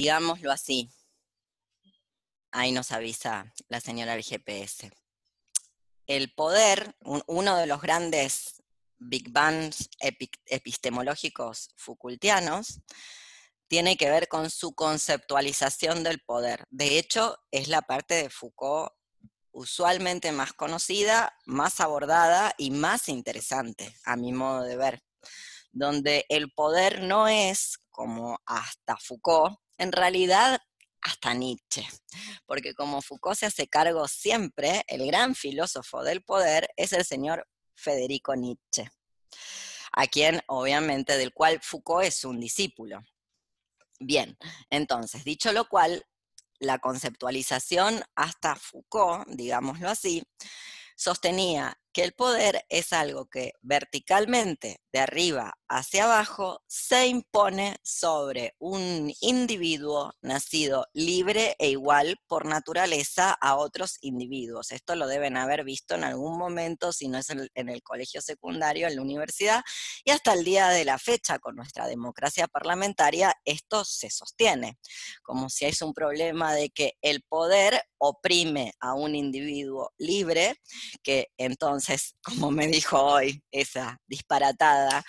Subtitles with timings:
[0.00, 0.88] Digámoslo así.
[2.52, 4.92] Ahí nos avisa la señora del GPS.
[6.06, 6.94] El poder,
[7.26, 8.62] uno de los grandes
[8.98, 9.90] Big Bangs
[10.46, 12.80] epistemológicos Foucaultianos,
[13.66, 16.64] tiene que ver con su conceptualización del poder.
[16.70, 18.92] De hecho, es la parte de Foucault
[19.50, 25.02] usualmente más conocida, más abordada y más interesante, a mi modo de ver,
[25.72, 30.60] donde el poder no es, como hasta Foucault, en realidad
[31.00, 31.86] hasta Nietzsche,
[32.46, 37.48] porque como Foucault se hace cargo siempre, el gran filósofo del poder es el señor
[37.74, 38.90] Federico Nietzsche,
[39.92, 43.00] a quien obviamente del cual Foucault es un discípulo.
[44.00, 44.36] Bien,
[44.70, 46.04] entonces, dicho lo cual,
[46.60, 50.24] la conceptualización hasta Foucault, digámoslo así,
[50.96, 58.54] sostenía que el poder es algo que verticalmente, de arriba hacia abajo, se impone sobre
[58.60, 64.70] un individuo nacido libre e igual por naturaleza a otros individuos.
[64.70, 68.86] Esto lo deben haber visto en algún momento, si no es en el colegio secundario,
[68.86, 69.62] en la universidad,
[70.04, 74.78] y hasta el día de la fecha, con nuestra democracia parlamentaria, esto se sostiene,
[75.22, 80.54] como si es un problema de que el poder oprime a un individuo libre,
[81.02, 81.87] que entonces,
[82.22, 85.04] como me dijo hoy esa disparatada,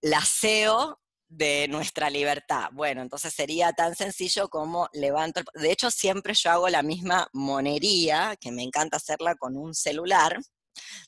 [0.00, 2.70] la SEO de nuestra libertad.
[2.72, 8.36] Bueno, entonces sería tan sencillo como levanto, de hecho siempre yo hago la misma monería,
[8.40, 10.40] que me encanta hacerla con un celular,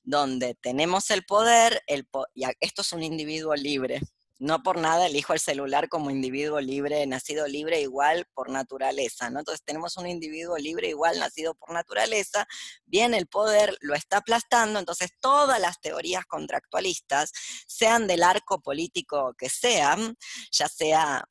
[0.02, 4.00] donde tenemos el poder, el y esto es un individuo libre,
[4.42, 9.38] no por nada elijo el celular como individuo libre, nacido libre igual por naturaleza, ¿no?
[9.38, 12.48] Entonces tenemos un individuo libre igual nacido por naturaleza,
[12.84, 17.30] viene el poder, lo está aplastando, entonces todas las teorías contractualistas,
[17.68, 20.16] sean del arco político que sean,
[20.50, 21.24] ya sea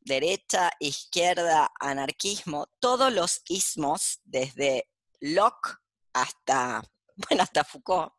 [0.00, 4.88] derecha, izquierda, anarquismo, todos los ismos, desde
[5.20, 5.76] Locke
[6.14, 6.82] hasta,
[7.16, 8.14] bueno, hasta Foucault,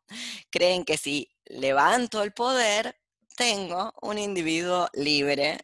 [0.48, 2.96] creen que si levanto el poder,
[3.38, 5.60] tengo un individuo libre,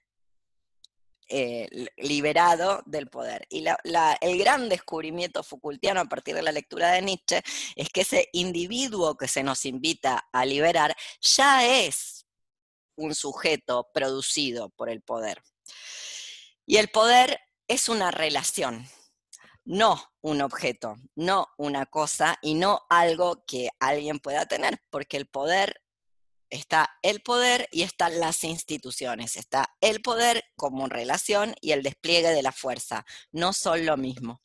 [1.28, 3.46] eh, liberado del poder.
[3.50, 3.64] Y
[4.20, 7.42] el gran descubrimiento Foucaultiano a partir de la lectura de Nietzsche
[7.74, 12.26] es que ese individuo que se nos invita a liberar ya es
[12.96, 15.42] un sujeto producido por el poder.
[16.66, 18.88] Y el poder es una relación,
[19.64, 25.26] no un objeto, no una cosa y no algo que alguien pueda tener, porque el
[25.26, 25.83] poder
[26.54, 29.37] está el poder y están las instituciones.
[29.37, 33.04] Está el poder como relación y el despliegue de la fuerza.
[33.32, 34.41] No son lo mismo.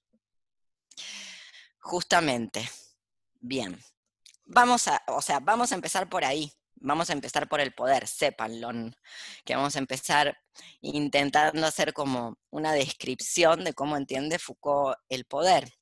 [1.80, 2.69] Justamente.
[3.40, 3.80] Bien.
[4.46, 6.52] Vamos a, o sea, vamos a empezar por ahí.
[6.81, 8.69] Vamos a empezar por el poder, sépanlo,
[9.44, 10.38] que vamos a empezar
[10.81, 15.78] intentando hacer como una descripción de cómo entiende Foucault el poder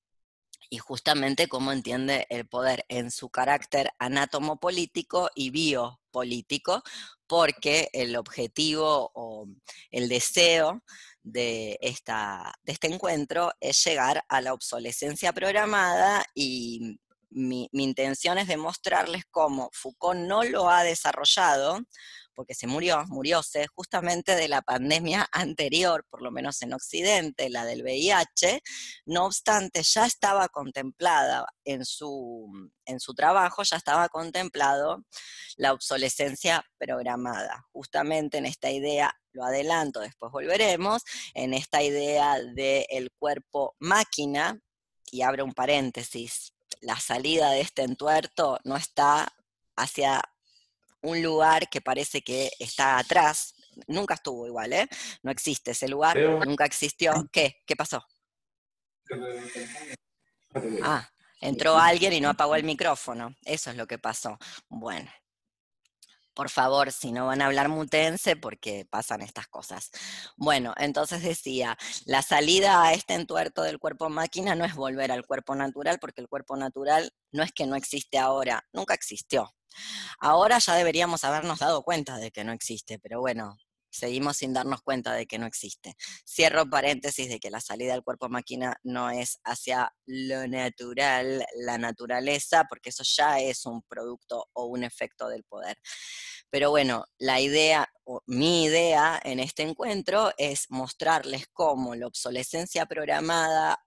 [0.70, 6.84] y justamente cómo entiende el poder en su carácter anátomo político y biopolítico,
[7.28, 9.48] porque el objetivo o
[9.92, 10.84] el deseo
[11.24, 17.00] de, esta, de este encuentro es llegar a la obsolescencia programada y
[17.30, 21.82] mi, mi intención es demostrarles cómo Foucault no lo ha desarrollado
[22.38, 27.66] porque se murió, murióse justamente de la pandemia anterior, por lo menos en Occidente, la
[27.66, 28.62] del VIH,
[29.08, 32.48] no obstante ya estaba contemplada en su,
[32.86, 35.04] en su trabajo, ya estaba contemplado
[35.56, 41.02] la obsolescencia programada, justamente en esta idea lo adelanto, después volveremos,
[41.34, 44.62] en esta idea del cuerpo máquina,
[45.10, 49.28] y abro un paréntesis, la salida de este entuerto no está
[49.76, 50.22] hacia
[51.02, 53.54] un lugar que parece que está atrás,
[53.88, 54.88] nunca estuvo igual, ¿eh?
[55.24, 57.28] No existe ese lugar, nunca existió.
[57.32, 57.62] ¿Qué?
[57.66, 58.04] ¿Qué pasó?
[60.84, 61.10] Ah,
[61.40, 63.36] entró alguien y no apagó el micrófono.
[63.46, 64.38] Eso es lo que pasó.
[64.70, 65.10] Bueno,
[66.38, 69.90] por favor, si no van a hablar mutense, porque pasan estas cosas.
[70.36, 71.76] Bueno, entonces decía,
[72.06, 76.22] la salida a este entuerto del cuerpo máquina no es volver al cuerpo natural, porque
[76.22, 79.52] el cuerpo natural no es que no existe ahora, nunca existió.
[80.20, 83.58] Ahora ya deberíamos habernos dado cuenta de que no existe, pero bueno,
[83.90, 85.96] seguimos sin darnos cuenta de que no existe.
[86.26, 91.78] Cierro paréntesis de que la salida del cuerpo máquina no es hacia lo natural, la
[91.78, 95.78] naturaleza, porque eso ya es un producto o un efecto del poder.
[96.50, 102.86] Pero bueno, la idea, o mi idea en este encuentro es mostrarles cómo la obsolescencia
[102.86, 103.84] programada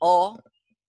[0.00, 0.36] o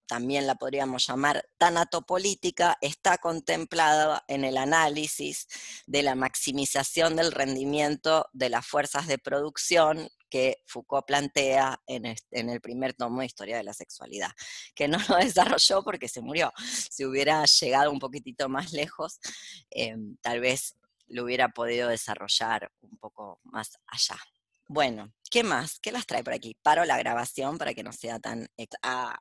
[0.07, 5.47] también la podríamos llamar tanatopolítica, está contemplada en el análisis
[5.87, 12.59] de la maximización del rendimiento de las fuerzas de producción que Foucault plantea en, el
[12.59, 14.31] primer tomo de Historia de la Sexualidad,
[14.73, 16.51] que no lo desarrolló porque se murió.
[16.89, 19.19] Si hubiera llegado un poquitito más lejos,
[19.69, 20.75] em, tal vez
[21.07, 24.17] lo hubiera podido desarrollar un poco más allá.
[24.67, 25.79] Bueno, ¿qué más?
[25.79, 26.57] ¿Qué las trae por aquí?
[26.63, 28.47] Paro la grabación para que no sea tan...
[28.81, 29.19] Ah.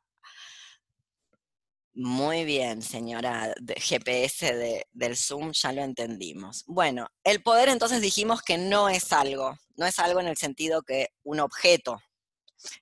[1.95, 6.65] Muy bien, señora GPS del Zoom, ya lo entendimos.
[6.67, 10.83] Bueno, el poder entonces dijimos que no es algo, no es algo en el sentido
[10.83, 12.01] que un objeto,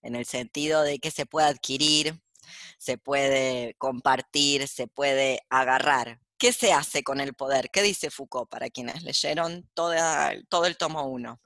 [0.02, 2.22] en el sentido de que se puede adquirir,
[2.78, 6.20] se puede compartir, se puede agarrar.
[6.38, 7.68] ¿Qué se hace con el poder?
[7.70, 9.92] ¿Qué dice Foucault para quienes leyeron todo
[10.66, 11.40] el tomo 1?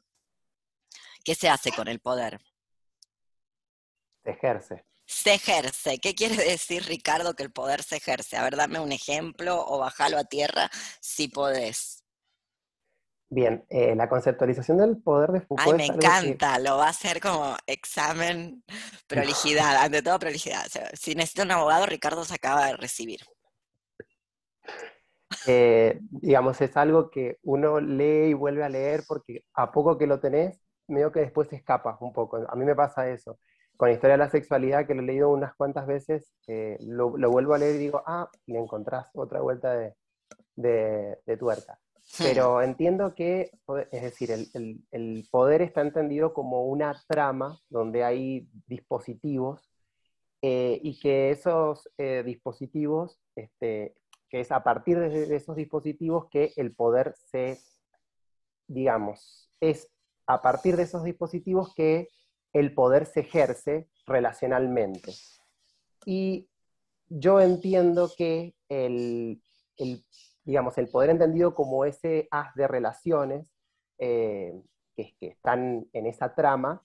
[1.25, 2.41] ¿Qué se hace con el poder?
[4.23, 4.85] Se ejerce.
[5.07, 5.99] Se ejerce.
[5.99, 8.37] ¿Qué quiere decir, Ricardo, que el poder se ejerce?
[8.37, 10.71] A ver, dame un ejemplo o bajalo a tierra
[11.01, 12.05] si podés.
[13.29, 15.69] Bien, eh, la conceptualización del poder de Foucault.
[15.69, 18.63] Ay, me encanta, lo va a hacer como examen
[19.09, 20.67] prolijidad, ante todo prolijidad.
[20.93, 23.21] si necesita un abogado, Ricardo se acaba de recibir.
[25.49, 30.07] Eh, digamos, es algo que uno lee y vuelve a leer porque a poco que
[30.07, 32.39] lo tenés, medio que después se escapa un poco.
[32.49, 33.41] A mí me pasa eso.
[33.77, 37.55] Con historia de la sexualidad, que lo he leído unas cuantas veces, eh, lo, vuelvo
[37.55, 39.95] a leer y digo, ah, le encontrás otra vuelta de,
[40.57, 41.79] de, tuerca.
[42.19, 43.51] Pero entiendo que,
[43.91, 49.69] es decir, el, poder está entendido como una trama donde hay dispositivos
[50.43, 53.97] eh, y que esos eh, dispositivos, este,
[54.29, 57.59] que es a partir de esos dispositivos que el poder se,
[58.69, 59.91] digamos, es
[60.27, 62.09] a partir de esos dispositivos que
[62.55, 65.13] el poder se ejerce relacionalmente.
[66.07, 66.49] Y
[67.09, 69.43] yo entiendo que el,
[70.45, 73.47] digamos, el poder entendido como ese haz de relaciones
[73.99, 74.55] eh,
[74.97, 76.83] que, están en esa trama,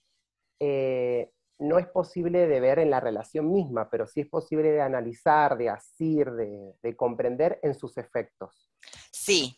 [0.58, 4.80] eh, no es posible de ver en la relación misma, pero sí es posible de
[4.80, 8.72] analizar, de asir, de, de comprender en sus efectos.
[9.12, 9.56] Sí,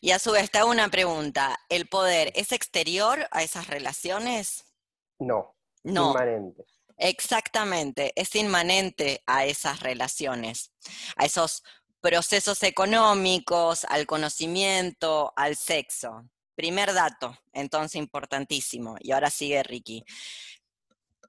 [0.00, 1.58] y a su vez, hago una pregunta.
[1.68, 4.73] ¿El poder es exterior a esas relaciones?
[5.18, 6.10] No, no.
[6.10, 6.64] inmanente.
[6.96, 10.72] Exactamente, es inmanente a esas relaciones,
[11.16, 11.62] a esos
[12.00, 16.28] procesos económicos, al conocimiento, al sexo.
[16.54, 18.96] Primer dato, entonces importantísimo.
[19.00, 20.04] Y ahora sigue Ricky.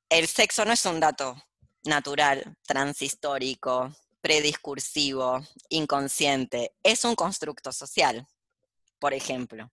[0.07, 1.35] El sexo no es un dato
[1.85, 3.91] natural, transhistórico,
[4.21, 8.27] prediscursivo, inconsciente, es un constructo social
[8.99, 9.71] por ejemplo,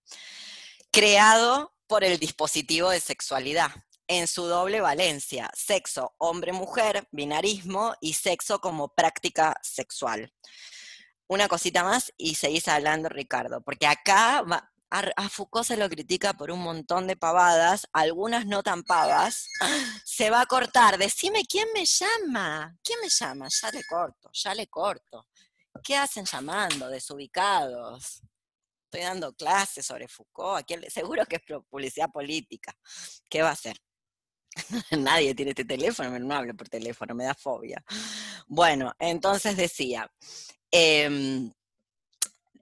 [0.91, 3.71] creado por el dispositivo de sexualidad
[4.07, 10.33] en su doble valencia, sexo hombre-mujer, binarismo y sexo como práctica sexual.
[11.27, 14.43] Una cosita más y seguís hablando, Ricardo, porque acá
[14.89, 19.47] a, Foucault se lo critica por un montón de pavadas, algunas no tan pavas.
[20.05, 24.53] Se va a cortar, decime quién me llama, quién me llama, ya le corto, ya
[24.53, 25.27] le corto.
[25.83, 26.87] ¿Qué hacen llamando?
[26.89, 28.21] Desubicados
[28.93, 32.77] estoy dando clases sobre Foucault, seguro que es publicidad política.
[33.27, 33.81] ¿Qué va a hacer?
[34.91, 37.83] Nadie tiene este teléfono, no hablo por teléfono, me da fobia.
[38.47, 40.09] Bueno, entonces decía,
[40.71, 41.51] em,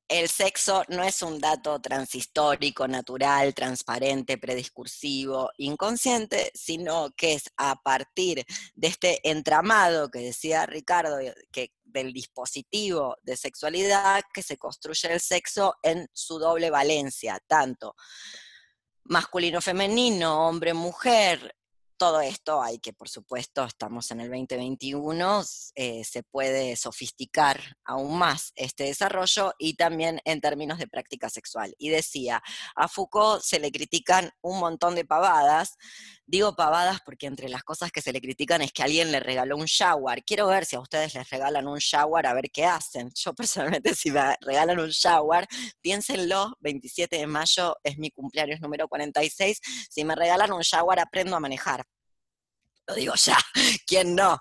[0.07, 7.75] el sexo no es un dato transhistórico, natural, transparente, prediscursivo, inconsciente, sino que es a
[7.81, 8.45] partir
[8.75, 11.17] de este entramado que decía Ricardo,
[11.49, 17.95] que del dispositivo de sexualidad que se construye el sexo en su doble valencia, tanto
[19.05, 21.55] masculino-femenino, hombre-mujer,
[22.01, 25.43] todo esto hay que, por supuesto, estamos en el 2021,
[25.75, 31.75] eh, se puede sofisticar aún más este desarrollo y también en términos de práctica sexual.
[31.77, 32.41] Y decía,
[32.75, 35.77] a Foucault se le critican un montón de pavadas,
[36.31, 39.57] digo pavadas porque entre las cosas que se le critican es que alguien le regaló
[39.57, 40.23] un shower.
[40.23, 43.11] Quiero ver si a ustedes les regalan un shower, a ver qué hacen.
[43.15, 45.45] Yo personalmente si me regalan un shower,
[45.81, 49.59] piénsenlo, 27 de mayo es mi cumpleaños número 46,
[49.89, 51.85] si me regalan un shower aprendo a manejar
[52.91, 53.37] lo digo ya,
[53.87, 54.37] ¿quién no?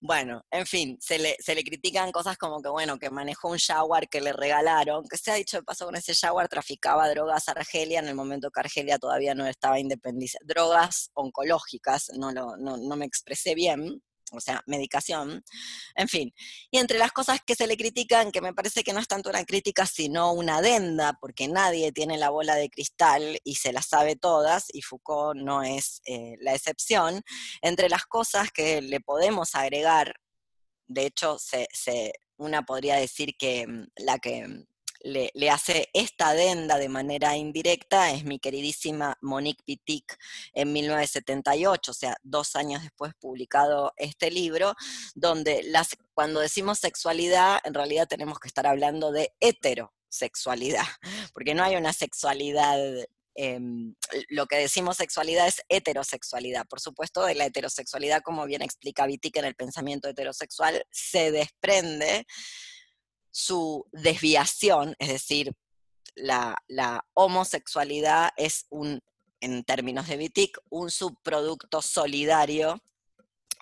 [0.00, 3.58] Bueno, en fin, se le, se le critican cosas como que, bueno, que manejó un
[3.58, 7.48] shower que le regalaron, que se ha dicho de paso con ese shower traficaba drogas
[7.48, 12.56] a Argelia en el momento que Argelia todavía no estaba independiente, drogas oncológicas, no, no,
[12.56, 15.44] no me expresé bien, o sea, medicación,
[15.94, 16.34] en fin.
[16.70, 19.30] Y entre las cosas que se le critican, que me parece que no es tanto
[19.30, 23.86] una crítica, sino una adenda, porque nadie tiene la bola de cristal y se las
[23.86, 27.22] sabe todas, y Foucault no es eh, la excepción,
[27.60, 30.14] entre las cosas que le podemos agregar
[30.92, 34.64] de hecho, se, una podría decir que mm, la que
[35.02, 40.18] le, hace esta adenda de manera indirecta es mi queridísima Monique Pitic
[40.52, 44.74] en 1978, o sea, dos años después publicado este libro,
[45.14, 50.86] donde las, cuando decimos sexualidad, en realidad tenemos que estar hablando de heterosexualidad,
[51.34, 52.78] porque no hay una sexualidad
[53.34, 53.94] em,
[54.28, 56.66] lo que decimos sexualidad es heterosexualidad.
[56.66, 62.26] Por supuesto, de la heterosexualidad, como bien explica Wittig en el pensamiento heterosexual, se desprende
[63.32, 65.52] su desviación, es decir,
[66.14, 66.56] la,
[67.14, 69.00] homosexualidad es un,
[69.40, 72.78] en términos de Wittig, un subproducto solidario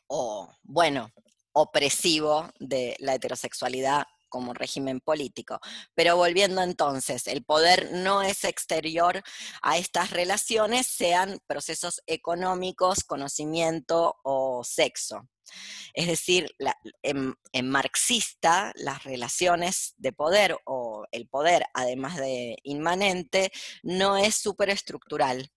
[0.08, 1.10] o, bueno,
[1.52, 5.60] opresivo de la heterosexualidad como régimen político.
[5.94, 9.22] Pero volviendo entonces, el poder no es exterior
[9.62, 15.28] a estas relaciones, sean procesos económicos, conocimiento o sexo.
[15.94, 16.54] Es decir,
[17.02, 17.36] en,
[17.68, 23.50] marxista las relaciones de poder o el poder, además de inmanente,
[23.82, 25.52] no es superestructural.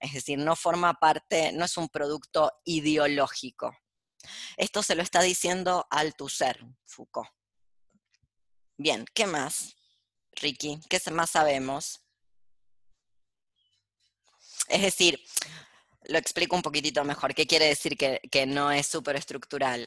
[0.00, 3.76] Es decir, no forma parte, no es un producto ideológico.
[4.56, 7.30] Esto se lo está diciendo Althusser, Foucault.
[8.76, 9.76] Bien, ¿qué más,
[10.32, 10.80] Ricky?
[10.88, 12.00] ¿Qué más sabemos?
[14.68, 15.20] Es decir,
[16.08, 17.34] lo explico un poquitito mejor.
[17.34, 19.86] ¿Qué quiere decir que, no es superestructural?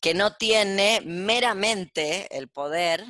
[0.00, 3.04] Que no tiene meramente el poder,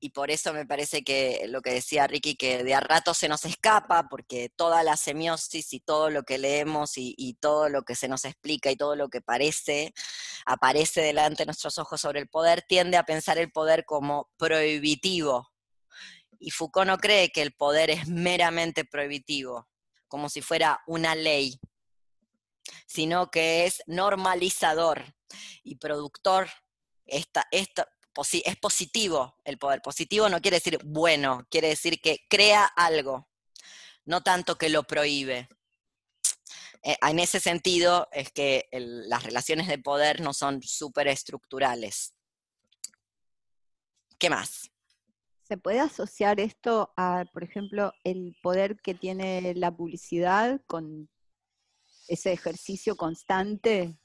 [0.00, 3.28] y por eso me parece que lo que decía Ricky, que de a rato se
[3.28, 7.82] nos escapa, porque toda la semiosis y todo lo que leemos y, y, todo lo
[7.82, 9.92] que se nos explica y todo lo que parece,
[10.46, 15.50] aparece delante de nuestros ojos sobre el poder, tiende a pensar el poder como prohibitivo.
[16.40, 19.68] Y Foucault no cree que el poder es meramente prohibitivo,
[20.08, 21.60] como si fuera una ley
[22.86, 25.14] sino que es normalizador
[25.62, 26.48] y productor.
[27.06, 27.26] Es
[28.60, 29.82] positivo el poder.
[29.82, 33.28] Positivo no quiere decir bueno, quiere decir que crea algo,
[34.04, 35.48] no tanto que lo prohíbe.
[36.82, 42.14] Eh, en ese sentido es que las relaciones de poder no son superestructurales.
[44.18, 44.70] ¿Qué más?
[45.42, 51.08] ¿Se puede asociar esto a, por ejemplo, el poder que tiene la publicidad con
[52.08, 53.98] ese ejercicio constante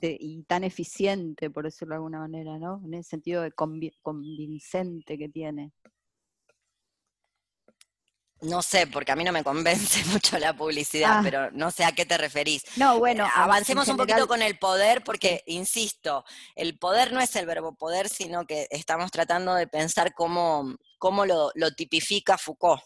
[0.00, 2.80] y tan eficiente, por decirlo de alguna manera, ¿no?
[2.84, 5.72] En el sentido de convincente que tiene.
[8.42, 11.20] No sé, porque a mí no me convence mucho la publicidad, ah.
[11.22, 12.64] pero no sé a qué te referís.
[12.76, 13.24] No, bueno.
[13.24, 16.24] Eh, avancemos un poquito con el poder, porque, insisto,
[16.56, 21.24] el poder no es el verbo poder, sino que estamos tratando de pensar cómo, cómo
[21.24, 22.82] lo, lo tipifica Foucault.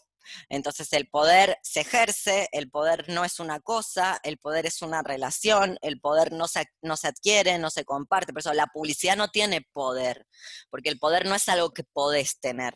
[0.49, 5.03] Entonces el poder se ejerce, el poder no es una cosa, el poder es una
[5.03, 8.33] relación, el poder no se, no se adquiere, no se comparte.
[8.33, 10.27] Por eso la publicidad no tiene poder,
[10.71, 12.75] porque el poder no es algo que podés tener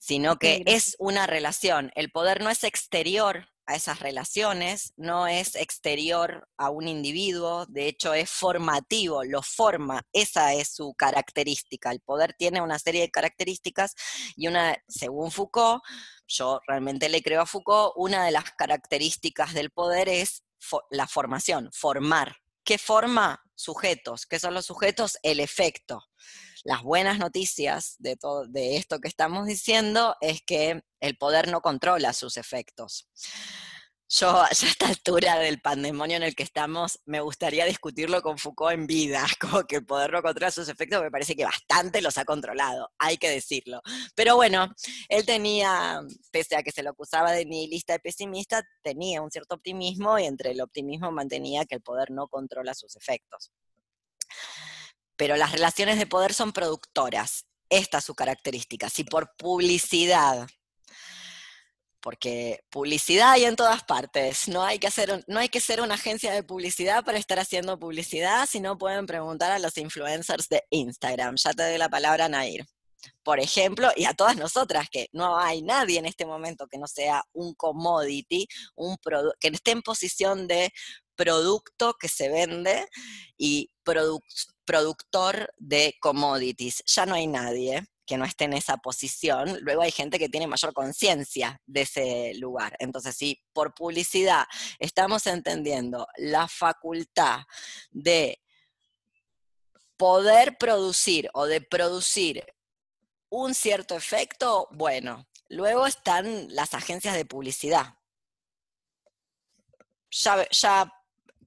[0.00, 1.90] sino que es una relación.
[1.94, 7.86] El poder no es exterior a esas relaciones, no es exterior a un individuo, de
[7.86, 11.90] hecho es formativo, lo forma, esa es su característica.
[11.92, 13.94] El poder tiene una serie de características
[14.36, 15.82] y una, según Foucault,
[16.26, 20.44] yo realmente le creo a Foucault, una de las características del poder es
[20.90, 22.38] la formación, formar.
[22.64, 23.44] ¿Qué forma?
[23.54, 24.24] Sujetos.
[24.24, 25.18] ¿Qué son los sujetos?
[25.22, 26.04] El efecto.
[26.64, 31.60] Las buenas noticias de, todo, de esto que estamos diciendo es que el poder no
[31.60, 33.08] controla sus efectos.
[34.10, 38.72] Yo, a esta altura del pandemonio en el que estamos, me gustaría discutirlo con Foucault
[38.72, 42.16] en vida, como que el poder no controla sus efectos, me parece que bastante los
[42.16, 43.82] ha controlado, hay que decirlo.
[44.14, 44.74] Pero bueno,
[45.10, 46.00] él tenía,
[46.32, 50.24] pese a que se lo acusaba de nihilista y pesimista, tenía un cierto optimismo y
[50.24, 53.52] entre el optimismo mantenía que el poder no controla sus efectos
[55.18, 57.44] pero las relaciones de poder son productoras.
[57.68, 58.88] Esta es su característica.
[58.88, 60.46] Si por publicidad,
[62.00, 65.96] porque publicidad hay en todas partes, no hay, que hacer, no hay que ser una
[65.96, 70.62] agencia de publicidad para estar haciendo publicidad, si no pueden preguntar a los influencers de
[70.70, 71.34] Instagram.
[71.36, 72.64] Ya te doy la palabra, Nair.
[73.24, 76.86] Por ejemplo, y a todas nosotras, que no hay nadie en este momento que no
[76.86, 78.46] sea un commodity,
[78.76, 78.96] un
[79.40, 80.72] que esté en posición de
[81.16, 82.86] producto que se vende
[83.36, 83.70] y
[84.68, 86.82] productor de commodities.
[86.84, 90.46] Ya no hay nadie que no esté en esa posición, luego hay gente que tiene
[90.46, 92.76] mayor conciencia de ese lugar.
[92.78, 94.44] Entonces, si por publicidad
[94.78, 97.40] estamos entendiendo la facultad
[97.90, 98.42] de
[99.96, 102.44] poder producir o de producir
[103.30, 107.94] un cierto efecto, bueno, luego están las agencias de publicidad.
[110.10, 110.92] Ya, ya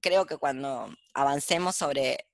[0.00, 2.31] creo que cuando avancemos sobre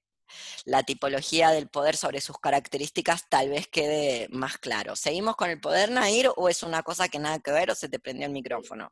[0.64, 4.96] la tipología del poder sobre sus características tal vez quede más claro.
[4.96, 7.88] ¿Seguimos con el poder, Nair, o es una cosa que nada que ver o se
[7.88, 8.90] te prendió el micrófono?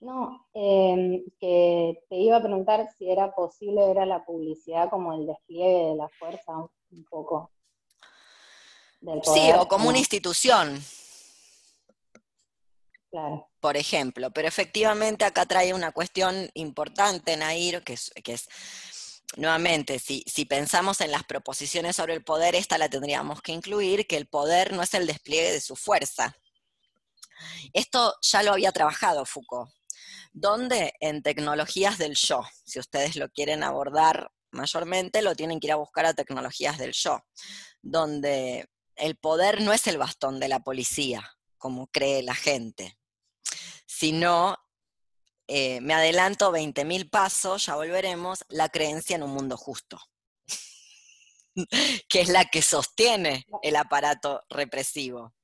[0.00, 5.14] No, em, que te iba a preguntar si era posible ver a la publicidad como
[5.14, 6.52] el despliegue de la fuerza
[6.90, 7.50] un poco.
[9.22, 10.80] sí, o como una institución.
[13.10, 13.48] Claro.
[13.60, 18.48] Por ejemplo, pero efectivamente acá trae una cuestión importante, Nair, que es, que es
[19.36, 24.16] nuevamente, si, pensamos en las proposiciones sobre el poder, esta la tendríamos que incluir, que
[24.16, 26.36] el poder no es el despliegue de su fuerza.
[27.72, 29.70] Esto ya lo había trabajado Foucault.
[30.32, 30.94] ¿Dónde?
[31.00, 32.42] En tecnologías del yo.
[32.64, 36.92] Si ustedes lo quieren abordar mayormente, lo tienen que ir a buscar a tecnologías del
[36.92, 37.22] yo,
[37.82, 42.98] donde el poder no es el bastón de la policía, como cree la gente,
[43.86, 44.56] sino,
[45.48, 50.00] eh, me adelanto 20.000 pasos, ya volveremos, la creencia en un mundo justo,
[52.08, 55.36] que es la que sostiene el aparato represivo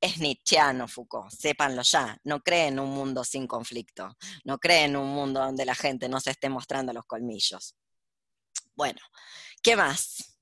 [0.00, 4.96] es nietzscheano Foucault, sépanlo ya, no cree en un mundo sin conflicto, no cree en
[4.96, 7.74] un mundo donde la gente no se esté mostrando los colmillos.
[8.74, 9.00] Bueno,
[9.62, 10.38] ¿qué más?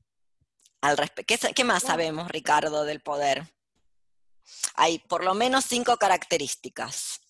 [0.80, 3.54] Al ¿Qué, ¿Qué más sabemos, Ricardo, del poder?
[4.74, 7.20] Hay por lo menos cinco características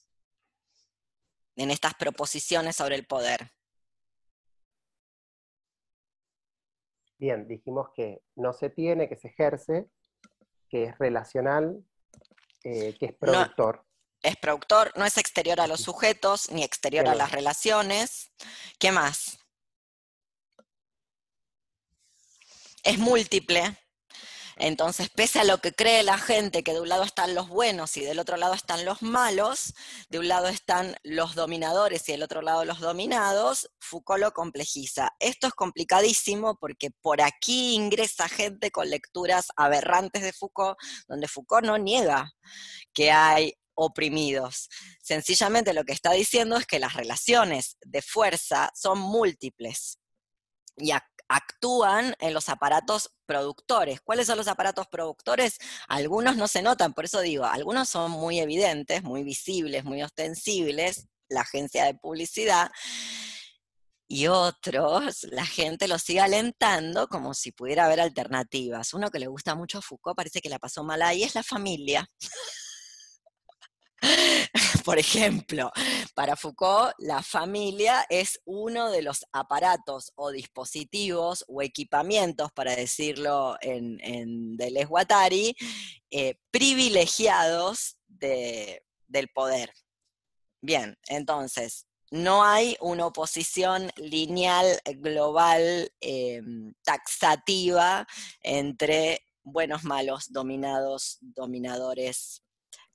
[1.57, 3.51] en estas proposiciones sobre el poder.
[7.19, 9.89] Bien, dijimos que no se tiene, que se ejerce,
[10.69, 11.83] que es relacional,
[12.65, 13.87] eh, que es productor.
[14.23, 18.33] es productor, no es exterior a los sujetos, ni exterior a las relaciones.
[18.79, 19.39] ¿Qué más?
[22.83, 23.79] Es múltiple,
[24.57, 27.97] entonces, pese a lo que cree la gente, que de un lado están los buenos
[27.97, 29.75] y del otro lado están los malos,
[30.09, 35.11] de un lado están los dominadores y del otro lado los dominados, Foucault lo complejiza.
[35.19, 41.67] Esto es complicadísimo porque por aquí ingresa gente con lecturas aberrantes de Foucault, donde Foucault
[41.67, 42.33] no niega
[42.93, 44.69] que hay oprimidos.
[45.03, 49.99] Sencillamente lo que está diciendo es que las relaciones de fuerza son múltiples
[50.77, 50.93] y
[51.29, 54.01] actúan en los aparatos productores.
[54.01, 55.59] ¿Cuáles son los aparatos productores?
[55.89, 61.07] Algunos no se notan, por eso digo, algunos son muy evidentes, muy visibles, muy ostensibles,
[61.29, 62.71] la agencia de publicidad,
[64.07, 68.93] y otros, la gente los sigue alentando como si pudiera haber alternativas.
[68.95, 72.09] Uno que le gusta mucho Foucault, parece que la pasó mal ahí, es la familia.
[74.85, 75.73] Por ejemplo,
[76.15, 83.57] para Foucault, la familia es uno de los aparatos o dispositivos o equipamientos, para decirlo
[83.63, 85.57] en, en Deleuze Guattari,
[86.11, 89.73] eh, privilegiados del poder.
[90.61, 98.07] Bien, entonces, no hay una oposición lineal, global, em, taxativa
[98.43, 102.43] entre buenos, malos, dominados, dominadores,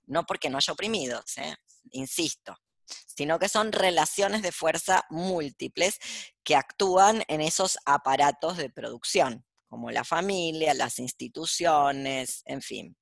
[0.06, 1.56] no porque no haya oprimidos, ¿eh?
[1.92, 6.00] Insisto, sino que son relaciones de fuerza múltiples
[6.44, 12.98] que actúan en esos aparatos de producción, como la familia, las instituciones, en fin.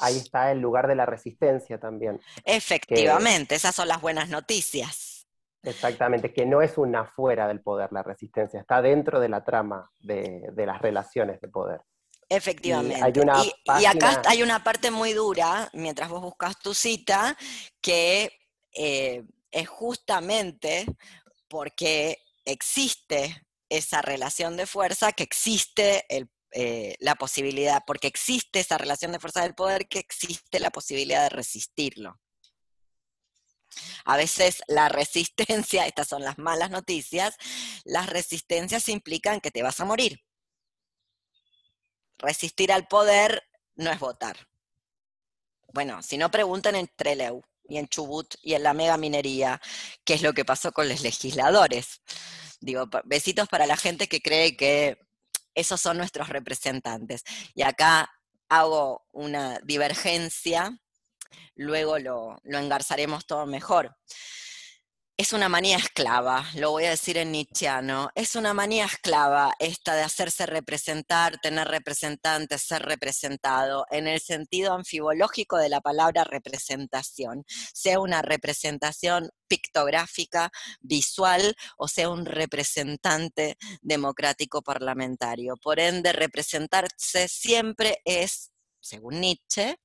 [0.00, 2.20] Ahí está el lugar de la resistencia también.
[2.44, 5.28] Efectivamente, esas son las buenas noticias.
[5.62, 9.92] Exactamente, que no es una fuera del poder la resistencia, está dentro de la trama
[10.00, 11.82] de las relaciones de poder.
[12.32, 13.20] Efectivamente.
[13.78, 17.36] Y, acá hay una parte muy dura, mientras vos buscas tu cita,
[17.82, 18.38] que
[18.74, 20.86] eh, es justamente
[21.48, 26.06] porque existe esa relación de fuerza, que existe
[26.52, 31.24] eh, la posibilidad, porque existe esa relación de fuerza del poder, que existe la posibilidad
[31.24, 32.18] de resistirlo.
[34.06, 37.36] A veces la resistencia, estas son las malas noticias,
[37.84, 40.22] las resistencias implican que te vas a morir
[42.22, 43.42] resistir al poder
[43.74, 44.48] no es votar.
[45.72, 49.60] Bueno, si no pregunten en Trelew y en Chubut y en la mega minería,
[50.04, 52.02] qué es lo que pasó con los legisladores.
[52.60, 54.98] Digo, besitos para la gente que cree que
[55.54, 57.24] esos son nuestros representantes.
[57.54, 58.10] Y acá
[58.48, 60.78] hago una divergencia,
[61.54, 63.96] luego lo, lo engarzaremos todo mejor
[65.22, 69.94] es una manía esclava, lo voy a decir en nietzscheano, es una manía esclava esta
[69.94, 77.44] de hacerse representar, tener representantes, ser representado, en el sentido anfibológico de la palabra representación,
[77.72, 85.56] sea una representación pictográfica, visual, o sea un representante democrático parlamentario.
[85.56, 89.76] Por ende, representarse siempre es, según Nietzsche,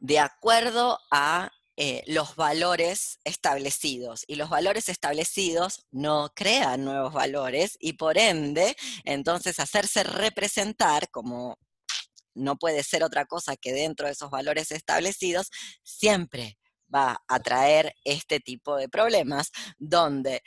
[0.00, 4.24] de acuerdo a eh, los valores establecidos.
[4.26, 11.58] Y los valores establecidos no crean nuevos valores y por ende, entonces hacerse representar como
[12.36, 15.50] no puede ser otra cosa que dentro de esos valores establecidos,
[15.82, 16.58] siempre
[16.94, 20.42] va a traer este tipo de problemas donde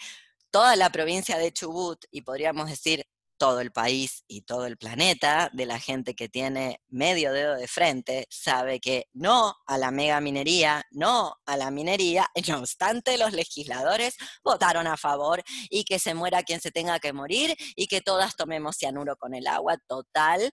[0.51, 3.05] toda la provincia de Chubut, y podríamos decir
[3.39, 7.67] todo el país y todo el planeta, de la gente que tiene medio dedo de
[7.67, 13.33] frente, sabe que no a la mega minería, no a la minería, no obstante los
[13.33, 18.01] legisladores votaron a favor y que se muera quien se tenga que morir y que
[18.01, 20.51] todas tomemos cianuro con el agua total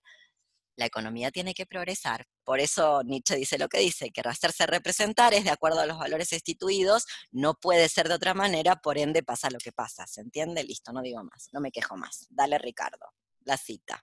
[0.77, 2.27] la economía tiene que progresar.
[2.45, 5.99] Por eso Nietzsche dice lo que dice, que hacerse representar es de acuerdo a los
[5.99, 10.07] valores instituidos, no puede ser de otra manera, por ende pasa lo que pasa.
[10.07, 10.62] ¿Se entiende?
[10.65, 12.27] Listo, no digo más, no me quejo más.
[12.31, 13.07] Dale, Ricardo,
[13.41, 14.03] la cita.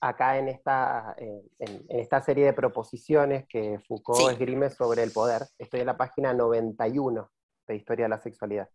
[0.00, 5.46] Acá en esta, eh, en, esta serie de proposiciones que Foucault esgrime sobre el poder,
[5.56, 7.30] estoy en la página 91
[7.66, 8.68] de Historia de la Sexualidad.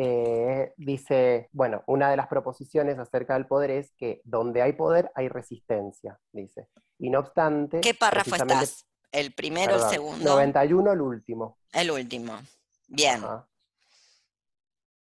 [0.00, 5.10] Eh, dice, bueno, una de las proposiciones acerca del poder es que donde hay poder
[5.16, 6.68] hay resistencia, dice.
[7.00, 7.80] Y no obstante...
[7.80, 8.86] ¿Qué párrafo estás?
[9.10, 10.24] ¿El primero, el segundo?
[10.24, 11.58] 91, el último.
[11.72, 12.38] El último.
[12.86, 13.22] Bien.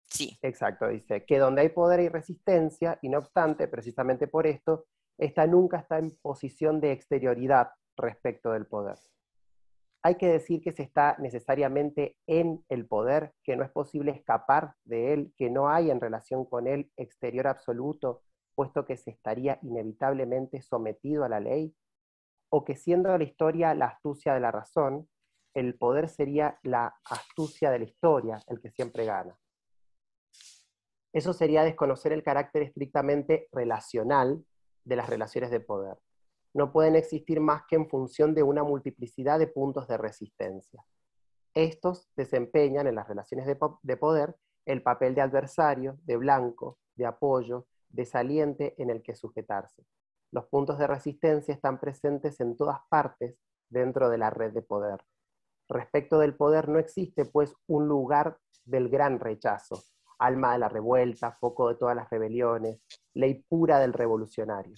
[0.10, 0.38] Sí.
[0.41, 5.48] Exacto, dice que donde hay poder hay resistencia, y no obstante, precisamente por esto, esta
[5.48, 8.98] nunca está en posición de exterioridad respecto del poder
[10.06, 14.76] hay que decir que se está necesariamente en el poder, que no es posible escapar
[14.84, 18.22] de él, que no hay en relación con él exterior absoluto,
[18.54, 21.74] puesto que se estaría inevitablemente sometido a la ley,
[22.50, 25.08] o que siendo la historia la astucia de la razón,
[25.56, 29.39] el poder sería la astucia de la historia, el que siempre gana.
[31.13, 34.44] Eso sería desconocer el carácter estrictamente relacional
[34.84, 36.03] de las relaciones de poder
[36.54, 40.86] no pueden existir más que en función de una multiplicidad de puntos de resistencia.
[41.54, 44.36] Estos desempeñan en las relaciones de, poder
[44.66, 49.86] el papel de adversario, de blanco, de apoyo, de saliente en el que sujetarse.
[50.32, 53.36] Los puntos de resistencia están presentes en todas partes
[53.70, 55.04] dentro de la red de poder.
[55.70, 59.84] Respecto del poder no existe pues un lugar del gran rechazo,
[60.20, 62.80] alma de la revuelta, foco de todas las rebeliones,
[63.13, 64.76] ley pura del revolucionario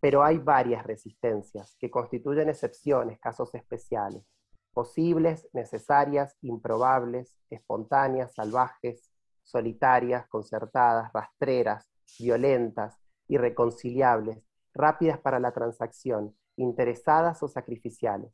[0.00, 4.24] pero hay varias resistencias que constituyen excepciones, casos especiales,
[4.72, 9.10] posibles, necesarias, improbables, espontáneas, salvajes,
[9.42, 11.86] solitarias, concertadas, rastreras,
[12.18, 12.96] violentas,
[13.28, 18.32] irreconciliables, rápidas para la transacción, interesadas o sacrificiales.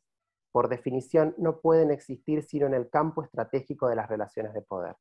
[0.51, 4.95] Por definición, no pueden existir sino en el campo estratégico de las relaciones de poder.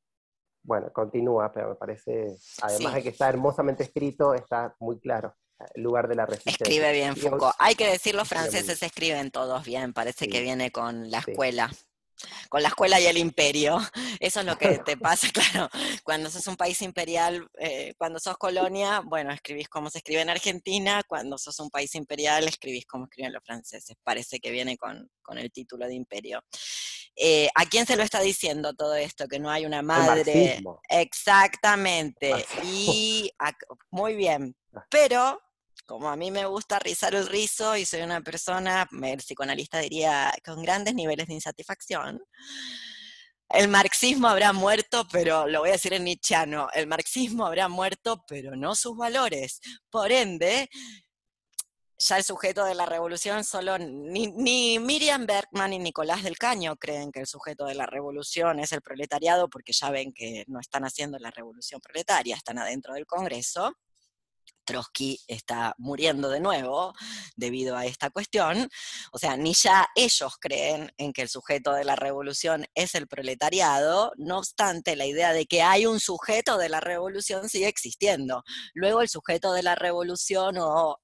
[0.65, 5.33] Bueno, continúa, pero me parece, además de que está hermosamente escrito, está muy claro
[5.75, 6.65] lugar de la resistencia.
[6.65, 7.55] Escribe bien Foucault.
[7.59, 11.71] Hay que decir, los franceses escriben todos bien, parece que viene con la escuela.
[12.49, 13.79] Con la escuela y el imperio.
[14.21, 15.69] Eso es lo que te pasa, claro.
[16.03, 20.31] Cuando sos un país imperial, eh, cuando sos colonia, bueno, escribís como se escribe en
[20.31, 21.03] Argentina.
[21.07, 23.97] Cuando sos un país imperial, escribís como escriben los franceses.
[24.03, 26.43] Parece que viene con, el título de imperio.
[27.15, 29.27] Eh, ¿A quién se lo está diciendo todo esto?
[29.27, 30.63] Que no hay una madre.
[30.89, 32.35] Exactamente.
[32.63, 33.31] Y
[33.91, 34.55] muy bien.
[34.75, 34.85] Ah.
[34.91, 35.41] Pero
[35.87, 40.33] como a mí me gusta rizar el rizo y soy una persona, el psicoanalista diría,
[40.45, 42.23] con grandes niveles de insatisfacción,
[43.49, 48.25] el marxismo habrá muerto, pero lo voy a decir en nichiano, el marxismo habrá muerto,
[48.27, 49.61] pero no sus valores.
[49.89, 50.69] Por ende,
[51.99, 56.77] ya el sujeto de la revolución solo, ni, ni, Miriam Bergman ni Nicolás del Caño
[56.77, 60.61] creen que el sujeto de la revolución es el proletariado, porque ya ven que no
[60.61, 63.73] están haciendo la revolución proletaria, están adentro del Congreso.
[64.67, 66.93] Trotsky está muriendo de nuevo
[67.37, 68.69] debido a esta cuestión.
[69.13, 73.09] O sea, ni ya ellos creen en que el sujeto de la revolución es el
[73.09, 78.43] proletariado, no obstante, la idea de que hay un sujeto de la revolución sigue existiendo.
[78.75, 80.99] Luego el sujeto de la revolución o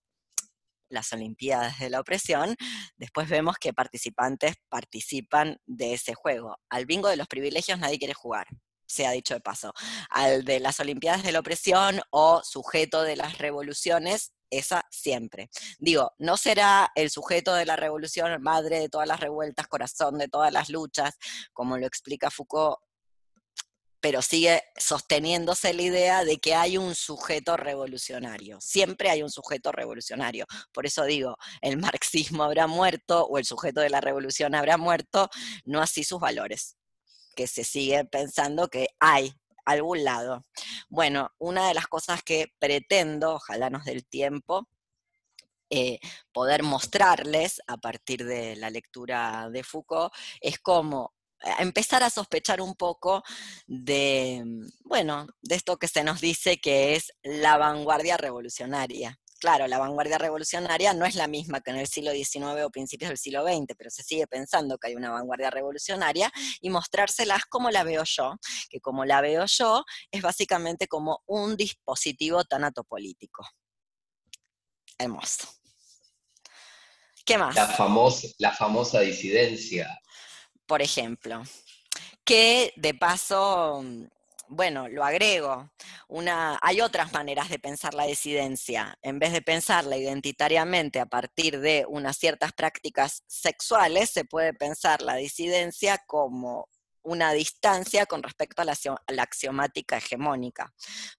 [0.90, 2.54] las Olimpiadas de la Opresión,
[2.96, 6.58] después vemos que participantes participan de ese juego.
[6.68, 8.46] Al bingo de los privilegios nadie quiere jugar
[8.92, 9.72] se ha dicho de paso,
[10.10, 15.48] al de las Olimpiadas de la Opresión o sujeto de las revoluciones, esa siempre.
[15.78, 20.28] Digo, no será el sujeto de la revolución, madre de todas las revueltas, corazón de
[20.28, 21.16] todas las luchas,
[21.54, 22.80] como lo explica Foucault,
[24.00, 28.60] pero sigue sosteniéndose la idea de que hay un sujeto revolucionario.
[28.60, 30.44] Siempre hay un sujeto revolucionario.
[30.72, 35.30] Por eso digo, el marxismo habrá muerto o el sujeto de la revolución habrá muerto,
[35.64, 36.76] no así sus valores
[37.34, 40.44] que se sigue pensando que hay algún lado.
[40.88, 44.68] Bueno, una de las cosas que pretendo, ojalá nos dé el tiempo,
[45.70, 46.00] eh,
[46.32, 52.60] poder mostrarles a partir de la lectura de Foucault es como eh, empezar a sospechar
[52.60, 53.22] un poco
[53.66, 59.18] de, mm, bueno, de esto que se nos dice que es la vanguardia revolucionaria.
[59.42, 63.08] Claro, la vanguardia revolucionaria no es la misma que en el siglo XIX o principios
[63.08, 67.68] del siglo XX, pero se sigue pensando que hay una vanguardia revolucionaria y mostrárselas como
[67.72, 68.36] la veo yo,
[68.70, 73.44] que como la veo yo es básicamente como un dispositivo tanatopolítico.
[74.96, 75.48] Hermoso.
[77.24, 77.56] ¿Qué más?
[77.56, 80.00] La famosa, la famosa disidencia.
[80.66, 81.42] Por ejemplo,
[82.24, 83.82] que de paso
[84.52, 85.72] bueno, lo agrego,
[86.60, 88.98] hay otras maneras de pensar la disidencia.
[89.02, 95.00] En vez de pensarla identitariamente a partir de unas ciertas prácticas sexuales, se puede pensar
[95.00, 96.68] la disidencia como
[97.02, 100.72] una distancia con respecto a la axiomática hegemónica.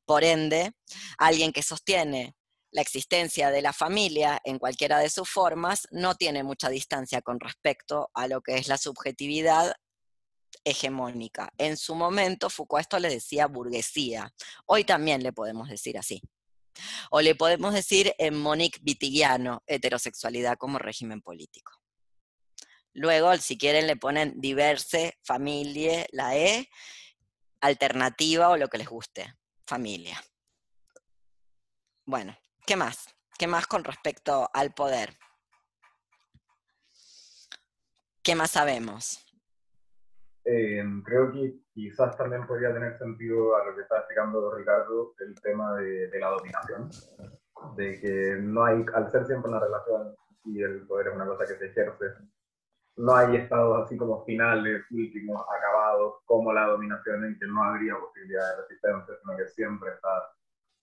[0.06, 0.74] Por ende,
[1.18, 2.36] alguien que sostiene
[2.72, 7.40] la existencia de la familia en cualquiera de sus formas no tiene mucha distancia con
[7.40, 9.76] respecto a lo que es la subjetividad
[10.64, 11.52] hegemónica.
[11.58, 14.34] En su momento Foucault esto le decía burguesía.
[14.66, 16.22] Hoy también le podemos decir así.
[17.12, 21.74] O le podemos decir en Monique Vitigiano, heterosexualidad como régimen político.
[22.94, 26.70] Luego, si quieren, le ponen diverse, familia, la E,
[27.62, 29.34] alternativa o lo que les guste,
[29.66, 30.24] familia.
[32.06, 33.10] Bueno, ¿qué más?
[33.38, 35.18] ¿Qué más con respecto al poder?
[38.22, 39.20] ¿Qué más sabemos?
[40.46, 45.40] Eh, creo que quizás también podría tener sentido a lo que está explicando Ricardo el
[45.42, 46.90] tema de, la dominación,
[47.78, 51.46] de que no hay, al ser siempre una relación y el poder es una cosa
[51.46, 52.06] que se ejerce,
[52.98, 57.96] no hay estados así como finales, últimos, acabados, como la dominación en que no habría
[57.98, 60.30] posibilidad de resistencia, sino que siempre está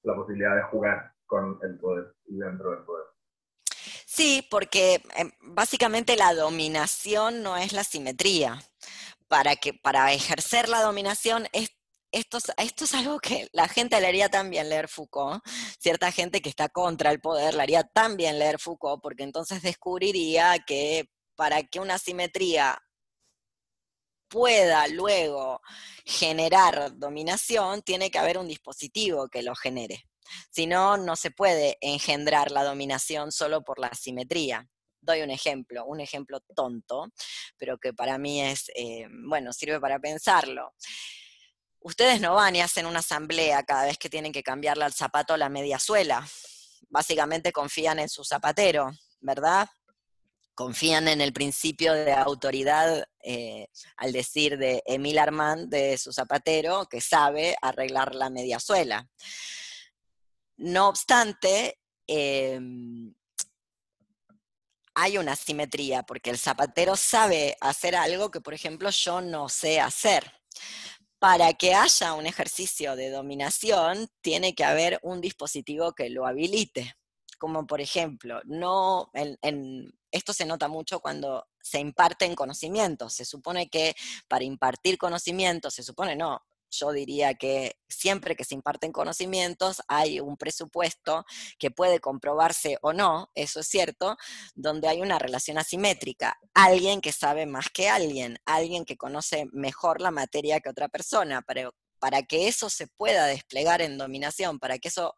[0.03, 3.07] la posibilidad de jugar con el poder y dentro del poder.
[4.07, 8.59] Sí, porque em, básicamente la dominación no es la simetría
[9.31, 14.29] para, que, para ejercer la dominación esto, esto es algo que la gente le haría
[14.29, 15.41] también leer Foucault,
[15.79, 20.59] cierta gente que está contra el poder le haría también leer Foucault, porque entonces descubriría
[20.67, 22.83] que para que una simetría
[24.29, 25.61] pueda luego
[26.05, 30.03] generar dominación, tiene que haber un dispositivo que lo genere.
[30.51, 34.69] Si no, no se puede engendrar la dominación solo por la simetría
[35.01, 37.09] doy un ejemplo, un ejemplo tonto,
[37.57, 40.75] pero que para mí es, eh, bueno, sirve para pensarlo.
[41.81, 45.37] Ustedes no van y hacen una asamblea cada vez que tienen que cambiarle al zapato
[45.37, 46.27] la media suela.
[46.89, 49.69] Básicamente confían en su zapatero, ¿verdad?
[50.61, 56.87] confían en el principio de autoridad eh, al decir de Emil Armand, de su zapatero,
[56.87, 59.09] que sabe arreglar la media suela.
[60.59, 63.15] No obstante, em,
[65.01, 69.81] hay una simetría, porque el zapatero sabe hacer algo que, por ejemplo, yo no sé
[69.81, 70.31] hacer.
[71.19, 76.97] Para que haya un ejercicio de dominación, tiene que haber un dispositivo que lo habilite.
[77.39, 83.15] Como por ejemplo, no, en, esto se nota mucho cuando se imparten conocimientos.
[83.15, 83.95] Se supone que
[84.29, 90.21] para impartir conocimientos, se supone no, yo diría que siempre que se imparten conocimientos hay
[90.21, 91.25] un presupuesto
[91.59, 94.17] que puede comprobarse o no, eso es cierto,
[94.55, 96.39] donde hay una relación asimétrica.
[96.55, 101.43] Alguien que sabe más que alguien, alguien que conoce mejor la materia que otra persona,
[101.43, 105.17] pero para que eso se pueda desplegar en dominación, para que eso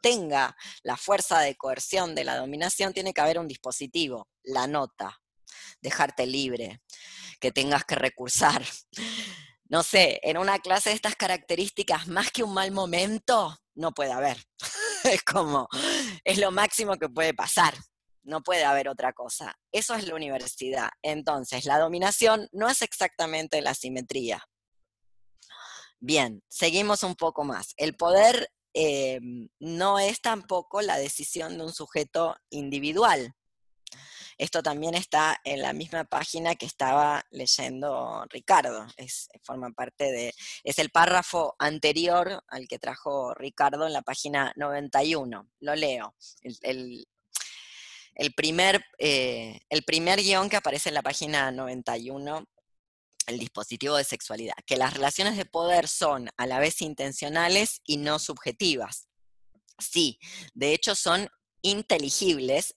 [0.00, 5.20] tenga la fuerza de coerción de la dominación, tiene que haber un dispositivo, la nota,
[5.80, 6.80] dejarte libre,
[7.40, 8.62] que tengas que recursar
[9.70, 14.10] no sé, en una clase de estas características, más que un mal momento, no puede
[14.10, 14.36] haber.
[15.04, 15.68] es como,
[16.24, 17.74] es lo máximo que puede pasar.
[18.24, 19.56] No puede haber otra cosa.
[19.72, 20.90] Eso es la universidad.
[21.02, 24.44] Entonces, la dominación no es exactamente la simetría.
[26.00, 27.72] Bien, seguimos un poco más.
[27.76, 29.20] El poder eh,
[29.60, 33.34] no es tampoco la decisión de un sujeto individual.
[34.40, 38.86] Esto también está en la misma página que estaba leyendo Ricardo.
[38.96, 44.54] Es, forma parte de, es el párrafo anterior al que trajo Ricardo en la página
[44.56, 45.46] 91.
[45.60, 46.14] Lo leo.
[46.62, 52.46] El, primer, eh, el primer guion que aparece en la página 91
[53.26, 57.98] el dispositivo de sexualidad, que las relaciones de poder son a la vez intencionales y
[57.98, 59.06] no subjetivas.
[59.78, 60.18] Sí,
[60.54, 61.28] de hecho son
[61.60, 62.74] inteligibles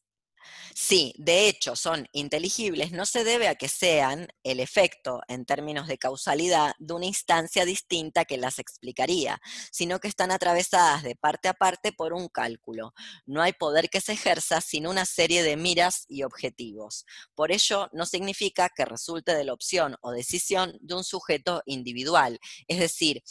[0.76, 5.88] Sí, de hecho son inteligibles, no se debe a que sean el efecto en términos
[5.88, 11.48] de causalidad de una instancia distinta que las explicaría, sino que están atravesadas de parte
[11.48, 12.94] a parte por un cálculo.
[13.26, 17.06] No hay poder que se ejerza sin una serie de miras y objetivos.
[17.36, 22.40] Por ello, no significa que resulte de la opción o decisión de un sujeto individual.
[22.68, 23.24] Es decir,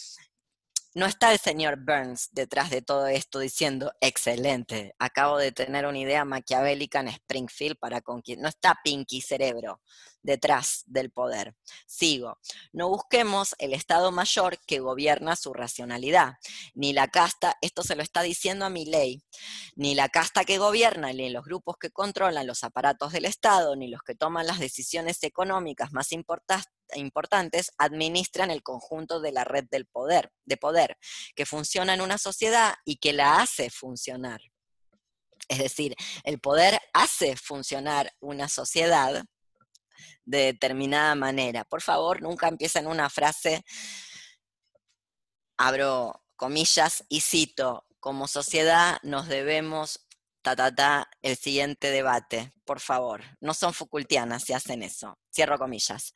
[0.94, 5.98] no está el señor Burns detrás de todo esto diciendo, excelente, acabo de tener una
[5.98, 8.42] idea maquiavélica en Springfield para conquistar.
[8.42, 9.80] No está Pinky Cerebro
[10.22, 11.54] detrás del poder.
[11.86, 12.38] Sigo.
[12.72, 16.34] No busquemos el Estado Mayor que gobierna su racionalidad,
[16.74, 19.22] ni la casta, esto se lo está diciendo a mi ley,
[19.74, 23.88] ni la casta que gobierna, ni los grupos que controlan los aparatos del Estado, ni
[23.88, 29.86] los que toman las decisiones económicas más importantes administran el conjunto de la red del
[29.86, 30.98] poder, de poder,
[31.34, 34.40] que funciona en una sociedad y que la hace funcionar.
[35.48, 39.24] Es decir, el poder hace funcionar una sociedad
[40.24, 41.64] de determinada manera.
[41.64, 43.64] Por favor, nunca empiecen una frase,
[45.56, 50.06] abro comillas y cito, como sociedad nos debemos
[50.42, 53.22] ta, ta, ta, el siguiente debate, por favor.
[53.40, 55.18] No son Foucaultianas si hacen eso.
[55.32, 56.12] Cierro comillas.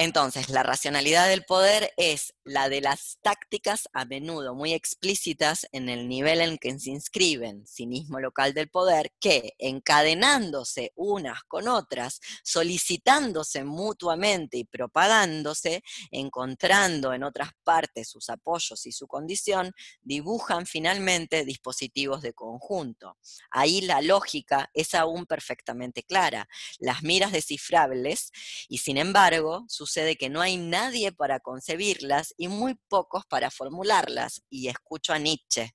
[0.00, 5.88] Entonces, la racionalidad del poder es la de las tácticas a menudo muy explícitas en
[5.88, 12.20] el nivel en que se inscriben, cinismo local del poder, que encadenándose unas con otras,
[12.44, 15.82] solicitándose mutuamente y propagándose,
[16.12, 23.16] encontrando en otras partes sus apoyos y su condición, dibujan finalmente dispositivos de conjunto.
[23.50, 26.48] Ahí la lógica es aún perfectamente clara.
[26.78, 28.30] Las miras descifrables
[28.68, 33.50] y sin embargo, sus sucede que no hay nadie para concebirlas y muy pocos para
[33.50, 34.42] formularlas.
[34.50, 35.72] Y escucho a Nietzsche.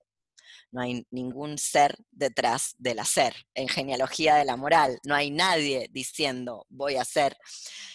[0.72, 3.36] No hay ningún ser detrás del hacer.
[3.56, 7.36] En genealogía de la moral, no hay nadie diciendo voy a hacer.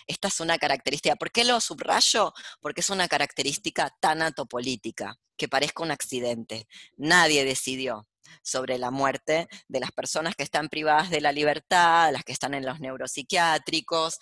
[0.06, 1.16] Esta es una característica.
[1.16, 2.32] ¿Por qué lo subrayo?
[2.60, 6.66] Porque es una característica tan atopolítica, que parezca un accidente.
[6.96, 8.08] Nadie decidió
[8.42, 12.54] sobre la muerte de las personas que están privadas de la libertad, las que están
[12.54, 14.18] en los neuropsiquiátricos,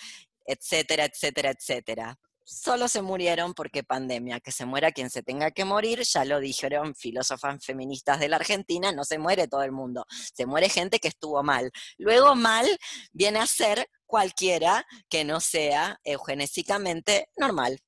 [0.46, 2.18] etcétera, etcétera, etcétera.
[2.48, 6.38] Solo se murieron porque pandemia, que se muera quien se tenga que morir, ya lo
[6.38, 11.00] dijeron filósofas feministas de la Argentina, no se muere todo el mundo, se muere gente
[11.00, 11.72] que estuvo mal.
[11.98, 12.68] Luego mal
[13.12, 17.80] viene a ser cualquiera que no sea eugenésicamente normal.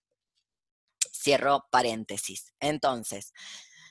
[1.12, 2.52] Cierro paréntesis.
[2.58, 3.32] Entonces,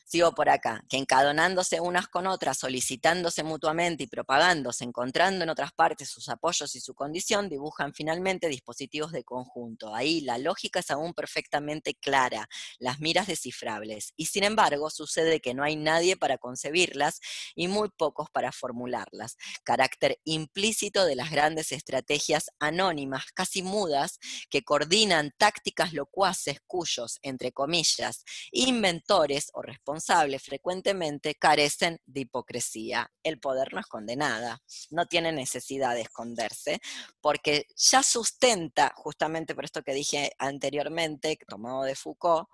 [0.10, 5.74] Sigo por acá, que encadonándose unas con otras, solicitándose mutuamente y propagándose, encontrando en otras
[5.74, 9.94] partes sus apoyos y su condición, dibujan finalmente dispositivos de conjunto.
[9.94, 12.48] Ahí la lógica es aún perfectamente clara,
[12.80, 14.14] las miras descifrables.
[14.16, 17.20] Y sin embargo, sucede que no hay nadie para concebirlas
[17.54, 19.36] y muy pocos para formularlas.
[19.66, 27.52] Carácter implícito de las grandes estrategias anónimas, casi mudas, que coordinan tácticas locuaces cuyos, entre
[27.52, 29.97] comillas, inventores o responsables
[30.40, 33.12] frecuentemente carecen de hipocresía.
[33.24, 36.80] El poder no esconde nada, no tiene necesidad de esconderse,
[37.22, 42.48] porque ya sustenta, justamente por esto que dije anteriormente, tomado de Foucault,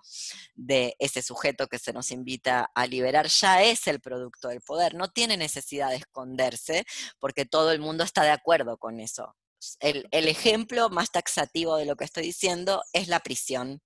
[0.54, 4.94] de ese sujeto que se nos invita a liberar, ya es el producto del poder,
[4.94, 6.84] no tiene necesidad de esconderse,
[7.18, 9.34] porque todo el mundo está de acuerdo con eso.
[9.80, 13.80] El, ejemplo más taxativo de lo que estoy diciendo es la prisión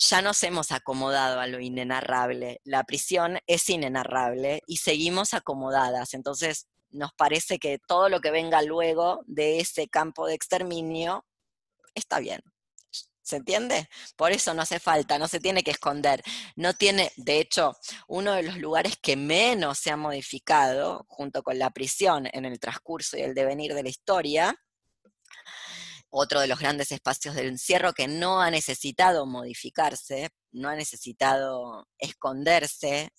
[0.00, 2.60] ya nos hemos acomodado a lo inenarrable.
[2.64, 6.14] La prisión es inenarrable y seguimos acomodadas.
[6.14, 11.26] Entonces, nos parece que todo lo que venga luego de ese campo de exterminio
[11.94, 12.40] está bien.
[13.22, 13.88] ¿Se entiende?
[14.16, 16.22] Por eso no hace falta, no se tiene que esconder.
[16.56, 17.76] No tiene, de hecho,
[18.08, 22.58] uno de los lugares que menos se ha modificado, junto con la prisión en el
[22.58, 24.58] transcurso y el devenir de la historia,
[26.10, 31.88] otro de los grandes espacios del encierro que no ha necesitado modificarse, no ha necesitado
[31.98, 33.10] esconderse,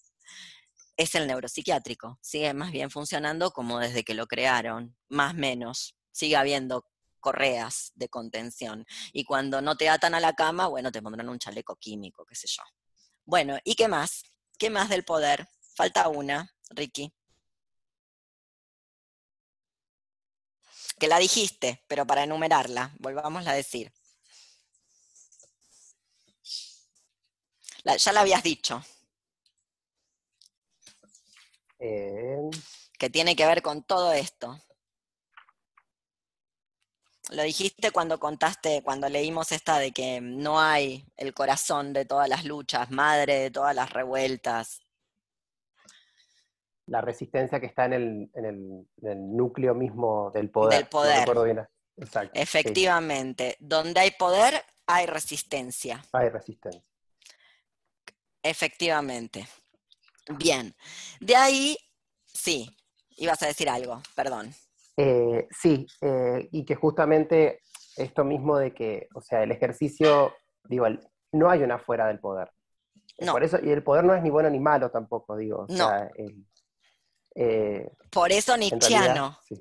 [0.97, 2.19] es el neuropsiquiátrico.
[2.21, 5.95] Sigue más bien funcionando como desde que lo crearon, más menos.
[6.12, 6.86] Sigue habiendo
[7.19, 8.86] correas de contención.
[9.13, 12.36] Y cuando no te atan a la cama, bueno, te pondrán un chaleco químico, qué
[12.36, 12.63] sé yo.
[13.25, 14.23] Bueno, ¿y qué más?
[14.58, 15.47] ¿Qué más del poder?
[15.75, 17.13] Falta una, Ricky.
[21.01, 23.91] Que la dijiste, pero para enumerarla, volvamos a decir.
[27.83, 28.79] ya la habías dicho.
[31.79, 32.51] Eh,
[32.99, 34.61] que tiene que ver con todo esto.
[37.32, 42.30] Lo dijiste cuando contaste, cuando leímos esta de que no hay el corazón de todas
[42.30, 44.82] las luchas, madre de todas las revueltas.
[46.91, 48.55] La resistencia que está en el, en el,
[49.01, 50.77] en el núcleo mismo del poder.
[50.79, 51.13] Del poder.
[51.13, 51.67] No recuerdo bien.
[51.95, 52.31] Exacto.
[52.35, 56.03] sí, Efectivamente, donde hay poder, hay resistencia.
[56.11, 56.83] hay resistencia.
[58.43, 59.47] Efectivamente.
[60.37, 60.75] Bien.
[61.21, 61.77] De ahí,
[62.25, 62.69] sí,
[63.17, 64.53] ibas a decir algo, perdón.
[64.97, 67.61] Eh, sí, eh, y que justamente
[67.95, 70.33] esto mismo de que, o sea, el ejercicio,
[70.65, 70.87] digo,
[71.31, 72.51] no hay una fuera del poder.
[73.19, 73.31] No.
[73.33, 75.59] Por eso, y el poder no es ni bueno ni malo tampoco, digo.
[75.59, 75.87] O No.
[75.87, 76.45] sea, el-
[77.36, 79.38] eh, Por eso Nietzscheano.
[79.43, 79.55] sí,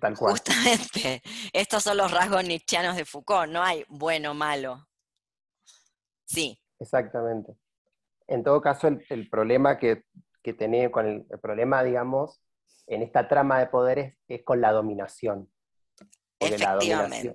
[0.00, 0.32] tal cual.
[0.32, 1.22] Justamente,
[1.52, 4.86] estos son los rasgos nietzscheanos de Foucault, no hay bueno o malo.
[6.24, 7.56] Sí, Exactamente.
[8.26, 10.02] En todo caso, el, el problema que,
[10.42, 12.42] que tenía con el, el problema, digamos,
[12.86, 15.48] en esta trama de poderes es con la dominación.
[16.38, 17.34] Porque la dominación,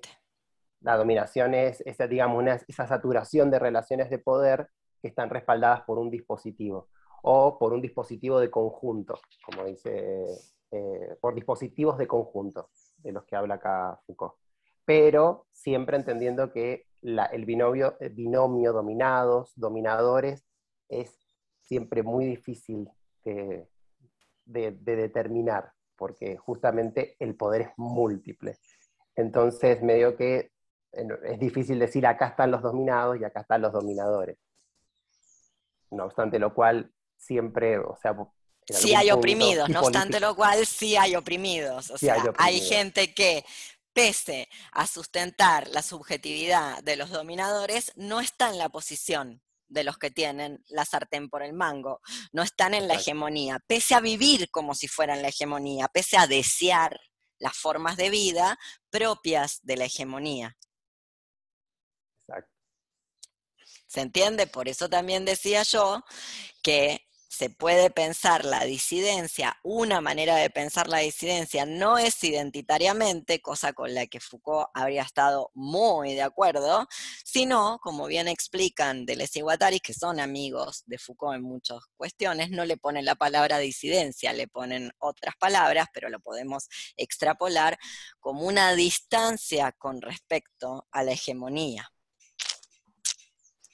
[0.82, 4.70] la dominación es esa, digamos, una- esa saturación de relaciones de poder
[5.02, 6.90] que están respaldadas por un dispositivo
[7.24, 10.26] o por un dispositivo de conjunto, como dice,
[10.72, 14.36] eh, por dispositivos de conjunto, de los que habla acá Foucault.
[14.86, 20.46] Pero siempre entendiendo que el binomio, dominados, dominadores,
[20.90, 21.18] es
[21.62, 22.90] siempre muy difícil
[23.24, 23.68] de,
[24.46, 28.58] de- de determinar, porque justamente el poder es múltiple.
[29.16, 30.52] Entonces, medio que
[30.92, 34.38] es difícil decir acá están los dominados y acá están los dominadores.
[35.92, 36.92] No obstante lo cual,
[37.22, 38.16] siempre, o sea,
[38.68, 41.90] Sí hay oprimidos, no obstante lo cual sí hay oprimidos.
[41.90, 43.44] O Sí sea, hay hay, gente que,
[43.94, 49.98] pese a sustentar la subjetividad de los dominadores, no está en la posición de los
[49.98, 52.02] que tienen la sartén por el mango,
[52.34, 56.28] no están en la hegemonía, pese a vivir como si fueran la hegemonía, pese a
[56.28, 57.00] desear
[57.40, 58.60] las formas de vida
[58.90, 60.58] propias de la hegemonía.
[62.28, 62.52] Exacto.
[63.88, 64.46] ¿Se entiende?
[64.48, 66.04] Por eso también decía yo
[66.62, 73.40] que se puede pensar la disidencia, una manera de pensar la disidencia no es identitariamente,
[73.40, 76.90] cosa con la que Foucault habría estado muy de acuerdo,
[77.24, 82.52] sino, como bien explican Deleuze y Guattari, que son amigos de Foucault en muchas cuestiones,
[82.52, 86.68] no le ponen la palabra disidencia, le ponen otras palabras, pero lo podemos
[86.98, 87.80] extrapolar
[88.20, 91.94] como una distancia con respecto a la hegemonía.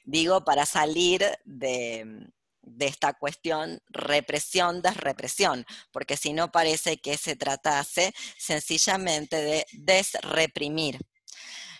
[0.05, 2.29] Digo, para salir de,
[2.67, 10.99] de esta cuestión represión-desrepresión, porque si no parece que se tratase sencillamente de desreprimir.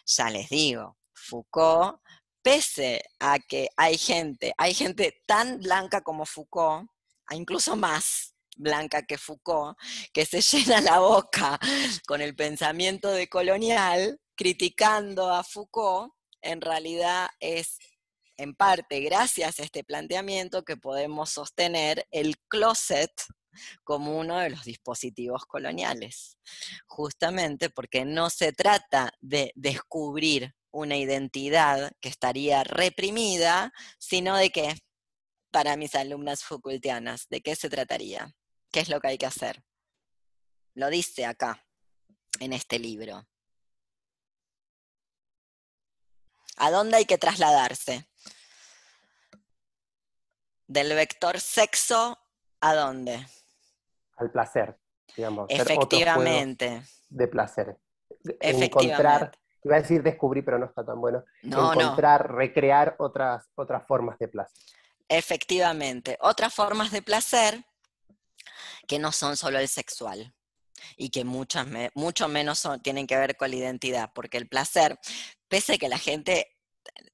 [0.05, 1.99] Ya les digo, Foucault,
[2.41, 6.89] pese a que hay gente, hay gente tan blanca como Foucault,
[7.31, 9.77] incluso más blanca que Foucault,
[10.13, 11.59] que se llena la boca
[12.07, 17.79] con el pensamiento de colonial, criticando a Foucault, en realidad es
[18.37, 23.11] en parte gracias a este planteamiento que podemos sostener el closet
[23.83, 26.37] como uno de los dispositivos coloniales,
[26.85, 34.75] justamente porque no se trata de descubrir una identidad que estaría reprimida, sino de que,
[35.51, 38.35] para mis alumnas Foucaultianas, ¿de qué se trataría?
[38.71, 39.63] ¿Qué es lo que hay que hacer?
[40.75, 41.65] Lo dice acá,
[42.39, 43.27] en este libro.
[46.57, 48.07] ¿A dónde hay que trasladarse?
[50.67, 52.17] Del vector sexo,
[52.61, 53.25] ¿a dónde?
[54.17, 54.77] Al placer,
[55.15, 55.47] digamos.
[55.49, 56.81] Efectivamente.
[57.09, 57.77] de placer.
[58.41, 59.39] Encontrar, Efectivamente.
[59.63, 61.23] iba a decir descubrir, pero no está tan bueno.
[61.43, 61.81] No, no.
[61.81, 64.57] Encontrar, recrear otras, otras formas de placer.
[65.07, 66.17] Efectivamente.
[66.21, 67.63] Otras formas de placer
[68.87, 70.33] que no son solo el sexual
[70.97, 74.47] y que muchas me- mucho menos son- tienen que ver con la identidad, porque el
[74.49, 74.99] placer,
[75.47, 76.56] pese a que la gente,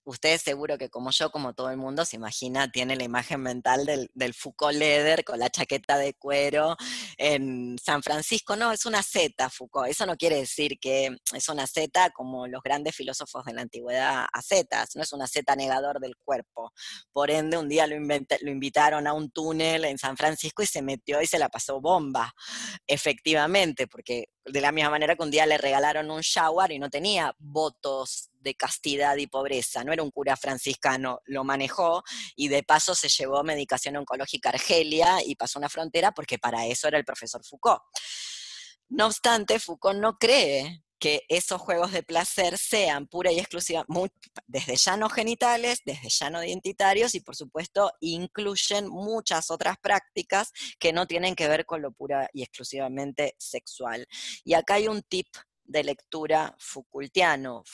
[0.04, 3.86] ustedes seguro que como yo, como todo el mundo, se imagina, tiene la imagen mental
[3.86, 6.76] del, Foucault Leder con la chaqueta de cuero
[7.18, 11.68] en San Francisco, no, es una zeta Foucault, eso no quiere decir que es una
[11.68, 16.00] zeta como los grandes filósofos de la antigüedad a zetas, no es una zeta negador
[16.00, 16.74] del cuerpo,
[17.12, 21.22] por ende, un día lo invitaron a un túnel en San Francisco y se metió
[21.22, 22.34] y se la pasó bomba,
[22.88, 26.90] efectivamente, porque de la misma manera que un día le regalaron un shower y no
[26.90, 32.04] tenía votos de castidad y pobreza, no era un cura franciscano, lo manejó
[32.36, 36.66] y de paso se llevó medicación oncológica a Argelia y pasó una frontera porque para
[36.66, 37.82] eso era el profesor Foucault.
[38.90, 43.86] No obstante, Foucault no cree que esos juegos de placer sean pura y exclusiva,
[44.48, 50.54] desde ya no genitales, desde ya no identitarios y por supuesto incluyen muchas otras prácticas
[50.80, 54.08] que no tienen que ver con lo pura y exclusivamente sexual.
[54.46, 55.28] Y acá hay un tip
[55.66, 57.66] de lectura Foucaultiano.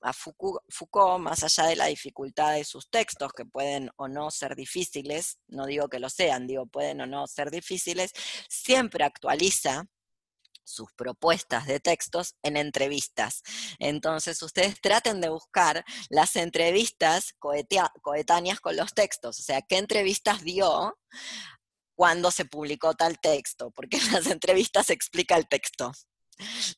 [0.00, 4.56] a Foucault, más allá de la dificultad de sus textos, que pueden o no ser
[4.56, 8.12] difíciles, no digo que lo sean, digo pueden o no ser difíciles,
[8.48, 9.86] siempre actualiza
[10.64, 13.42] sus propuestas de textos en entrevistas.
[13.78, 20.42] Entonces, ustedes traten de buscar las entrevistas coetáneas con los textos, o sea, qué entrevistas
[20.42, 20.96] dio
[21.94, 25.92] cuando se publicó tal texto, porque en las entrevistas se explica el texto.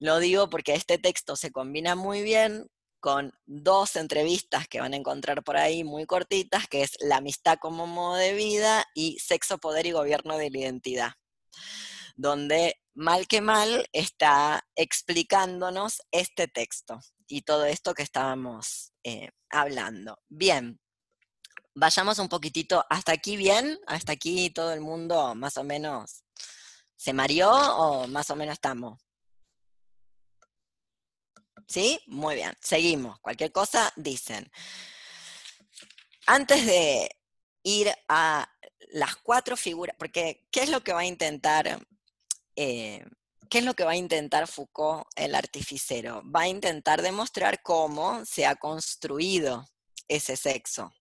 [0.01, 2.67] Lo digo porque este texto se combina muy bien
[2.99, 7.59] con dos entrevistas que van a encontrar por ahí muy cortitas, que es La amistad
[7.61, 11.13] como modo de vida y Sexo, Poder y Gobierno de la Identidad,
[12.17, 20.19] donde mal que mal está explicándonos este texto y todo esto que estábamos eh, hablando.
[20.29, 20.79] Bien,
[21.75, 26.25] vayamos un poquitito hasta aquí bien, hasta aquí todo el mundo más o menos
[26.97, 29.01] se mareó o más o menos estamos.
[31.67, 31.99] ¿Sí?
[32.07, 33.19] Muy bien, seguimos.
[33.21, 34.51] Cualquier cosa, dicen.
[36.27, 37.17] Antes de
[37.63, 38.49] ir a
[38.91, 41.81] las cuatro figuras, porque ¿qué es lo que va a intentar,
[42.57, 43.05] eh,
[43.49, 46.23] qué es lo que va a intentar Foucault, el artificero?
[46.25, 49.69] Va a intentar demostrar cómo se ha construido
[50.09, 50.93] ese sexo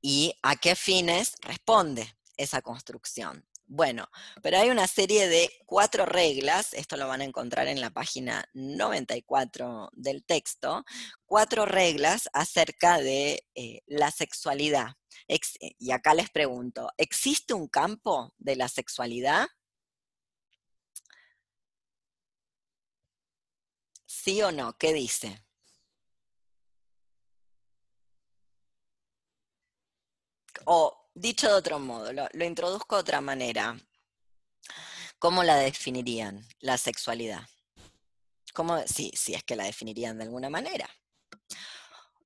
[0.00, 3.46] y a qué fines responde esa construcción.
[3.68, 4.08] Bueno,
[4.42, 8.48] pero hay una serie de cuatro reglas, esto lo van a encontrar en la página
[8.54, 10.84] 94 del texto,
[11.24, 14.90] cuatro reglas acerca de eh, la sexualidad.
[15.58, 19.48] y acá les pregunto, ¿existe un campo de la sexualidad?
[24.26, 24.76] ¿Sí o no?
[24.76, 25.40] ¿Qué dice?
[30.64, 33.80] O Dicho de otro modo, lo, introduzco de otra manera.
[35.20, 37.42] ¿Cómo la definirían, la sexualidad?
[38.52, 40.90] ¿Cómo, si, si es que la definirían de alguna manera.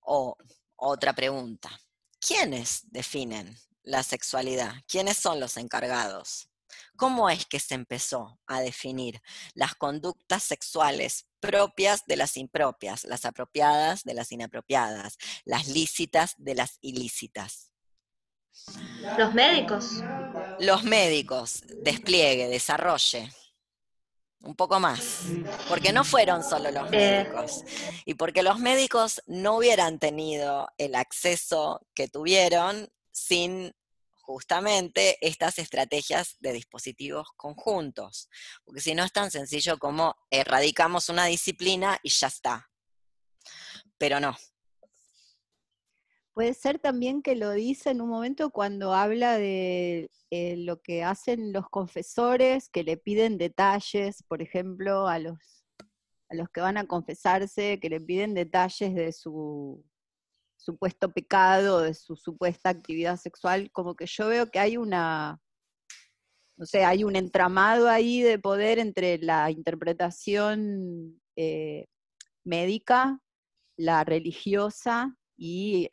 [0.00, 0.38] O
[0.76, 1.70] otra pregunta,
[2.18, 4.72] ¿quiénes definen la sexualidad?
[4.88, 6.49] ¿Quiénes son los encargados?
[6.96, 9.20] ¿Cómo es que se empezó a definir
[9.54, 16.54] las conductas sexuales propias de las impropias, las apropiadas de las inapropiadas, las lícitas de
[16.54, 17.70] las ilícitas?
[19.18, 20.02] Los médicos.
[20.58, 23.30] Los médicos, despliegue, desarrolle.
[24.42, 25.22] Un poco más.
[25.68, 27.24] Porque no fueron solo los eh.
[27.24, 27.64] médicos.
[28.06, 33.74] Y porque los médicos no hubieran tenido el acceso que tuvieron sin
[34.32, 38.28] justamente estas estrategias de dispositivos conjuntos.
[38.64, 42.70] Porque si no es tan sencillo como erradicamos una disciplina y ya está.
[43.98, 44.36] Pero no,
[46.32, 51.02] Puede ser también que lo dice en un momento cuando habla de eh, lo que
[51.02, 55.38] hacen los confesores, que le piden detalles, por ejemplo, a los,
[56.30, 59.84] a los que van a confesarse, que le piden detalles de su
[60.60, 65.40] supuesto pecado, de su supuesta actividad sexual, como que yo veo que hay una,
[66.56, 71.86] no sé, hay un entramado ahí de poder entre la interpretación eh,
[72.44, 73.20] médica,
[73.76, 75.88] la religiosa y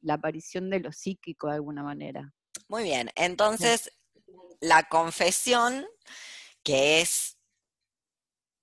[0.00, 2.32] la aparición de lo psíquico de alguna manera.
[2.68, 3.90] Muy bien, entonces
[4.60, 5.84] la confesión,
[6.62, 7.36] que es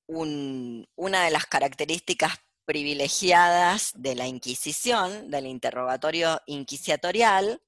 [0.07, 2.39] una de las características
[2.72, 7.61] privilegiadas de la Inquisición, del interrogatorio inquisitorial,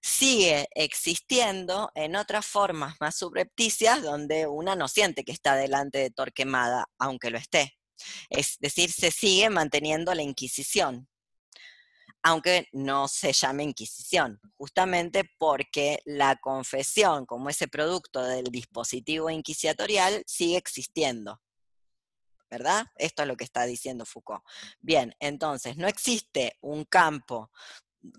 [0.00, 6.10] sigue existiendo en otras formas más subrepticias donde una no siente que está delante de
[6.10, 7.76] Torquemada, aunque lo esté.
[8.30, 11.08] Es decir, se sigue manteniendo la Inquisición
[12.26, 20.22] aunque no se llame Inquisición, justamente porque la confesión como ese producto del dispositivo inquisitorial
[20.26, 21.42] sigue existiendo.
[22.54, 22.86] ¿Verdad?
[22.94, 24.44] Esto es lo que está diciendo Foucault.
[24.80, 27.50] Bien, entonces, no existe un campo,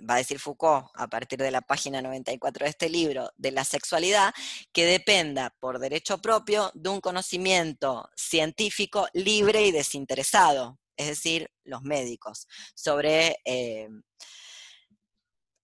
[0.10, 3.64] va a decir Foucault a partir de la página 94 de este libro, de la
[3.64, 4.34] sexualidad,
[4.74, 11.84] que dependa por derecho propio de un conocimiento científico libre y desinteresado, es decir, los
[11.84, 13.88] médicos, sobre eh,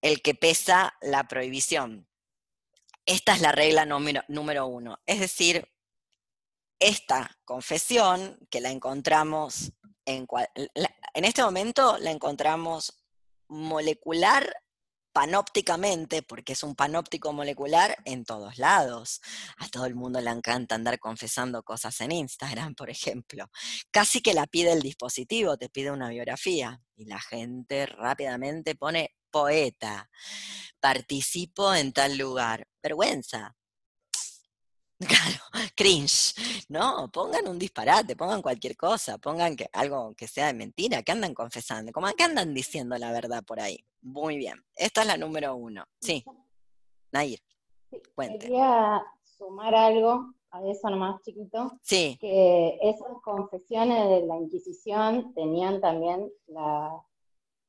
[0.01, 2.07] el que pesa la prohibición.
[3.05, 4.97] Esta es la regla número, número uno.
[5.05, 5.67] Es decir,
[6.81, 9.71] esta confesión que la encontramos
[10.05, 10.27] en,
[11.13, 13.03] este momento la encontramos
[13.47, 14.51] molecular
[15.13, 19.21] panópticamente, porque es un panóptico molecular en todos lados.
[19.57, 23.49] A todo el mundo le encanta andar confesando cosas en Instagram, por ejemplo.
[23.91, 29.13] Casi que la pide el dispositivo, te pide una biografía y la gente rápidamente pone
[29.29, 30.09] poeta,
[30.79, 32.67] participo en tal lugar.
[32.81, 33.55] Vergüenza.
[35.07, 36.35] Claro, cringe.
[36.69, 41.11] No, pongan un disparate, pongan cualquier cosa, pongan que, algo que sea de mentira, que
[41.11, 43.83] andan confesando, como que andan diciendo la verdad por ahí.
[44.01, 44.63] Muy bien.
[44.75, 45.85] Esta es la número uno.
[45.99, 46.23] Sí.
[47.11, 47.39] Nair,
[48.15, 48.45] cuente.
[48.45, 55.79] Quería sumar algo a eso nomás chiquito, Sí, que esas confesiones de la Inquisición tenían
[55.79, 56.91] también la,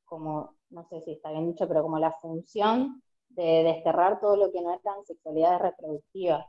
[0.05, 4.53] como, no sé si está bien dicho, pero como la función de desterrar todo lo
[4.53, 6.47] que no eran sexualidades reproductivas.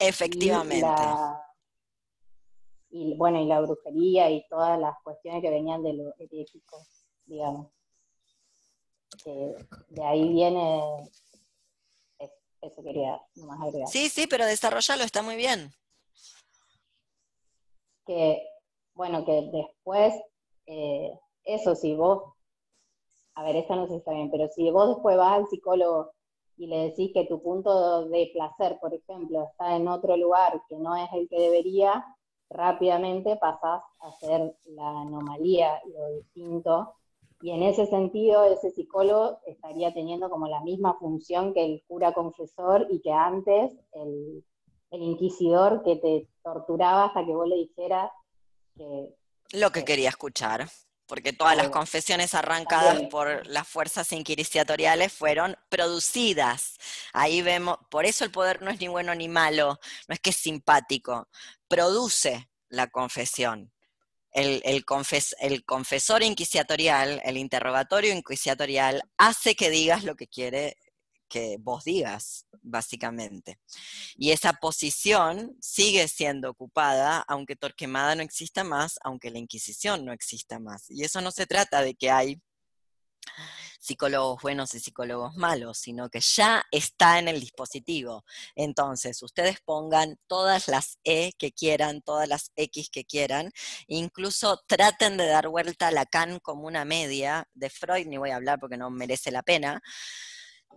[0.00, 0.80] Y efectivamente.
[0.80, 1.44] la-
[2.90, 6.78] y bueno, y la brujería y todas las cuestiones que venían de lo herético,
[7.26, 7.70] digamos.
[9.24, 11.10] De ahí viene,
[12.18, 12.32] es-
[12.62, 13.88] eso quería nomás agregar.
[13.88, 15.72] Sí, sí, pero desarrollalo, está muy bien.
[18.06, 18.42] que,
[18.94, 20.14] bueno, que después,
[20.64, 21.12] eh,
[21.44, 22.22] eso, si vos,
[23.34, 26.14] a ver, esta no sé si está bien, pero si vos después vas al psicólogo
[26.58, 30.76] y le decís que tu punto de placer, por ejemplo, está en otro lugar que
[30.76, 32.04] no es el que debería,
[32.50, 36.94] rápidamente pasás a ser la anomalía, lo distinto,
[37.40, 42.12] y en ese sentido ese psicólogo estaría teniendo como la misma función que el cura
[42.12, 44.44] confesor y que antes el,
[44.90, 48.10] el inquisidor que te torturaba hasta que vos le dijeras
[48.76, 49.14] que
[49.52, 50.66] Lo que quería escuchar,
[51.08, 56.76] porque todas las confesiones arrancadas por las fuerzas inquisitoriales fueron producidas.
[57.12, 60.30] Ahí vemos, por eso el poder no es ni bueno ni malo, no es que
[60.30, 61.28] es simpático,
[61.66, 63.72] produce la confesión.
[64.30, 70.76] El, el confes- el confesor inquisitorial, el interrogatorio inquisitorial, hace que digas lo que quiere
[71.28, 73.58] que vos digas, básicamente.
[74.16, 80.12] Y esa posición sigue siendo ocupada, aunque Torquemada no exista más, aunque la Inquisición no
[80.12, 80.90] exista más.
[80.90, 82.40] Y eso no se trata de que hay
[83.78, 88.24] psicólogos buenos y psicólogos malos, sino que ya está en el dispositivo.
[88.54, 93.50] Entonces, ustedes pongan todas las E que quieran, todas las X que quieran,
[93.86, 98.36] incluso traten de dar vuelta a Lacan como una media, de Freud ni voy a
[98.36, 99.80] hablar porque no merece la pena,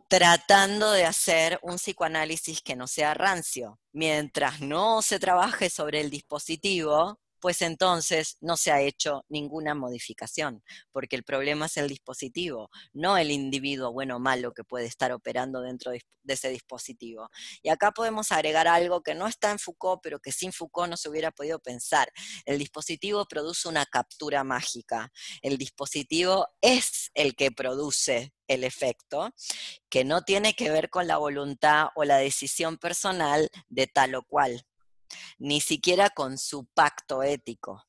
[0.08, 3.80] tratando de hacer un psicoanálisis que no sea rancio.
[3.94, 10.64] Mientras no se trabaje sobre el dispositivo, pues entonces no se ha hecho ninguna modificación,
[10.92, 15.12] porque el problema es el dispositivo, no el individuo bueno o malo que puede estar
[15.12, 17.30] operando dentro de ese dispositivo.
[17.64, 20.98] Y acá podemos agregar algo que no está en Foucault, pero que sin Foucault no
[20.98, 22.12] se hubiera podido pensar.
[22.46, 25.12] El dispositivo produce una captura mágica.
[25.42, 29.34] El dispositivo es el que produce el efecto,
[29.90, 34.24] que no tiene que ver con la voluntad o la decisión personal de tal o
[34.24, 34.66] cual,
[35.38, 37.86] ni siquiera con su pacto ético.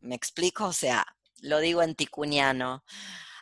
[0.00, 0.66] ¿Me explico?
[0.66, 1.06] O sea,
[1.40, 2.84] lo digo en ticuniano,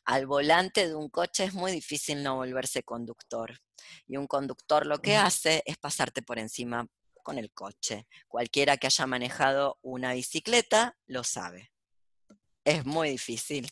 [0.05, 3.61] al volante de un coche es muy difícil no volverse conductor.
[4.07, 6.87] Y un conductor lo que hace es pasarte por encima
[7.22, 8.07] con el coche.
[8.29, 11.72] Cualquiera que haya manejado una bicicleta lo sabe.
[12.64, 13.68] Es muy difícil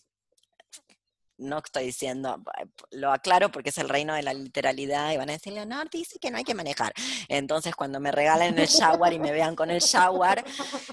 [1.39, 2.43] no estoy diciendo,
[2.91, 6.19] lo aclaro porque es el reino de la literalidad y van a decir, Leonor dice
[6.19, 6.93] que no hay que manejar.
[7.29, 10.45] Entonces cuando me regalen el shower y me vean con el shower,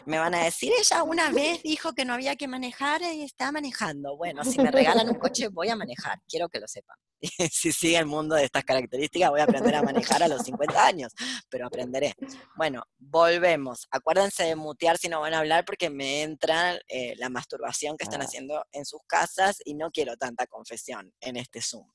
[0.05, 3.51] me van a decir, ella una vez dijo que no había que manejar y está
[3.51, 4.17] manejando.
[4.17, 6.97] Bueno, si me regalan un coche voy a manejar, quiero que lo sepan.
[7.51, 10.85] Si sigue el mundo de estas características voy a aprender a manejar a los 50
[10.85, 11.13] años,
[11.49, 12.13] pero aprenderé.
[12.55, 13.87] Bueno, volvemos.
[13.91, 18.03] Acuérdense de mutear si no van a hablar porque me entra eh, la masturbación que
[18.03, 18.25] están Ah.
[18.25, 21.87] haciendo en sus casas y no quiero tanta confesión en este Zoom.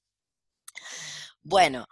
[1.43, 1.87] Bueno,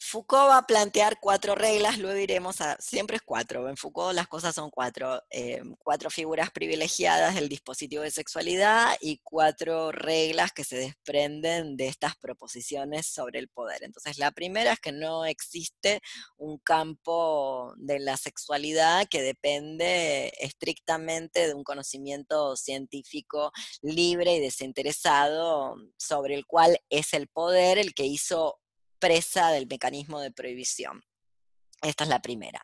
[0.00, 4.28] Foucault va a plantear cuatro reglas, luego iremos a, siempre es cuatro, en Foucault las
[4.28, 10.62] cosas son cuatro, eh, cuatro figuras privilegiadas del dispositivo de sexualidad y cuatro reglas que
[10.62, 13.82] se desprenden de estas proposiciones sobre el poder.
[13.82, 16.00] Entonces la primera es que no existe
[16.36, 25.76] un campo de la sexualidad que depende estrictamente de un conocimiento científico libre y desinteresado
[25.96, 28.60] sobre el cual es el poder el que hizo
[28.98, 31.02] presa del mecanismo de prohibición.
[31.80, 32.60] Esta es la primera.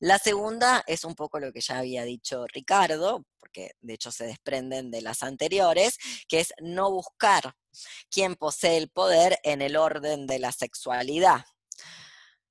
[0.00, 4.24] La segunda es un poco lo que ya había dicho Ricardo, porque de hecho se
[4.26, 7.54] desprenden de las anteriores, que es no buscar
[8.10, 11.44] quién posee el poder en el orden de la sexualidad.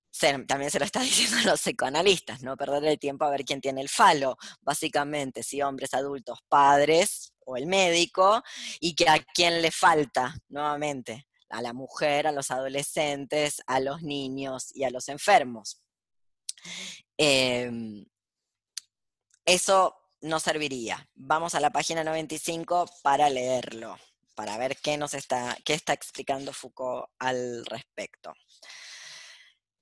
[0.09, 3.59] Se- también se lo está diciendo los psicoanalistas, no perder el tiempo a ver quién
[3.59, 4.37] tiene el falo.
[4.61, 8.41] Básicamente, si hombres adultos, padres o el médico,
[8.79, 14.01] y que a quién le falta, nuevamente, a la mujer, a los adolescentes, a los
[14.01, 15.81] niños y a los enfermos.
[17.17, 18.05] Em,
[19.45, 21.07] eso no serviría.
[21.13, 23.97] Vamos a la página 95 para leerlo,
[24.33, 28.33] para ver qué nos está, qué está explicando Foucault al respecto.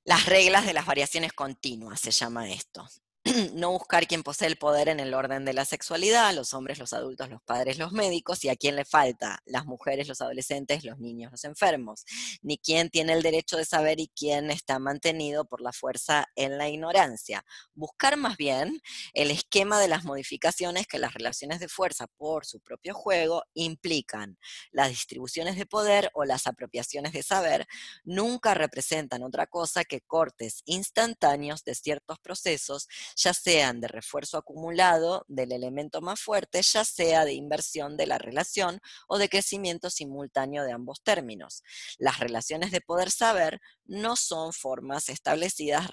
[0.06, 2.86] Las reglas de las variaciones continuas se llama esto.
[3.54, 6.92] no buscar quién posee el poder en el orden de la sexualidad, los hombres, los
[6.92, 11.00] adultos, los padres, los médicos, y a quién le falta, las mujeres, los adolescentes, los
[11.00, 12.04] niños, los enfermos,
[12.42, 16.58] ni quién tiene el derecho de saber y quién está mantenido por la fuerza en
[16.58, 17.46] la ignorancia.
[17.74, 18.82] Buscar más bien
[19.14, 24.38] el esquema de las modificaciones que las relaciones de fuerza por su propio juego implican.
[24.72, 27.68] Las distribuciones de poder o las apropiaciones de saber
[28.04, 35.26] nunca representan otra cosa que cortes instantáneos de ciertos procesos ya sean de refuerzo acumulado
[35.28, 40.64] del elemento más fuerte, ya sea de inversión de la relación o de crecimiento simultáneo
[40.64, 41.64] de ambos términos.
[41.98, 45.88] Las relaciones de poder saber no son formas establecidas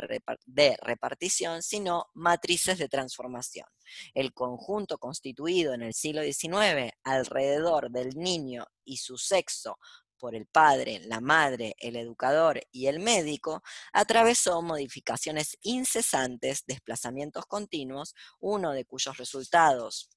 [0.46, 3.66] de repartición, sino matrices de transformación.
[4.14, 9.78] El conjunto constituido en el siglo XIX alrededor del niño y su sexo
[10.20, 13.62] por el padre, la madre, el educador y el médico,
[13.92, 20.10] atravesó modificaciones incesantes, desplazamientos continuos, uno de cuyos resultados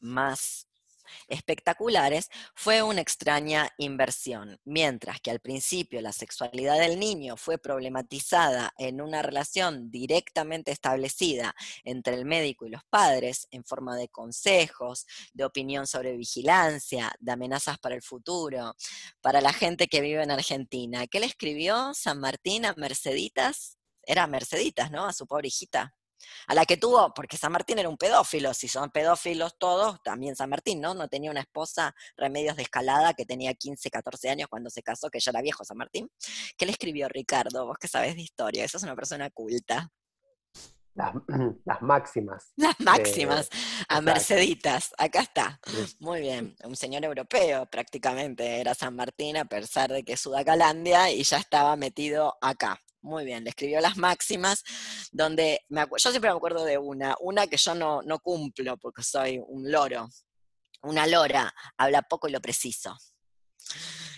[0.00, 0.66] más
[1.28, 4.58] espectaculares, fue una extraña inversión.
[4.64, 11.54] Mientras que al principio la sexualidad del niño fue problematizada en una relación directamente establecida
[11.84, 17.32] entre el médico y los padres, en forma de consejos, de opinión sobre vigilancia, de
[17.32, 18.74] amenazas para el futuro,
[19.20, 21.06] para la gente que vive en Argentina.
[21.06, 23.78] ¿Qué le escribió San Martín a Merceditas?
[24.02, 25.06] Era Merceditas, ¿no?
[25.06, 25.94] A su pobre hijita
[26.46, 30.36] a la que tuvo, porque San Martín era un pedófilo, si son pedófilos todos, también
[30.36, 30.94] San Martín, ¿no?
[30.94, 35.10] No tenía una esposa, Remedios de Escalada, que tenía 15, 14 años cuando se casó,
[35.10, 36.10] que ya era viejo San Martín.
[36.56, 37.66] ¿Qué le escribió Ricardo?
[37.66, 39.90] Vos que sabes de historia, eso es una persona culta.
[40.96, 41.14] Las,
[41.82, 42.52] máximas.
[42.56, 43.50] Las máximas,
[43.88, 45.60] a Merceditas, acá está.
[46.00, 51.10] Muy bien, un señor europeo prácticamente era San Martín, a pesar de que es Sudacalandia,
[51.10, 52.80] y ya estaba metido acá.
[53.02, 54.62] Muy bien, le escribió las máximas,
[55.12, 59.40] donde yo siempre me acuerdo de una, una que yo no, no cumplo porque soy
[59.46, 60.08] un loro,
[60.82, 62.96] una lora, habla poco y lo preciso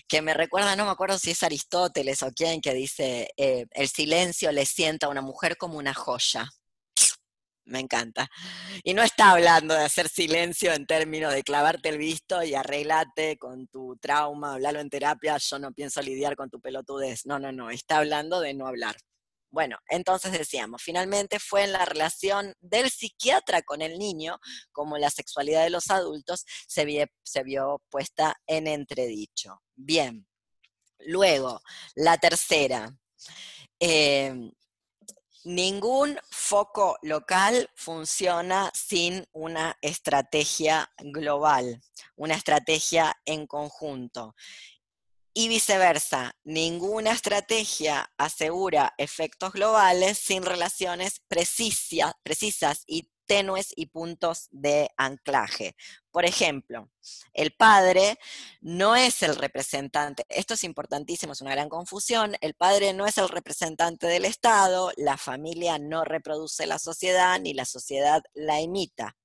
[0.09, 3.89] que me recuerda, no me acuerdo si es Aristóteles o quién, que dice, eh, el
[3.89, 6.49] silencio le sienta a una mujer como una joya
[7.69, 8.29] me encanta.
[8.83, 13.39] Y no está hablando de hacer silencio en términos de clavarte el visto y arreglate
[13.39, 17.27] con tu trauma, hablarlo en terapia, yo no pienso lidiar con tu pelotudez.
[17.27, 18.97] No, no, no, está hablando de no hablar.
[19.51, 24.39] Bueno, entonces decíamos, finalmente fue en la relación del psiquiatra con el niño,
[24.73, 29.63] como la sexualidad de los adultos se, vio puesta en entredicho.
[29.75, 30.27] Bien,
[30.99, 31.63] luego,
[31.95, 32.95] la tercera.
[33.81, 34.51] Eh,
[35.45, 41.81] Ningún foco local funciona sin una estrategia global,
[42.17, 44.35] una estrategia en conjunto.
[45.33, 54.91] Y viceversa, ninguna estrategia asegura efectos globales sin relaciones precisas y tenues y puntos de
[54.97, 55.77] anclaje.
[56.11, 56.91] Por ejemplo,
[57.35, 58.19] el padre
[58.61, 63.19] no es el representante, esto es importantísimo, es una gran confusión, el padre no es
[63.19, 69.17] el representante del Estado, la familia no reproduce la sociedad ni la sociedad la imita.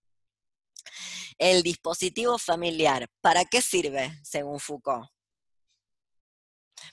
[1.38, 5.13] El dispositivo familiar, ¿para qué sirve, según Foucault?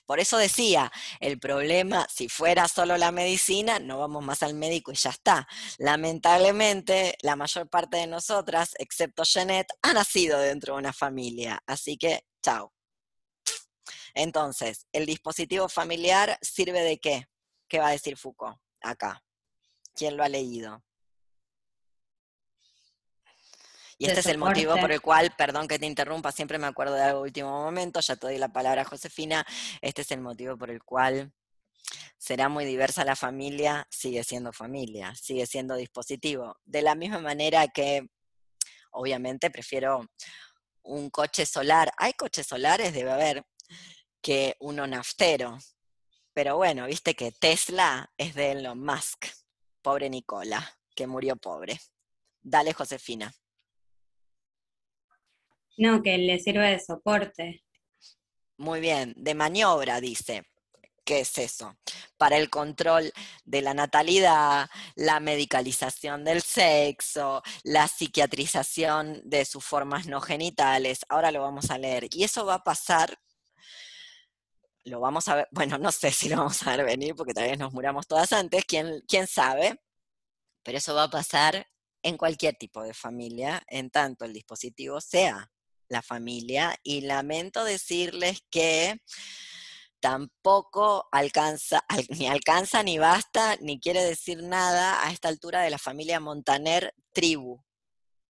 [0.07, 4.93] Por eso decía, el problema, si fuera solo la medicina, no vamos más al médico
[4.93, 5.47] y ya está.
[5.78, 11.62] Lamentablemente, la mayor parte de nosotras, excepto Jeanette, ha nacido dentro de una familia.
[11.66, 12.72] Así que, chao.
[14.14, 17.26] Entonces, ¿el dispositivo familiar sirve de qué?
[17.68, 19.22] ¿Qué va a decir Foucault acá?
[19.95, 20.82] ¿Quién lo ha leído?
[24.01, 26.94] Y este es el motivo por el cual, perdón que te interrumpa, siempre me acuerdo
[26.94, 29.46] de algo último momento, ya te doy la palabra a Josefina,
[29.82, 31.34] este es el motivo por el cual
[32.16, 36.57] será muy diversa la familia, sigue siendo familia, sigue siendo dispositivo.
[36.64, 38.09] De la misma manera que,
[38.90, 40.09] obviamente, prefiero
[40.82, 41.92] un coche solar.
[41.98, 43.44] Hay coches solares, debe haber,
[44.22, 45.59] que uno naftero.
[46.32, 49.26] Pero bueno, viste que Tesla es de Elon Musk.
[49.82, 51.78] Pobre Nicola, que murió pobre.
[52.40, 53.30] Dale, Josefina.
[55.77, 57.62] No, que le sirve de soporte.
[58.57, 60.45] Muy bien, de maniobra, dice.
[61.03, 61.77] ¿Qué es eso?
[62.18, 63.12] Para el control
[63.45, 71.01] de la natalidad, la medicalización del sexo, la psiquiatrización de sus formas no genitales.
[71.09, 72.07] Ahora lo vamos a leer.
[72.12, 73.18] Y eso va a pasar,
[74.85, 77.49] lo vamos a ver, bueno, no sé si lo vamos a ver venir porque tal
[77.49, 79.81] vez nos muramos todas antes, quién, quién sabe,
[80.62, 81.66] pero eso va a pasar
[82.03, 85.51] en cualquier tipo de familia, en tanto el dispositivo sea
[85.91, 89.03] la familia y lamento decirles que
[90.01, 91.84] tampoco alcanza,
[92.18, 96.95] ni alcanza, ni basta, ni quiere decir nada a esta altura de la familia Montaner
[97.12, 97.62] tribu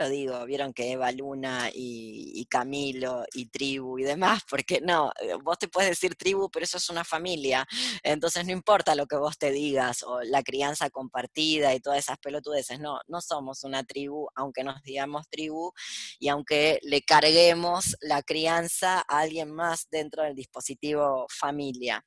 [0.00, 5.34] lo digo, vieron que Eva Luna y, Camilo y tribu y demás, porque no, eh,
[5.42, 7.66] vos te puedes decir tribu, pero eso es una familia,
[8.02, 12.18] entonces no importa lo que vos te digas o la crianza compartida y todas esas
[12.18, 15.72] pelotudeces, no, no somos una tribu, aunque nos digamos tribu
[16.18, 22.04] y aunque le carguemos la crianza a alguien más dentro del dispositivo familia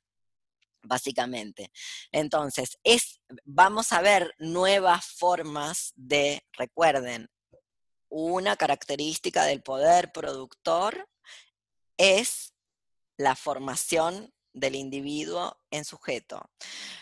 [0.84, 1.70] básicamente.
[2.12, 7.28] Entonces, es, vamos a ver nuevas formas de, recuerden,
[8.16, 11.08] una característica del poder productor
[11.96, 12.54] es
[13.16, 16.48] la formación del individuo en sujeto.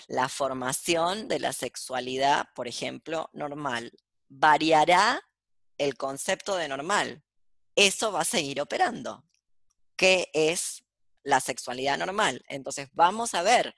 [0.07, 3.93] La formación de la sexualidad, por ejemplo, normal.
[4.31, 5.21] Variará
[5.77, 7.23] el concepto de normal.
[7.77, 9.23] Eso va a seguir operando.
[9.97, 10.83] ¿Qué es
[11.25, 12.43] la sexualidad normal?
[12.49, 13.77] Entonces vamos a ver,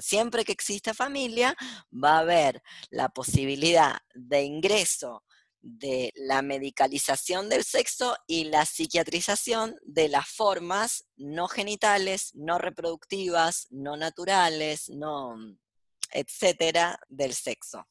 [0.00, 1.56] siempre que exista familia,
[1.92, 5.25] va a haber la posibilidad de ingreso
[5.66, 13.66] de la medicalización del sexo y la psiquiatrización de las formas no genitales, no reproductivas,
[13.70, 15.36] no naturales, no,
[16.12, 17.86] etcétera, del sexo.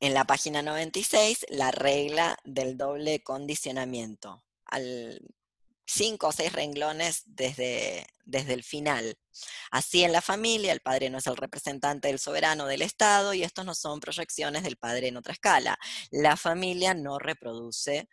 [0.00, 4.44] En la página 96, la regla del doble condicionamiento.
[4.64, 5.20] Al
[5.86, 9.16] cinco o seis renglones desde, desde el final.
[9.70, 13.42] Así en la familia, el padre no es el representante del soberano del Estado y
[13.42, 15.78] estos no son proyecciones del padre en otra escala.
[16.10, 18.08] La familia no reproduce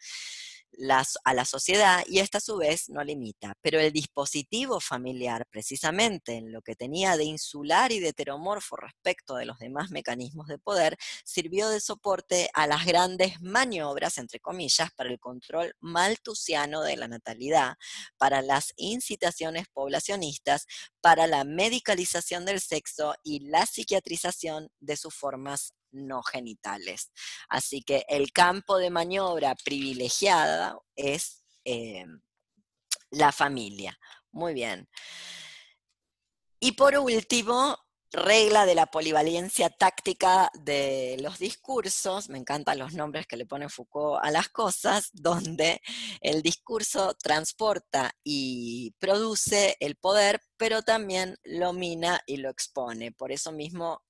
[1.23, 3.55] a la sociedad y esta a su vez no limita.
[3.61, 9.35] Pero el dispositivo familiar, precisamente en lo que tenía de insular y de heteromorfo respecto
[9.35, 14.91] de los demás mecanismos de poder, sirvió de soporte a las grandes maniobras, entre comillas,
[14.95, 17.75] para el control maltusiano de la natalidad,
[18.17, 20.65] para las incitaciones poblacionistas,
[21.01, 27.11] para la medicalización del sexo y la psiquiatrización de sus formas no genitales.
[27.49, 32.05] Así que el campo de maniobra privilegiada es eh,
[33.11, 33.97] la familia.
[34.31, 34.89] Muy bien.
[36.59, 37.77] Y por último,
[38.13, 43.69] regla de la polivalencia táctica de los discursos, me encantan los nombres que le pone
[43.69, 45.81] Foucault a las cosas, donde
[46.21, 53.11] el discurso transporta y produce el poder, pero también lo mina y lo expone.
[53.11, 54.03] Por eso mismo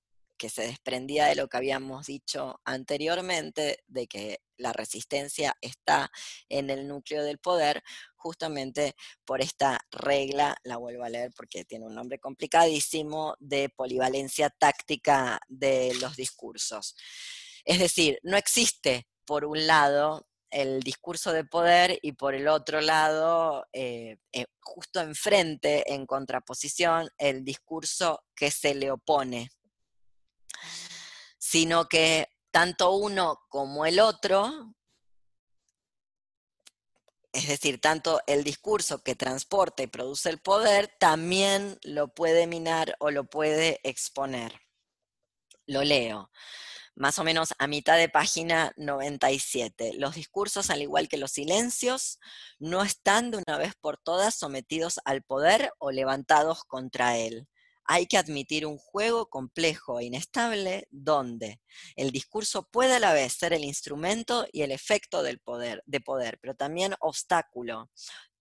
[0.43, 6.11] que se desprendía de lo que habíamos dicho anteriormente, de que la resistencia está
[6.49, 7.81] en el núcleo del poder,
[8.17, 14.49] justamente por esta regla, la vuelvo a leer porque tiene un nombre complicadísimo, de polivalencia
[14.49, 16.97] táctica de los discursos.
[17.63, 22.81] Es decir, no existe, por un lado, el discurso de poder y por el otro
[22.81, 29.49] lado, eh, eh, justo enfrente, en contraposición, el discurso que se le opone
[31.53, 34.73] sino que tanto uno como el otro,
[37.31, 42.95] es decir, tanto el discurso que transporta y produce el poder, también lo puede minar
[42.97, 44.61] o lo puede exponer.
[45.67, 46.31] Lo leo
[46.95, 49.93] más o menos a mitad de página 97.
[49.99, 52.19] Los discursos, al igual que los silencios,
[52.57, 57.47] no están de una vez por todas sometidos al poder o levantados contra él
[57.85, 61.61] hay que admitir un juego complejo e inestable donde
[61.95, 66.01] el discurso puede a la vez ser el instrumento y el efecto del poder, de
[66.01, 67.89] poder, pero también obstáculo,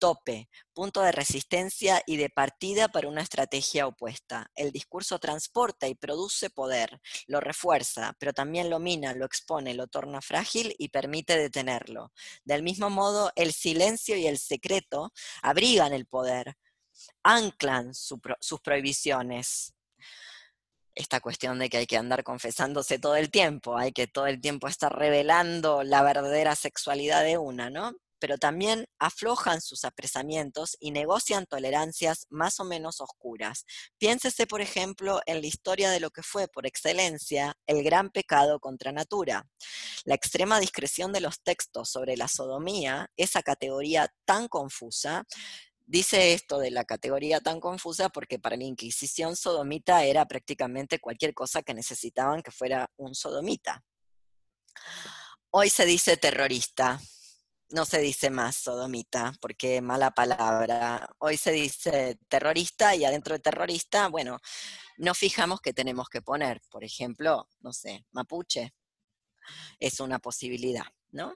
[0.02, 4.50] tope, punto de resistencia y de partida para una estrategia opuesta.
[4.56, 9.86] El discurso transporta y produce poder, lo refuerza, pero también lo mina, lo expone, lo
[9.86, 12.12] torna frágil y permite detenerlo.
[12.44, 16.56] Del mismo modo, el silencio y el secreto abrigan el poder,
[17.22, 19.74] anclan sus prohibiciones.
[20.94, 24.40] Esta cuestión de que hay que andar confesándose todo el tiempo, hay que todo el
[24.40, 27.94] tiempo estar revelando la verdadera sexualidad de una, ¿no?
[28.18, 33.64] Pero también aflojan sus apresamientos y negocian tolerancias más o menos oscuras.
[33.98, 38.60] Piénsese, por ejemplo, en la historia de lo que fue, por excelencia, el gran pecado
[38.60, 39.48] contra natura.
[40.04, 45.24] La extrema discreción de los textos sobre la sodomía, esa categoría tan confusa,
[45.86, 51.34] Dice esto de la categoría tan confusa porque para la Inquisición sodomita era prácticamente cualquier
[51.34, 53.84] cosa que necesitaban que fuera un sodomita.
[55.50, 57.00] Hoy se dice terrorista,
[57.70, 61.08] no se dice más sodomita, porque mala palabra.
[61.18, 64.38] Hoy se dice terrorista y adentro de terrorista, bueno,
[64.96, 68.74] nos fijamos que tenemos que poner, por ejemplo, no sé, mapuche,
[69.78, 71.34] es una posibilidad, ¿no?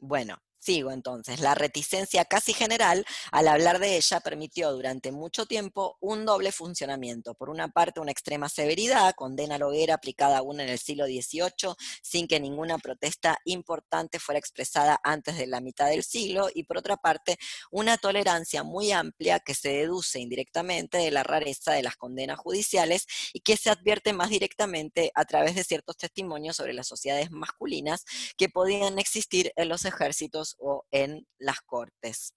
[0.00, 1.40] Bueno, Sigo entonces.
[1.40, 7.34] La reticencia casi general al hablar de ella permitió durante mucho tiempo un doble funcionamiento.
[7.34, 11.74] Por una parte, una extrema severidad, condena a hoguera aplicada aún en el siglo XVIII,
[12.00, 16.78] sin que ninguna protesta importante fuera expresada antes de la mitad del siglo, y por
[16.78, 17.38] otra parte,
[17.72, 23.08] una tolerancia muy amplia que se deduce indirectamente de la rareza de las condenas judiciales
[23.32, 28.04] y que se advierte más directamente a través de ciertos testimonios sobre las sociedades masculinas
[28.36, 32.34] que podían existir en los ejércitos o en las cortes.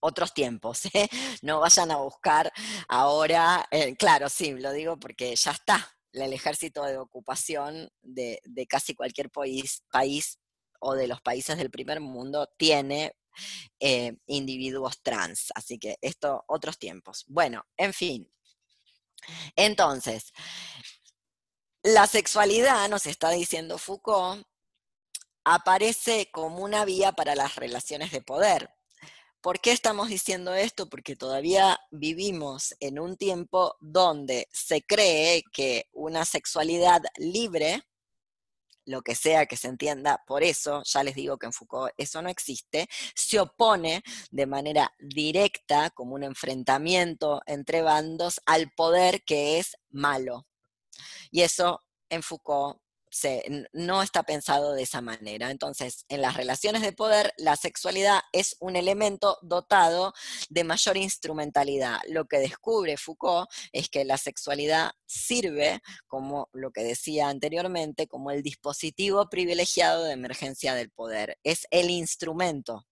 [0.00, 1.08] Otros tiempos, ¿eh?
[1.42, 2.52] no vayan a buscar
[2.88, 8.94] ahora, eh, claro, sí, lo digo porque ya está el ejército de ocupación de, casi
[8.94, 10.38] cualquier país,
[10.80, 13.14] o de los países del primer mundo tiene
[13.80, 17.24] eh, individuos trans, así que esto, otros tiempos.
[17.28, 18.28] Bueno, en fin.
[19.56, 20.32] Entonces,
[21.82, 24.44] la sexualidad, nos está diciendo Foucault,
[25.44, 28.70] aparece como una vía para las relaciones de poder.
[29.42, 30.88] ¿Por qué estamos diciendo esto?
[30.88, 37.82] Porque todavía vivimos en un tiempo donde se cree que una sexualidad libre,
[38.84, 42.22] lo que sea que se entienda, por eso ya les digo que en Foucault eso
[42.22, 49.58] no existe, se opone de manera directa, como un enfrentamiento entre bandos, al poder que
[49.58, 50.46] es malo.
[51.32, 52.80] Y eso en Foucault
[53.72, 55.50] no está pensado de esa manera.
[55.50, 60.14] Entonces, en las relaciones de poder, la sexualidad es un elemento dotado
[60.48, 62.00] de mayor instrumentalidad.
[62.08, 68.30] Lo que descubre Foucault es que la sexualidad sirve, como lo que decía anteriormente, como
[68.30, 71.38] el dispositivo privilegiado de emergencia del poder.
[71.44, 72.86] Es el instrumento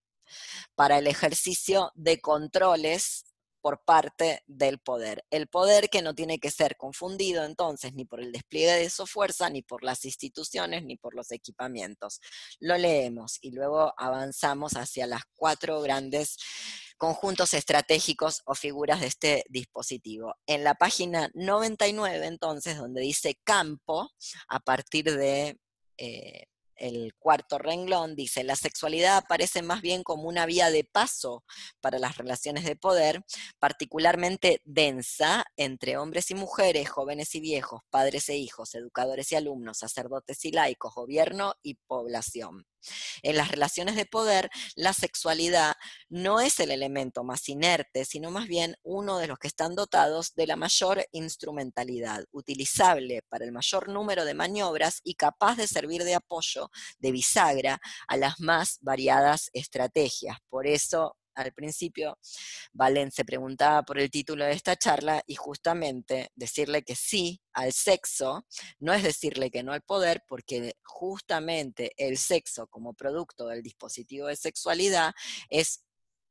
[0.74, 3.24] para el ejercicio de controles
[3.60, 5.24] por parte del poder.
[5.30, 9.06] El poder que no tiene que ser confundido entonces ni por el despliegue de su
[9.06, 12.20] fuerza, ni por las instituciones, ni por los equipamientos.
[12.58, 16.36] Lo leemos y luego avanzamos hacia las cuatro grandes
[17.00, 20.34] conjuntos estratégicos o figuras de este dispositivo.
[20.46, 24.10] En la página 99, entonces, donde dice campo,
[24.48, 25.58] a partir de
[25.96, 26.49] eh,
[26.80, 31.44] el cuarto renglón, dice, la sexualidad aparece más bien como una vía de paso
[31.80, 33.22] para las relaciones de poder,
[33.58, 39.78] particularmente densa entre hombres y mujeres, jóvenes y viejos, padres e hijos, educadores y alumnos,
[39.78, 42.66] sacerdotes y laicos, gobierno y población.
[43.22, 45.74] En las relaciones de poder, la sexualidad
[46.08, 50.34] no es el elemento más inerte, sino más bien uno de los que están dotados
[50.34, 56.04] de la mayor instrumentalidad, utilizable para el mayor número de maniobras y capaz de servir
[56.04, 60.38] de apoyo, de bisagra, a las más variadas estrategias.
[60.48, 62.18] Por eso al principio,
[62.72, 67.72] Valen se preguntaba por el título de esta charla y justamente decirle que sí al
[67.72, 68.46] sexo
[68.78, 74.26] no es decirle que no al poder, porque justamente el sexo como producto del dispositivo
[74.26, 75.12] de sexualidad
[75.48, 75.84] es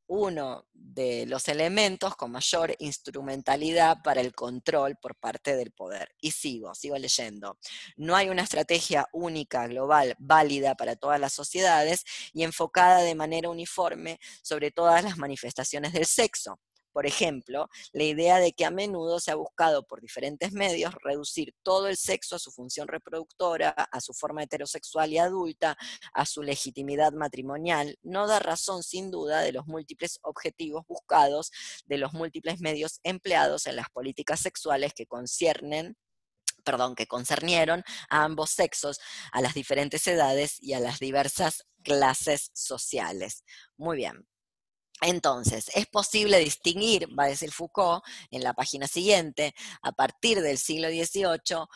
[0.09, 6.09] uno de los elementos con mayor instrumentalidad para el control por parte del poder.
[6.19, 7.59] Y sigo, sigo leyendo.
[7.95, 12.03] No hay una estrategia única, global, válida para todas las sociedades
[12.33, 16.59] y enfocada de manera uniforme sobre todas las manifestaciones del sexo.
[16.91, 21.53] Por ejemplo, la idea de que a menudo se ha buscado por diferentes medios reducir
[21.63, 25.77] todo el sexo a su función reproductora, a su forma heterosexual y adulta,
[26.13, 31.51] a su legitimidad matrimonial, no da razón sin duda de los múltiples objetivos buscados,
[31.85, 35.97] de los múltiples medios empleados en las políticas sexuales que conciernen
[36.63, 38.99] perdón, que concernieron a ambos sexos,
[39.31, 43.43] a las diferentes edades y a las diversas clases sociales.
[43.77, 44.27] Muy bien.
[45.01, 50.57] Entonces, es posible distinguir, va a decir Foucault en la página siguiente, a partir del
[50.57, 51.67] siglo XVIII,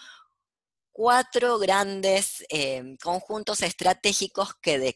[0.94, 4.96] cuatro grandes em, conjuntos estratégicos que,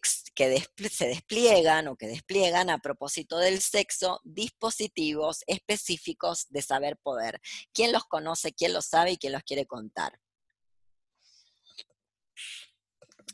[0.90, 7.42] se despliegan o que despliegan a propósito del sexo dispositivos específicos de saber poder.
[7.74, 10.20] ¿Quién los conoce, quién los sabe y quién los quiere contar?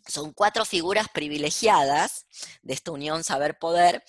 [0.06, 2.26] Son cuatro figuras privilegiadas
[2.62, 4.04] de esta unión saber-poder,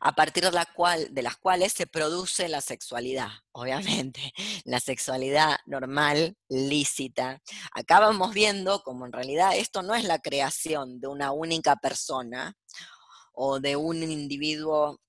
[0.00, 4.32] a partir de, las cuales se produce la sexualidad, obviamente,
[4.64, 7.40] la sexualidad normal, lícita.
[7.72, 12.54] Acá vamos viendo como en realidad esto no es la creación de una única persona
[13.32, 15.00] o de un individuo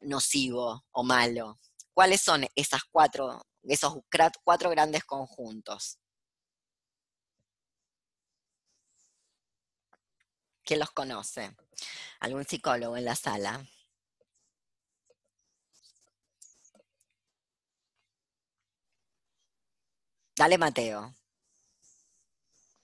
[0.00, 1.58] nocivo o malo.
[1.92, 3.98] ¿Cuáles son esas cuatro, esos
[4.44, 5.98] cuatro grandes conjuntos?
[10.68, 11.56] ¿Quién los conoce?
[12.20, 13.66] ¿Algún psicólogo en la sala?
[20.36, 21.14] Dale, Mateo.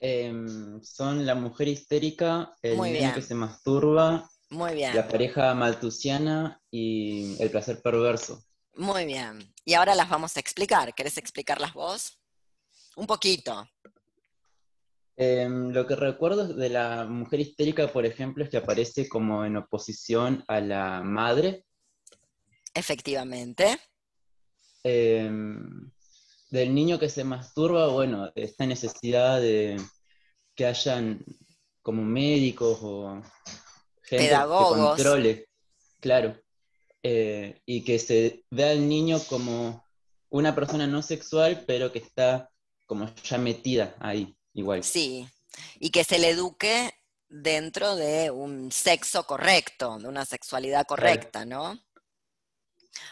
[0.01, 4.97] Em, son la mujer histérica, el niño que se masturba Muy bien.
[4.97, 8.43] La pareja maltusiana y el placer perverso.
[8.77, 9.55] Muy bien.
[9.67, 10.95] Y ahora las vamos a explicar.
[10.95, 12.19] ¿Querés explicarlas vos?
[12.97, 13.69] Un poquito.
[15.17, 19.57] Em, lo que recuerdo de la mujer histérica, por ejemplo, es que aparece como en
[19.57, 21.65] oposición a la madre.
[22.75, 23.79] Efectivamente.
[24.83, 25.91] Em,
[26.51, 29.81] del niño que se masturba, bueno, esta necesidad de
[30.55, 31.25] que hayan
[31.83, 33.23] como médicos o
[34.03, 34.97] gente Pedagogos.
[34.97, 35.49] que controle,
[36.01, 36.37] claro,
[37.03, 39.85] eh, y que se vea al niño como
[40.31, 42.51] una persona no sexual, pero que está
[42.87, 44.83] como ya metida ahí, igual.
[44.83, 45.29] Sí.
[45.79, 46.95] Y que se le eduque
[47.29, 51.79] dentro de un sexo correcto, de una sexualidad correcta, ¿no?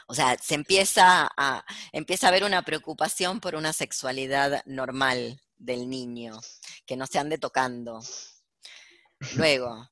[0.06, 5.88] O sea, se empieza a, empieza a haber una preocupación por una sexualidad normal del
[5.88, 6.40] niño,
[6.86, 8.00] que no se ande tocando.
[9.36, 9.88] Luego,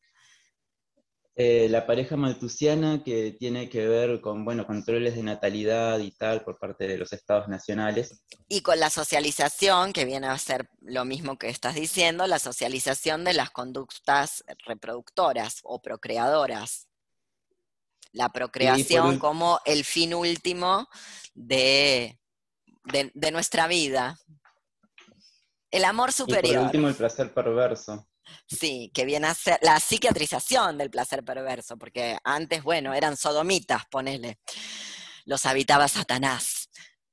[1.43, 6.43] Eh, la pareja maltusiana que tiene que ver con, bueno, controles de natalidad y tal
[6.45, 8.23] por parte de los estados nacionales.
[8.47, 13.25] y con la socialización, que viene a ser lo mismo que estás diciendo, la socialización
[13.25, 16.89] de las conductas reproductoras o procreadoras.
[18.13, 20.89] La procreación como el fin último
[21.33, 22.19] de,
[22.85, 24.19] de- de nuestra vida.
[25.71, 26.65] El amor Y por superior.
[26.65, 28.10] último, el placer perverso.
[28.47, 33.87] Sí, que viene a ser la psiquiatrización del placer perverso, porque antes, bueno, eran sodomitas,
[33.91, 34.41] ponele,
[35.25, 36.69] los habitaba Satanás,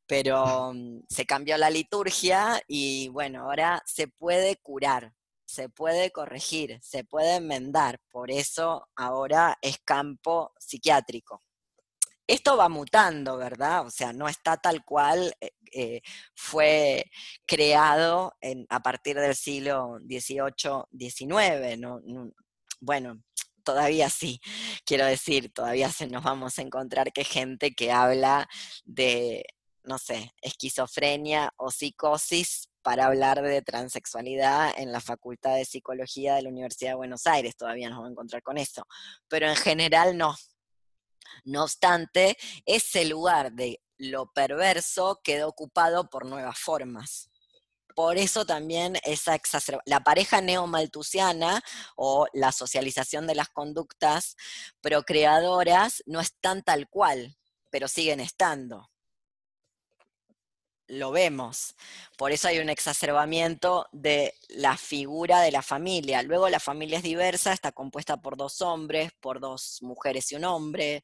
[0.07, 5.13] pero mm, se cambió la liturgia y bueno, ahora se puede curar,
[5.45, 11.43] se puede corregir, se puede enmendar, por eso ahora es campo psiquiátrico.
[12.25, 13.85] Esto va mutando, ¿verdad?
[13.85, 15.33] O sea, no está tal cual
[15.77, 16.01] eh,
[16.35, 17.05] fue
[17.45, 18.33] creado
[18.69, 21.77] a partir del siglo XVIII, XIX.
[21.77, 21.99] ¿no?
[22.03, 22.31] No-
[22.79, 23.21] Bueno,
[23.63, 24.39] todavía sí,
[24.85, 28.47] quiero decir, todavía se nos vamos a encontrar que gente que habla
[28.85, 29.43] de,
[29.83, 36.43] no sé, esquizofrenia o psicosis para hablar de transexualidad en la Facultad de Psicología de
[36.43, 38.87] la Universidad de Buenos Aires, todavía nos vamos a encontrar con eso,
[39.27, 40.33] pero en general no.
[41.43, 47.29] No obstante, ese lugar de lo perverso quedó ocupado por nuevas formas.
[47.95, 51.63] Por eso también esa exacerba- la pareja neomaltusiana
[51.95, 54.35] o la socialización de las conductas
[54.81, 57.35] procreadoras no están tal cual,
[57.71, 58.91] pero siguen estando.
[60.89, 61.75] Lo vemos.
[62.17, 66.21] Por eso hay un exacerbamiento de la figura de la familia.
[66.23, 70.45] Luego la familia es diversa, está compuesta por dos hombres, por dos mujeres y un
[70.45, 71.03] hombre,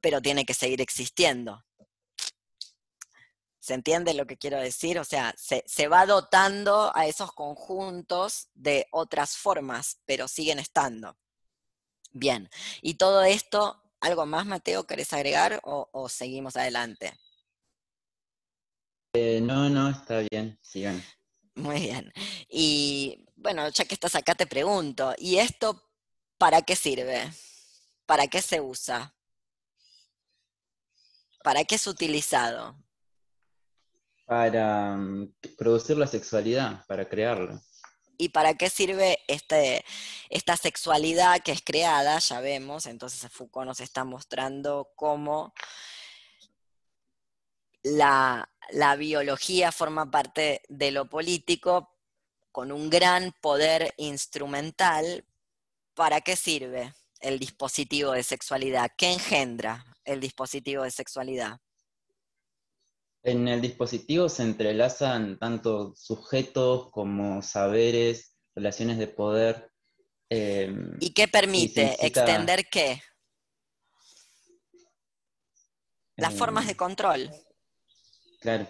[0.00, 1.64] pero tiene que seguir existiendo.
[3.64, 4.98] ¿Se entiende lo que quiero decir?
[4.98, 11.16] O sea, se, se va dotando a esos conjuntos de otras formas, pero siguen estando.
[12.12, 12.50] Bien,
[12.82, 17.18] y todo esto, ¿algo más, Mateo, querés agregar o, o seguimos adelante?
[19.14, 21.02] Eh, no, no, está bien, sigan.
[21.54, 22.12] Muy bien.
[22.50, 25.88] Y bueno, ya que estás acá te pregunto, ¿y esto
[26.36, 27.32] para qué sirve?
[28.04, 29.14] ¿Para qué se usa?
[31.42, 32.84] ¿Para qué es utilizado?
[34.24, 37.60] Para mm, producir la sexualidad, para crearla.
[38.16, 39.84] ¿Y para qué sirve este,
[40.30, 42.18] esta sexualidad que es creada?
[42.18, 45.52] Ya vemos, entonces Foucault nos está mostrando cómo
[47.82, 51.90] la, la biología forma parte de lo político
[52.52, 55.24] con un gran poder instrumental.
[55.94, 58.90] ¿Para qué sirve el dispositivo de sexualidad?
[58.96, 61.60] ¿Qué engendra el dispositivo de sexualidad?
[63.24, 69.70] En el dispositivo se entrelazan tanto sujetos como saberes, relaciones de poder.
[70.28, 70.70] eh,
[71.00, 71.96] ¿Y qué permite?
[72.06, 73.00] ¿Extender qué?
[76.16, 77.30] Las eh, formas de control.
[78.40, 78.68] Claro.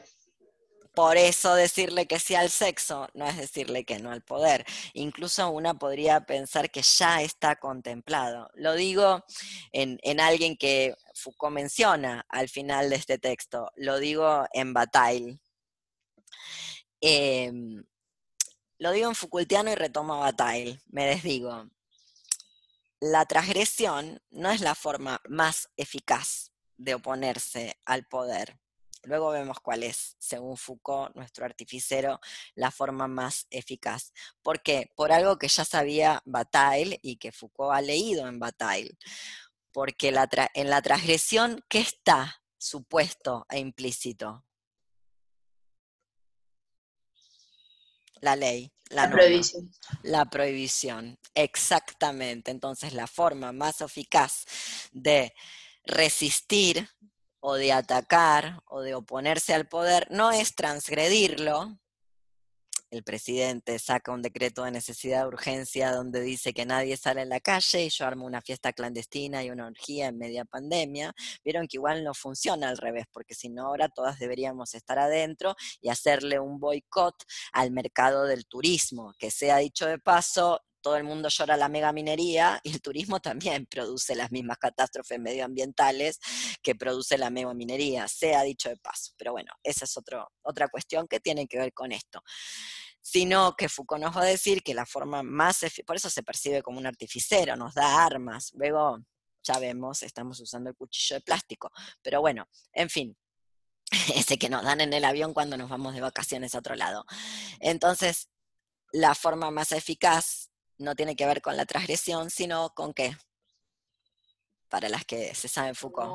[0.94, 4.64] Por eso decirle que sí al sexo no es decirle que no al poder.
[4.92, 8.48] Incluso una podría pensar que ya está contemplado.
[8.54, 9.24] Lo digo
[9.72, 13.70] en, en alguien que Foucault menciona al final de este texto.
[13.76, 15.40] Lo digo en Bataille.
[17.00, 17.84] Em,
[18.78, 20.80] lo digo en Foucaultiano y retomo a Bataille.
[20.86, 21.68] Me desdigo.
[23.00, 28.58] La transgresión no es la forma más eficaz de oponerse al poder.
[29.04, 32.20] Luego vemos cuál es, según Foucault, nuestro artificero,
[32.54, 34.12] la forma más eficaz.
[34.42, 34.90] ¿Por qué?
[34.96, 38.96] Por algo que ya sabía Bataille y que Foucault ha leído en Bataille.
[39.72, 44.44] Porque la en la transgresión, ¿qué está supuesto e implícito?
[48.20, 48.72] La ley.
[48.90, 49.70] La, prohibición.
[50.02, 52.50] La prohibición, exactamente.
[52.50, 54.44] Entonces, la forma más eficaz
[54.92, 55.34] de
[55.84, 56.88] resistir
[57.46, 61.78] o de atacar o de oponerse al poder no es transgredirlo.
[62.90, 67.26] El presidente saca un decreto de necesidad de urgencia donde dice que nadie sale a
[67.26, 71.12] la calle y yo armo una fiesta clandestina y una orgía en media pandemia.
[71.44, 75.54] Vieron que igual no funciona al revés, porque si no ahora todas deberíamos estar adentro
[75.82, 81.04] y hacerle un boicot al mercado del turismo, que sea dicho de paso, todo el
[81.04, 86.20] mundo llora la mega minería y el turismo también produce las mismas catástrofes medioambientales
[86.62, 89.12] que produce la mega minería, sea dicho de paso.
[89.16, 92.22] Pero bueno, esa es otro, otra cuestión que tiene que ver con esto.
[93.00, 96.62] Sino que Foucault nos va a decir que la forma más, por eso se percibe
[96.62, 98.52] como un artificero, nos da armas.
[98.54, 98.98] Luego,
[99.42, 101.70] ya vemos, estamos usando el cuchillo de plástico.
[102.02, 103.16] Pero bueno, en fin,
[104.14, 107.06] ese que nos dan en el avión cuando nos vamos de vacaciones a otro lado.
[107.60, 108.28] Entonces,
[108.92, 113.16] la forma más eficaz no tiene que ver con la transgresión, sino con qué?
[114.68, 116.12] Para las que se saben Foucault.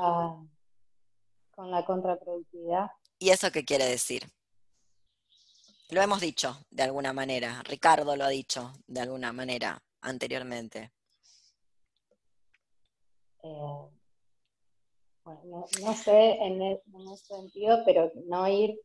[1.50, 2.90] Con la contraproductividad.
[3.18, 4.30] ¿Y eso qué quiere decir?
[5.90, 10.92] Lo hemos dicho de alguna manera, Ricardo lo ha dicho de alguna manera anteriormente.
[13.42, 13.88] eh,
[15.24, 18.78] bueno, no, no sé en, en ese sentido, pero no ir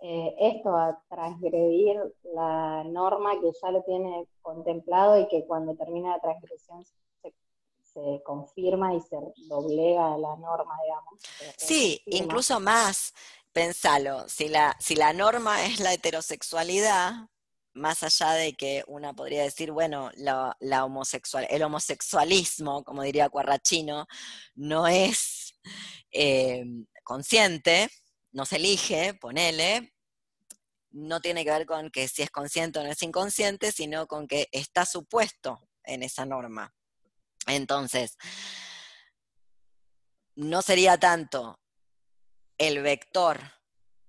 [0.00, 1.98] eh, esto a transgredir
[2.34, 7.34] la norma que ya lo tiene contemplado y que cuando termina la transgresión se,
[7.80, 9.16] se confirma y se
[9.48, 11.14] doblega la norma, digamos.
[11.56, 13.14] Sí, incluso más,
[13.52, 17.28] pensalo, si la, si la norma es la heterosexualidad,
[17.72, 23.28] más allá de que una podría decir, bueno, la, la homosexual, el homosexualismo, como diría
[23.28, 24.06] Cuarrachino,
[24.54, 25.58] no es
[26.10, 26.64] eh,
[27.04, 27.88] consciente,
[28.36, 29.94] no se elige, ponele,
[30.90, 34.28] no tiene que ver con que si es consciente o no es inconsciente, sino con
[34.28, 36.74] que está supuesto en esa norma.
[37.46, 38.18] Entonces,
[40.34, 41.58] no sería tanto
[42.58, 43.40] el vector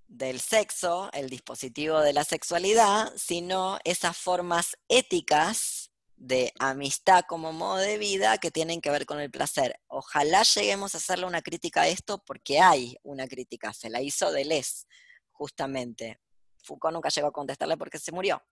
[0.08, 5.77] del sexo, el dispositivo de la sexualidad, sino esas formas éticas
[6.18, 9.80] de amistad como modo de vida que tienen que ver con el placer.
[9.88, 14.32] Ojalá lleguemos a hacerle una crítica a esto porque hay una crítica, se la hizo
[14.32, 14.86] Deleuze,
[15.32, 16.20] justamente.
[16.64, 18.44] Foucault nunca llegó a contestarle porque se murió,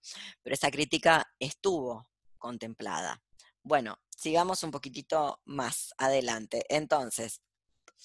[0.41, 3.21] pero esa crítica estuvo contemplada.
[3.63, 6.63] Bueno, sigamos un poquitito más adelante.
[6.69, 7.41] Entonces,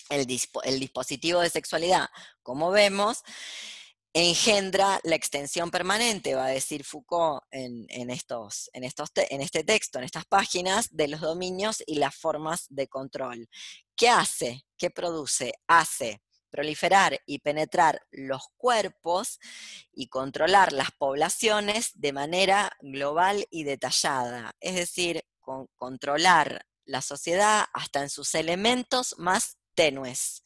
[0.09, 0.27] el,
[0.65, 2.09] el dispositivo de sexualidad,
[2.43, 3.23] como vemos,
[4.12, 10.05] engendra la extensión permanente, va a decir Foucault en, estos, en, en este texto, en
[10.05, 13.49] estas páginas, de los dominios y las formas de control.
[13.97, 14.65] ¿Qué hace?
[14.77, 15.53] ¿Qué produce?
[15.66, 19.39] Hace proliferar y penetrar los cuerpos
[19.93, 27.66] y controlar las poblaciones de manera global y detallada, es decir, con- controlar la sociedad
[27.73, 30.43] hasta en sus elementos más tenues.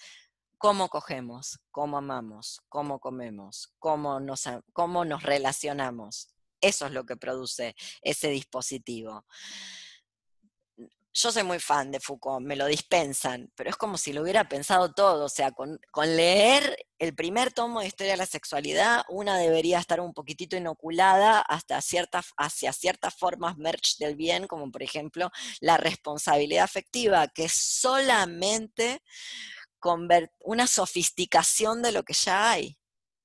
[0.65, 6.29] Cómo cogemos, cómo amamos, cómo comemos, cómo nos, cómo nos relacionamos.
[6.59, 9.27] Eso es lo que produce ese dispositivo.
[11.13, 14.49] Yo soy muy fan de Foucault, me lo dispensan, pero es como si lo hubiera
[14.49, 15.27] pensado todo.
[15.27, 19.79] O sea, con, con leer el primer tomo de Historia de la Sexualidad, una debería
[19.79, 25.31] estar un poquitito inoculada hasta ciertas, hacia ciertas formas merch del bien, como por ejemplo
[25.61, 29.03] la responsabilidad afectiva, que solamente
[30.41, 32.79] una sofisticación de lo que ya hay.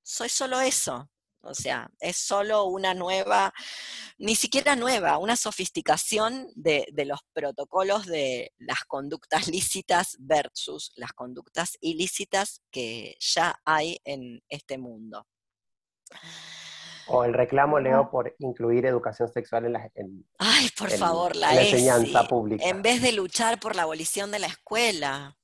[0.03, 1.09] Soy solo eso.
[1.41, 3.53] O sea, es solo una nueva,
[4.17, 11.13] ni siquiera nueva, una sofisticación de, de los protocolos de las conductas lícitas versus las
[11.13, 15.25] conductas ilícitas que ya hay en este mundo.
[17.07, 21.33] O el reclamo, Leo, por incluir educación sexual en la, en- Ay, por en- favor,
[21.33, 22.65] en la enseñanza pública.
[22.67, 25.37] en vez de luchar por la abolición de la escuela.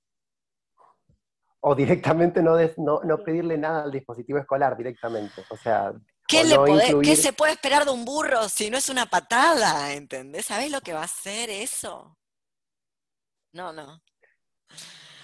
[1.68, 5.44] O directamente no, des- no, no pedirle nada al dispositivo escolar directamente.
[5.50, 5.94] O sea,
[6.28, 9.08] ¿Qué, o le no qué se puede esperar de un burro si no es una
[9.08, 9.94] patada?
[9.94, 10.46] ¿Entendés?
[10.46, 12.16] ¿Sabés lo que va a hacer eso?
[13.54, 14.00] No, no.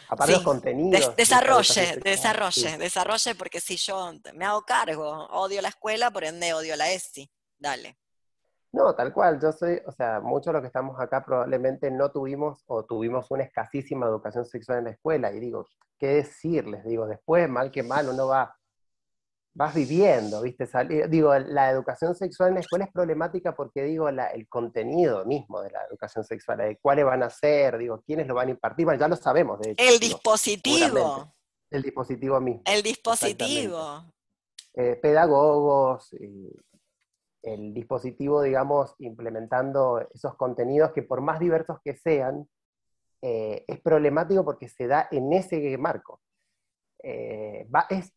[0.10, 0.92] aparte los sí, contenidos.
[0.92, 2.78] Des- de esa desarrolle, desarrolle, sí.
[2.78, 7.30] desarrolle, porque si yo me hago cargo, odio la escuela, por ende odio la ESI.
[7.60, 8.00] Dale.
[8.74, 12.10] No, tal cual, yo soy, o sea, muchos de los que estamos acá probablemente no
[12.12, 15.68] tuvimos o tuvimos una escasísima educación sexual en la escuela, y digo,
[16.00, 16.86] ¿qué decirles?
[16.86, 18.56] Digo, después, mal que mal, uno va,
[19.54, 20.66] vas viviendo, ¿viste?
[20.66, 25.26] Sali- digo, la educación sexual en la escuela es problemática porque, digo, la- el contenido
[25.26, 28.52] mismo de la educación sexual, de cuáles van a ser, digo, quiénes lo van a
[28.52, 31.34] impartir, bueno, ya lo sabemos, de hecho, El digo, dispositivo,
[31.70, 32.62] el dispositivo mismo.
[32.66, 34.06] el dispositivo.
[34.76, 36.50] eh, pedagogos, y
[37.44, 42.48] el dispositivo, digamos, implementando esos contenidos que por más diversos que sean,
[43.22, 46.22] eh, es problemático porque se da en ese marco.
[47.04, 47.68] Eh,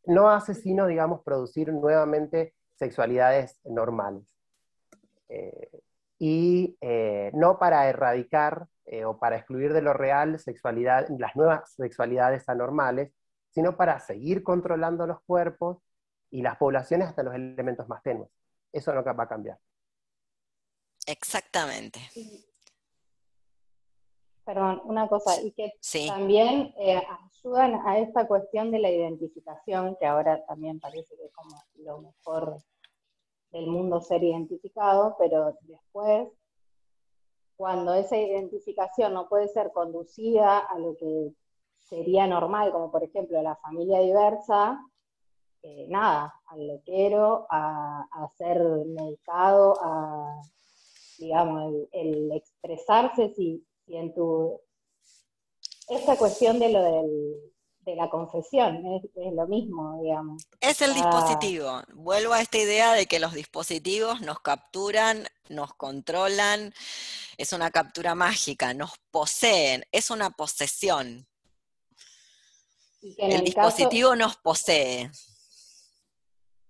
[0.06, 4.24] no hace sino, digamos, producir nuevamente sexualidades normales.
[5.28, 5.70] Eh,
[6.18, 6.78] y
[7.34, 8.66] no para erradicar
[9.04, 13.12] o para excluir de lo real sexualidad, las nuevas sexualidades anormales,
[13.50, 15.78] sino para seguir controlando los cuerpos
[16.30, 18.30] y las poblaciones hasta los elementos más tenues.
[18.74, 19.58] Eso no va a cambiar.
[21.06, 22.00] Exactamente.
[24.44, 25.72] Perdón, una cosa, y que
[26.08, 31.32] también eh, ayudan a esta cuestión de la identificación, que ahora también parece que es
[31.32, 32.58] como lo mejor
[33.52, 36.28] del mundo ser identificado, pero después,
[37.56, 41.32] cuando esa identificación no puede ser conducida a lo que
[41.78, 44.84] sería normal, como por ejemplo la familia diversa,
[45.66, 50.42] eh, nada, al loquero, a, ser medicado, a,
[51.16, 54.60] digamos, el, expresarse si, en tu...
[55.88, 60.46] Esta cuestión de lo de la confesión, es, lo mismo, digamos.
[60.60, 61.82] Es el dispositivo.
[61.94, 66.74] Vuelvo a esta idea de que los dispositivos nos capturan, nos controlan,
[67.38, 71.26] es una captura mágica, nos poseen, es una posesión.
[73.00, 75.10] el, dispositivo nos posee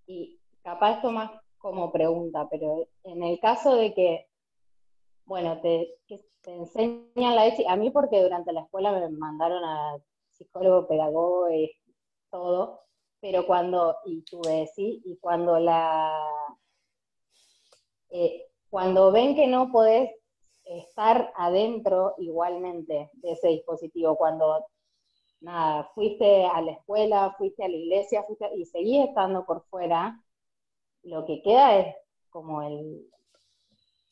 [0.07, 1.13] y capaz esto
[1.59, 4.29] como pregunta, pero en el caso de que,
[5.25, 5.95] bueno, te,
[6.47, 9.97] enseñan la ESI, a mí porque durante la escuela me mandaron a
[10.31, 11.73] psicólogo, pedagogo y
[12.31, 12.83] todo,
[13.21, 16.19] pero cuando, y tuve ESI, y cuando la,
[18.11, 20.11] eh, cuando ven que no podés
[20.65, 24.67] estar adentro igualmente de ese dispositivo, cuando
[25.45, 28.25] nada, fuiste a la escuela, fuiste a la iglesia,
[28.57, 30.21] y seguís estando por fuera,
[31.03, 31.97] lo que queda es
[32.31, 33.07] como el,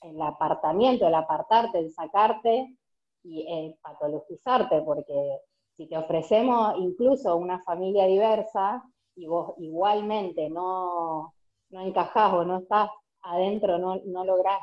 [0.02, 2.76] el apartamiento, el apartarte, el sacarte
[3.24, 5.40] y el patologizarte, porque
[5.76, 8.82] si te ofrecemos incluso una familia diversa
[9.16, 11.34] y vos igualmente no,
[11.70, 12.90] no encajás o no estás
[13.22, 14.60] adentro, no, no lográs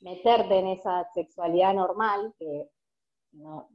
[0.00, 2.68] meterte en esa sexualidad normal, que
[3.32, 3.68] no,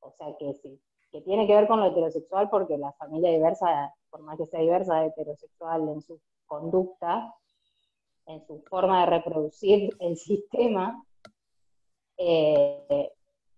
[0.00, 3.94] o sea que sí, que tiene que ver con lo heterosexual, porque la familia diversa,
[4.10, 7.34] por más que sea diversa, es heterosexual en su conducta,
[8.26, 11.02] en su forma de reproducir el sistema,
[12.16, 13.12] eh,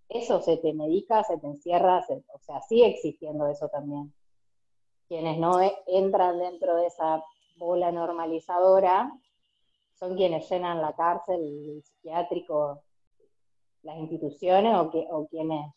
[0.08, 4.12] eso se te medica, se te encierra, o sea, sigue existiendo eso también.
[5.08, 7.24] Quienes no e, entran dentro de esa
[7.56, 9.12] bola normalizadora
[9.94, 12.82] son quienes llenan la cárcel, el psiquiátrico,
[13.82, 15.72] las instituciones o, que, o quienes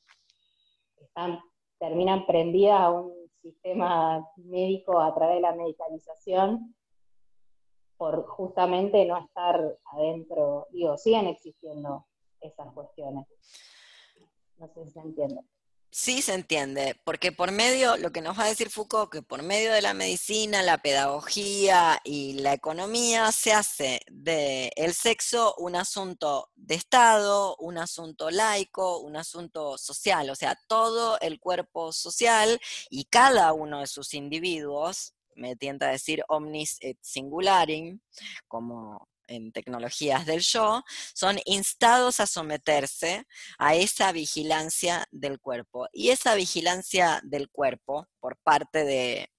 [0.99, 1.39] están
[1.83, 3.11] terminan prendidas a un
[3.41, 6.73] sistema médico a través de la medicalización
[7.97, 9.59] por justamente no estar
[9.91, 12.05] adentro, digo, siguen existiendo
[12.39, 13.27] esas cuestiones.
[14.59, 15.41] No sé si se entiende.
[15.95, 19.43] Sí se entiende, porque por medio, lo que nos va a decir Foucault, que por
[19.43, 25.75] medio de la medicina, la pedagogía y la economía se hace del el sexo un
[25.75, 32.59] asunto de Estado, un asunto laico, un asunto social, o sea, todo el cuerpo social
[32.89, 37.99] y cada uno de sus individuos, me tienta a decir omnis et singularim,
[38.47, 40.83] como en tecnologías del yo,
[41.13, 43.25] son instados a someterse
[43.57, 45.87] a esa vigilancia del cuerpo.
[45.91, 49.29] Y esa vigilancia del cuerpo por parte de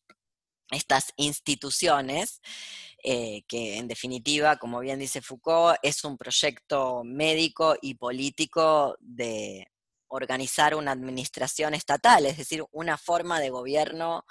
[0.70, 2.40] estas instituciones,
[3.02, 9.66] eh, que en definitiva, como bien dice Foucault, es un proyecto médico y político de
[10.08, 14.24] organizar una administración estatal, es decir, una forma de gobierno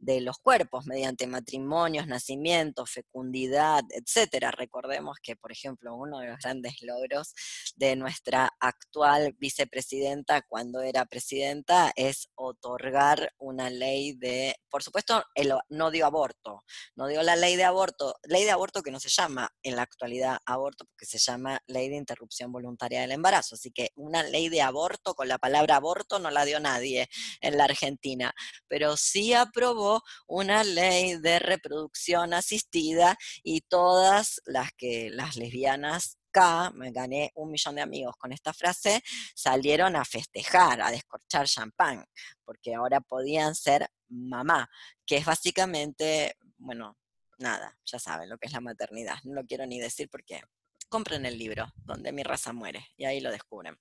[0.00, 4.50] de los cuerpos mediante matrimonios, nacimientos, fecundidad, etcétera.
[4.50, 7.34] Recordemos que, por ejemplo, uno de los grandes logros
[7.76, 15.52] de nuestra actual vicepresidenta cuando era presidenta es otorgar una ley de, por supuesto, el,
[15.68, 16.62] no dio aborto,
[16.96, 19.82] no dio la ley de aborto, ley de aborto que no se llama en la
[19.82, 24.48] actualidad aborto porque se llama ley de interrupción voluntaria del embarazo, así que una ley
[24.48, 27.08] de aborto con la palabra aborto no la dio nadie
[27.42, 28.32] en la Argentina,
[28.66, 29.89] pero sí aprobó
[30.26, 37.50] una ley de reproducción asistida y todas las que las lesbianas K, me gané un
[37.50, 39.02] millón de amigos con esta frase,
[39.34, 42.04] salieron a festejar, a descorchar champán,
[42.44, 44.68] porque ahora podían ser mamá,
[45.06, 46.96] que es básicamente, bueno,
[47.38, 50.40] nada, ya saben lo que es la maternidad, no lo quiero ni decir porque
[50.88, 53.78] compren el libro, donde mi raza muere, y ahí lo descubren.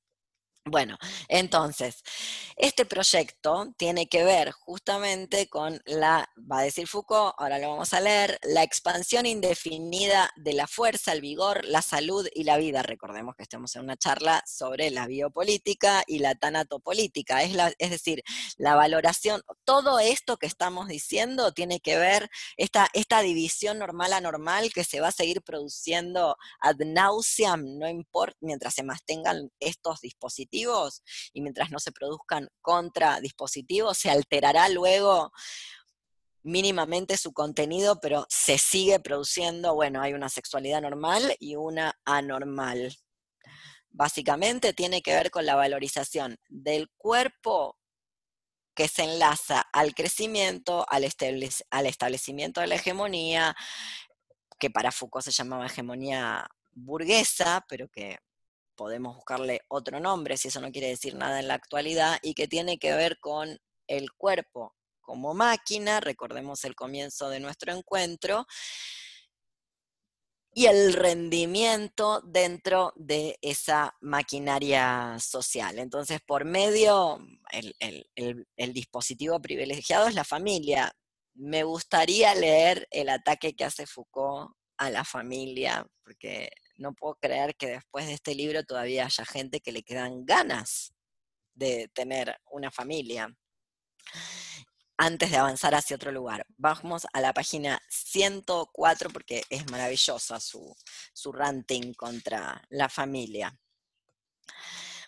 [0.65, 0.97] Bueno,
[1.29, 2.03] entonces,
[2.55, 7.93] este proyecto tiene que ver justamente con la, va a decir Foucault, ahora lo vamos
[7.93, 12.83] a leer, la expansión indefinida de la fuerza, el vigor, la salud y la vida.
[12.83, 18.21] Recordemos que estamos en una charla sobre la biopolítica y la tanatopolítica, es, decir,
[18.57, 24.71] la valoración, todo esto que estamos diciendo tiene que ver, esta, esta división normal anormal
[24.73, 30.48] que se va a seguir produciendo ad nauseam, no importa, mientras se mantengan estos dispositivos
[30.51, 35.31] y mientras no se produzcan contra dispositivos, se alterará luego
[36.43, 42.95] mínimamente su contenido, pero se sigue produciendo, bueno, hay una sexualidad normal y una anormal.
[43.91, 47.77] Básicamente tiene que ver con la valorización del cuerpo
[48.73, 51.05] que se enlaza al crecimiento, al,
[51.71, 53.55] al establecimiento de la hegemonía,
[54.57, 58.19] que para Foucault se llamaba hegemonía burguesa, pero que
[58.79, 62.47] podemos buscarle otro nombre si eso no quiere decir nada en la actualidad, y que
[62.47, 68.47] tiene que ver con el cuerpo como máquina, recordemos el comienzo de nuestro encuentro,
[70.53, 75.77] y el rendimiento dentro de esa maquinaria social.
[75.77, 77.19] Entonces, por medio,
[77.51, 77.75] el,
[78.15, 80.93] el, dispositivo privilegiado es la familia.
[81.33, 86.49] Me gustaría leer el ataque que hace Foucault a la familia, porque
[86.79, 90.93] no puedo creer que después de este libro todavía haya gente que le quedan ganas
[91.53, 93.35] de tener una familia.
[94.97, 100.75] Antes de avanzar hacia otro lugar, vamos a la página 104 porque es maravillosa su,
[101.13, 103.57] su ranting contra la familia.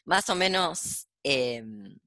[0.06, 1.98] Más o menos em,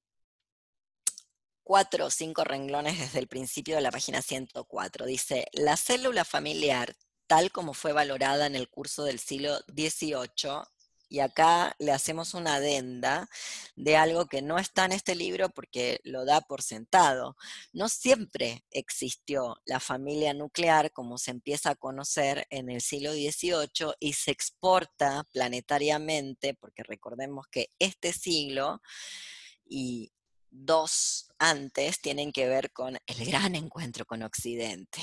[1.63, 5.07] cuatro o cinco renglones desde el principio de la página 104.
[5.07, 6.95] Dice, la célula familiar
[7.27, 10.65] tal como fue valorada en el curso del siglo XVIII.
[11.11, 13.29] Y acá le hacemos una adenda
[13.77, 17.37] de algo que no está en este libro porque lo da por sentado.
[17.73, 23.95] No siempre existió la familia nuclear como se empieza a conocer en el siglo XVIII
[24.01, 28.81] y se exporta planetariamente, porque recordemos que este siglo
[29.65, 30.11] y
[30.51, 35.03] dos antes tienen que ver con el gran encuentro con Occidente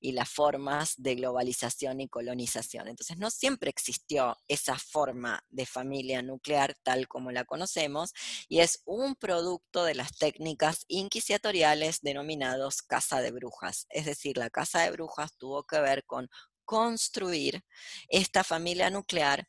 [0.00, 2.88] y las formas de globalización y colonización.
[2.88, 8.14] Entonces, no siempre existió esa forma de familia nuclear tal como la conocemos
[8.48, 13.86] y es un producto de las técnicas inquisitoriales denominados casa de brujas.
[13.90, 16.30] Es decir, la casa de brujas tuvo que ver con
[16.64, 17.62] construir
[18.08, 19.48] esta familia nuclear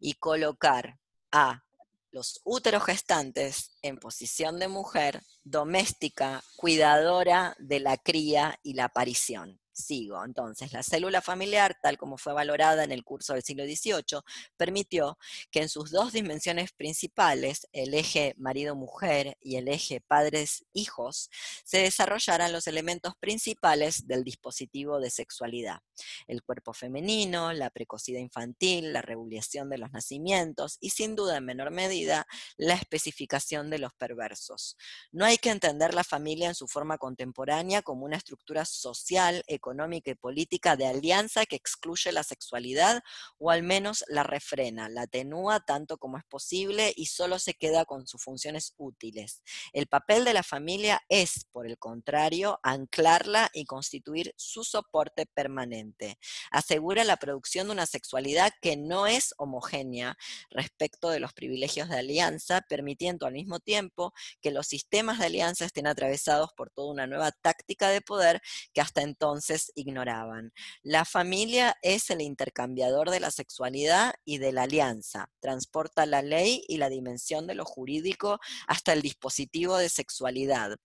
[0.00, 0.98] y colocar
[1.30, 1.62] a
[2.18, 9.60] los úteros gestantes en posición de mujer doméstica, cuidadora de la cría y la aparición.
[9.78, 10.24] Sigo.
[10.24, 14.22] Entonces, la célula familiar, tal como fue valorada en el curso del siglo XVIII,
[14.56, 15.18] permitió
[15.52, 21.30] que en sus dos dimensiones principales, el eje marido-mujer y el eje padres-hijos,
[21.64, 25.78] se desarrollaran los elementos principales del dispositivo de sexualidad.
[26.26, 31.44] El cuerpo femenino, la precocidad infantil, la regulación de los nacimientos y, sin duda, en
[31.44, 32.26] menor medida,
[32.56, 34.76] la especificación de los perversos.
[35.12, 39.67] No hay que entender la familia en su forma contemporánea como una estructura social, económica,
[39.68, 43.02] económica y política de alianza que excluye la sexualidad
[43.38, 47.84] o al menos la refrena, la atenúa tanto como es posible y solo se queda
[47.84, 49.42] con sus funciones útiles.
[49.74, 56.18] El papel de la familia es, por el contrario, anclarla y constituir su soporte permanente.
[56.50, 60.16] Asegura la producción de una sexualidad que no es homogénea
[60.48, 65.66] respecto de los privilegios de alianza, permitiendo al mismo tiempo que los sistemas de alianza
[65.66, 68.40] estén atravesados por toda una nueva táctica de poder
[68.72, 70.52] que hasta entonces ignoraban.
[70.82, 75.30] La familia es el intercambiador de la sexualidad y de la alianza.
[75.40, 80.78] Transporta la ley y la dimensión de lo jurídico hasta el dispositivo de sexualidad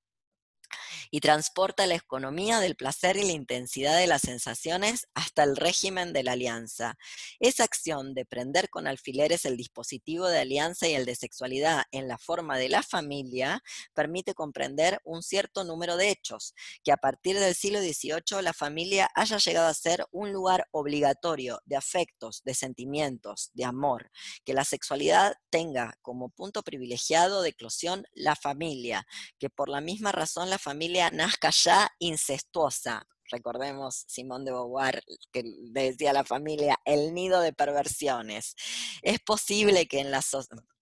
[1.11, 6.13] y transporta la economía del placer y la intensidad de las sensaciones hasta el régimen
[6.13, 6.97] de la alianza.
[7.39, 12.07] Esa acción de prender con alfileres el dispositivo de alianza y el de sexualidad en
[12.07, 13.61] la forma de la familia
[13.93, 19.09] permite comprender un cierto número de hechos, que a partir del siglo XVIII la familia
[19.15, 24.11] haya llegado a ser un lugar obligatorio de afectos, de sentimientos, de amor,
[24.45, 29.05] que la sexualidad tenga como punto privilegiado de eclosión la familia,
[29.39, 33.05] que por la misma razón la familia nazca ya incestuosa.
[33.29, 38.55] Recordemos Simón de Beauvoir, que decía a la familia, el nido de perversiones.
[39.01, 40.21] Es posible que en la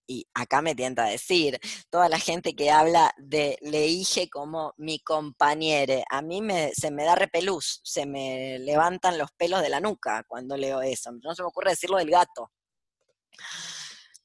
[0.07, 1.57] y acá me tienta a decir,
[1.89, 7.05] toda la gente que habla de Leige como mi compañere, a mí me, se me
[7.05, 11.11] da repelús, se me levantan los pelos de la nuca cuando leo eso.
[11.23, 12.51] No se me ocurre decirlo del gato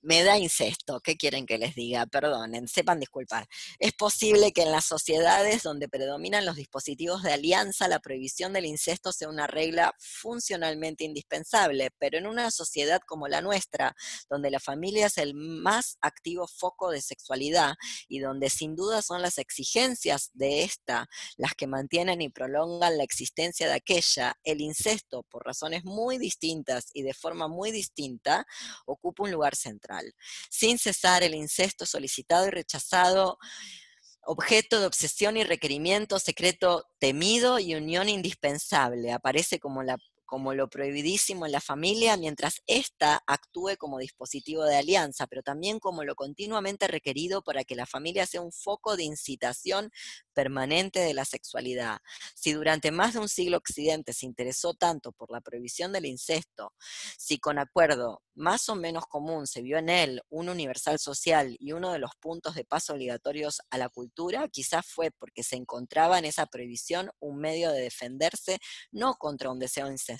[0.06, 2.06] me da incesto, ¿qué quieren que les diga?
[2.06, 3.48] Perdonen, sepan disculpar.
[3.80, 8.66] Es posible que en las sociedades donde predominan los dispositivos de alianza, la prohibición del
[8.66, 13.96] incesto sea una regla funcionalmente indispensable, pero en una sociedad como la nuestra,
[14.30, 17.74] donde la familia es el más activo foco de sexualidad
[18.06, 23.02] y donde sin duda son las exigencias de esta las que mantienen y prolongan la
[23.02, 28.46] existencia de aquella, el incesto, por razones muy distintas y de forma muy distinta,
[28.86, 29.95] ocupa un lugar central.
[30.50, 33.38] Sin cesar, el incesto solicitado y rechazado
[34.26, 39.12] objeto de obsesión y requerimiento secreto temido y unión indispensable.
[39.12, 39.96] Aparece como la
[40.26, 45.78] como lo prohibidísimo en la familia, mientras ésta actúe como dispositivo de alianza, pero también
[45.78, 49.90] como lo continuamente requerido para que la familia sea un foco de incitación
[50.34, 51.98] permanente de la sexualidad.
[52.34, 56.74] Si durante más de un siglo Occidente se interesó tanto por la prohibición del incesto,
[57.16, 61.72] si con acuerdo más o menos común se vio en él un universal social y
[61.72, 66.18] uno de los puntos de paso obligatorios a la cultura, quizás fue porque se encontraba
[66.18, 68.58] en esa prohibición un medio de defenderse
[68.90, 70.15] no contra un deseo incestuoso,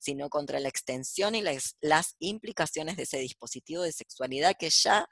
[0.00, 5.08] sino contra la extensión y las, implicaciones de ese dispositivo de sexualidad que ya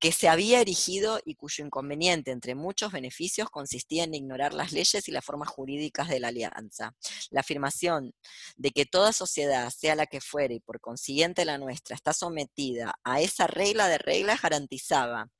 [0.00, 5.08] que se había erigido y cuyo inconveniente entre muchos beneficios consistía en ignorar las leyes
[5.08, 6.94] y las formas jurídicas de la alianza.
[7.30, 8.14] La afirmación
[8.56, 12.98] de que toda sociedad, sea la que fuere y por consiguiente la nuestra, está sometida
[13.04, 15.30] a esa regla de reglas garantizaba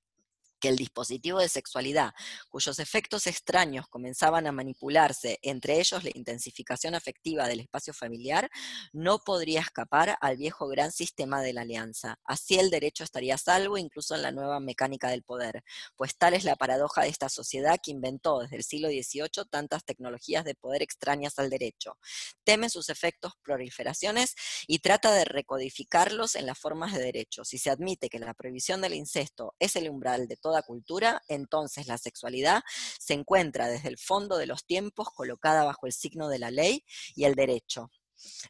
[0.58, 2.12] que el dispositivo de sexualidad,
[2.48, 8.50] cuyos efectos extraños comenzaban a manipularse, entre ellos la intensificación afectiva del espacio familiar,
[8.92, 12.18] no podría escapar al viejo gran sistema de la alianza.
[12.24, 15.62] Así el derecho estaría salvo incluso en la nueva mecánica del poder,
[15.96, 19.84] pues tal es la paradoja de esta sociedad que inventó desde el siglo XVIII tantas
[19.84, 21.98] tecnologías de poder extrañas al derecho.
[22.44, 24.34] Teme sus efectos proliferaciones
[24.66, 27.44] y trata de recodificarlos en las formas de derecho.
[27.44, 31.20] Si se admite que la prohibición del incesto es el umbral de todo toda cultura,
[31.28, 32.62] entonces la sexualidad
[32.98, 36.84] se encuentra desde el fondo de los tiempos colocada bajo el signo de la ley
[37.14, 37.90] y el derecho.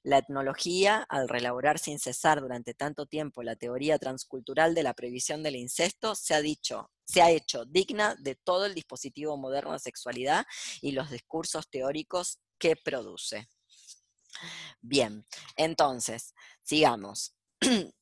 [0.04, 5.42] La etnología, al relaborar sin cesar durante tanto tiempo la teoría transcultural de la prohibición
[5.42, 9.80] del incesto, se ha dicho, se ha hecho digna de todo el dispositivo moderno de
[9.80, 10.46] sexualidad
[10.80, 13.48] y los discursos teóricos que produce.
[14.80, 15.26] Bien,
[15.56, 17.34] entonces, sigamos.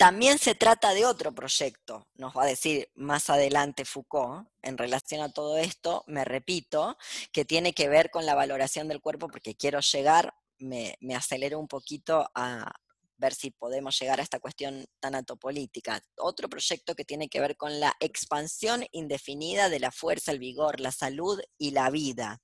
[0.00, 5.20] También se trata de otro proyecto, nos va a decir más adelante Foucault, en relación
[5.20, 6.96] a todo esto, me repito,
[7.32, 11.68] que tiene que ver con la valoración del cuerpo, porque quiero llegar, me, acelero un
[11.68, 12.72] poquito a
[13.18, 16.02] ver si podemos llegar a esta cuestión tanatopolítica.
[16.16, 20.80] Otro proyecto que tiene que ver con la expansión indefinida de la fuerza, el vigor,
[20.80, 22.40] la salud y la vida.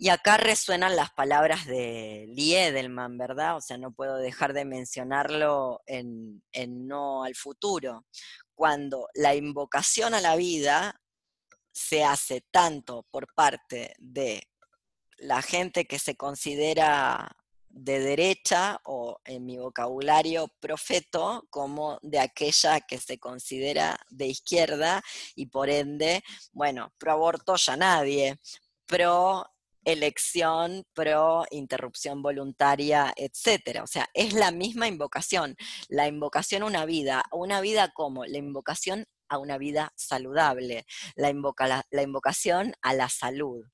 [0.00, 3.56] Y acá resuenan las palabras de Lee Edelman, ¿verdad?
[3.56, 6.40] O sea, no puedo dejar de mencionarlo en,
[6.86, 8.06] No al futuro.
[8.54, 11.02] Cuando la invocación a la vida
[11.72, 14.48] se hace tanto por parte de
[15.16, 17.36] la gente que se considera
[17.68, 25.02] de derecha o en mi vocabulario profeto como de aquella que se considera de izquierda
[25.34, 26.22] y por ende,
[26.52, 28.38] bueno, pro aborto ya nadie,
[28.86, 29.44] pro
[29.84, 33.82] elección, pro interrupción voluntaria, etcétera.
[33.82, 35.56] O sea, es la misma invocación.
[35.88, 40.86] La invocación a una vida, una vida como la invocación a una vida saludable,
[41.16, 41.32] la,
[41.90, 43.64] la invocación a la salud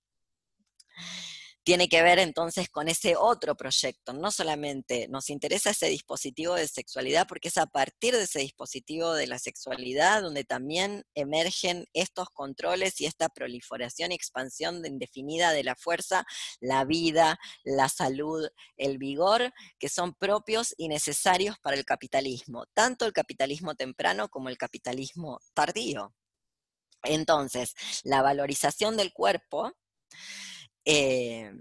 [1.64, 4.12] tiene que ver entonces con ese otro proyecto.
[4.12, 9.14] No solamente nos interesa ese dispositivo de sexualidad, porque es a partir de ese dispositivo
[9.14, 15.64] de la sexualidad donde también emergen estos controles y esta proliferación y expansión indefinida de
[15.64, 16.26] la fuerza,
[16.60, 18.46] la vida, la salud,
[18.76, 24.50] el vigor, que son propios y necesarios para el capitalismo, tanto el capitalismo temprano como
[24.50, 26.14] el capitalismo tardío.
[27.02, 29.72] Entonces, la valorización del cuerpo
[30.84, 31.52] eh,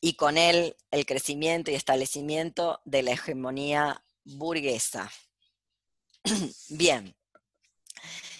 [0.00, 5.10] y con él el crecimiento y establecimiento de la hegemonía burguesa.
[6.68, 7.16] Bien.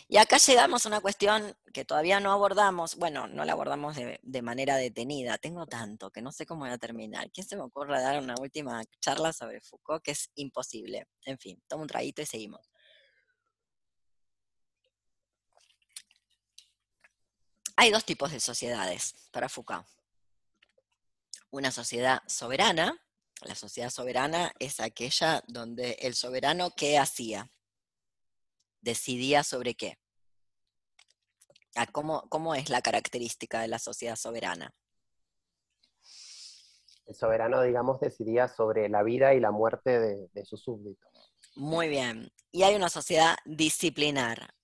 [0.08, 4.20] Y acá llegamos a una cuestión que todavía no abordamos, bueno, no la abordamos de,
[4.22, 7.30] de, manera detenida, tengo tanto que no sé cómo voy a terminar.
[7.32, 10.04] ¿Quién se me ocurre dar una última charla sobre Foucault?
[10.04, 11.08] Que es imposible.
[11.24, 12.70] En fin, tomo un traguito y seguimos.
[17.74, 19.86] Hay dos tipos de sociedades para Foucault
[21.50, 23.02] una sociedad soberana.
[23.42, 27.50] La sociedad soberana es aquella donde el soberano, ¿qué hacía?
[28.80, 29.98] Decidía sobre qué.
[31.92, 34.74] ¿Cómo, ¿Cómo es la característica de la sociedad soberana?
[37.06, 41.10] El soberano, digamos, decidía sobre la vida y la muerte de, de sus súbditos.
[41.54, 42.32] Muy bien.
[42.50, 44.54] Y hay una sociedad disciplinar.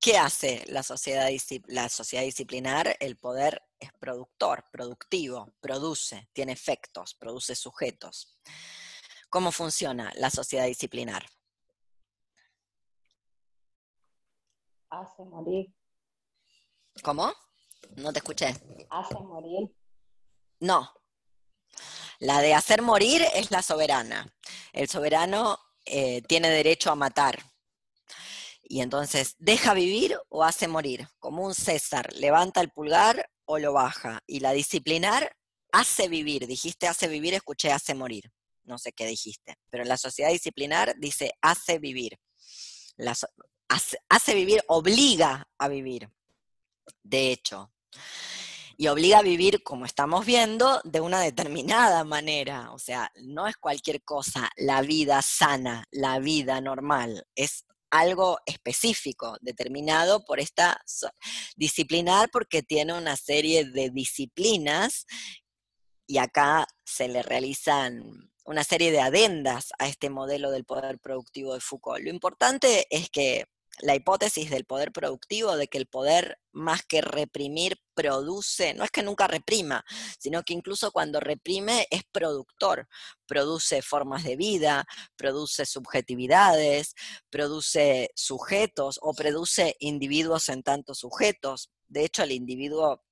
[0.00, 1.28] ¿Qué hace la sociedad,
[1.66, 2.96] la sociedad disciplinar?
[3.00, 8.38] El poder es productor, productivo, produce, tiene efectos, produce sujetos.
[9.30, 11.26] ¿Cómo funciona la sociedad disciplinar?
[14.90, 15.70] Hace morir,
[17.02, 17.32] ¿Cómo?
[17.96, 18.54] No te escuché.
[18.90, 19.70] hace morir.
[20.60, 20.92] No.
[22.18, 24.34] La de hacer morir es la soberana.
[24.72, 27.38] El soberano eh, tiene derecho a matar.
[28.62, 31.08] Y entonces, ¿deja vivir o hace morir?
[31.18, 34.22] Como un César, levanta el pulgar o lo baja.
[34.26, 35.34] Y la disciplinar
[35.72, 36.46] hace vivir.
[36.46, 38.30] Dijiste hace vivir, escuché hace morir.
[38.64, 39.56] No sé qué dijiste.
[39.70, 42.18] Pero la sociedad disciplinar dice hace vivir.
[42.96, 43.16] La
[43.68, 46.10] hace, hace vivir, obliga a vivir.
[47.02, 47.72] De hecho.
[48.76, 52.70] Y obliga a vivir, como estamos viendo, de una determinada manera.
[52.72, 57.26] O sea, no es cualquier cosa la vida sana, la vida normal.
[57.34, 60.82] Es algo específico, determinado por esta
[61.56, 65.06] disciplinar, porque tiene una serie de disciplinas
[66.06, 71.52] y acá se le realizan una serie de adendas a este modelo del poder productivo
[71.52, 72.02] de Foucault.
[72.02, 73.44] Lo importante es que
[73.80, 78.90] la hipótesis del poder productivo, de que el poder más que reprimir produce, no es
[78.90, 79.84] que nunca reprima,
[80.18, 82.88] sino que incluso cuando reprime es productor,
[83.26, 84.86] produce formas de vida,
[85.16, 86.94] produce subjetividades,
[87.30, 91.70] produce sujetos o produce individuos en tantos sujetos.
[91.86, 93.02] De hecho, el individuo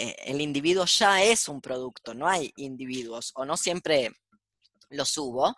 [0.00, 4.12] eh, el individuo ya es un producto, no hay individuos, o no siempre
[4.90, 5.56] los hubo.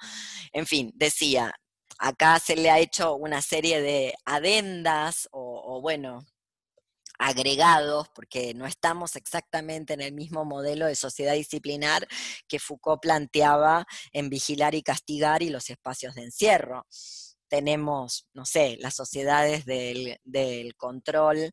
[0.53, 1.53] En fin, decía,
[2.01, 6.27] acá se le ha hecho una serie de adendas o, bueno,
[7.19, 12.09] agregados, porque no estamos exactamente en el mismo modelo de sociedad disciplinar
[12.49, 16.87] que Foucault planteaba en vigilar y castigar y los espacios de encierro.
[17.49, 20.19] Tenemos, no sé, las sociedades del,
[20.79, 21.53] control,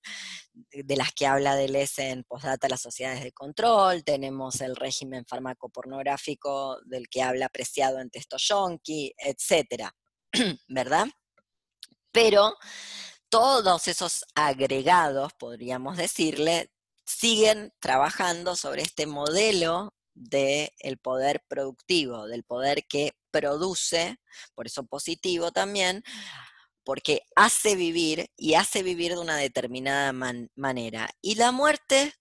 [0.53, 6.79] de las que habla Deleuze en Postdata, las sociedades de control, tenemos el régimen farmacopornográfico
[6.85, 9.93] del que habla Preciado en Texto Yonki, etcétera,
[10.67, 11.07] ¿verdad?
[12.11, 12.55] Pero
[13.29, 16.71] todos esos agregados, podríamos decirle,
[17.05, 24.17] siguen trabajando sobre este modelo del poder productivo, del poder que produce,
[24.55, 26.03] por eso positivo también,
[26.83, 31.09] porque hace vivir y hace vivir de una determinada man- manera.
[31.21, 32.13] ¿Y la muerte?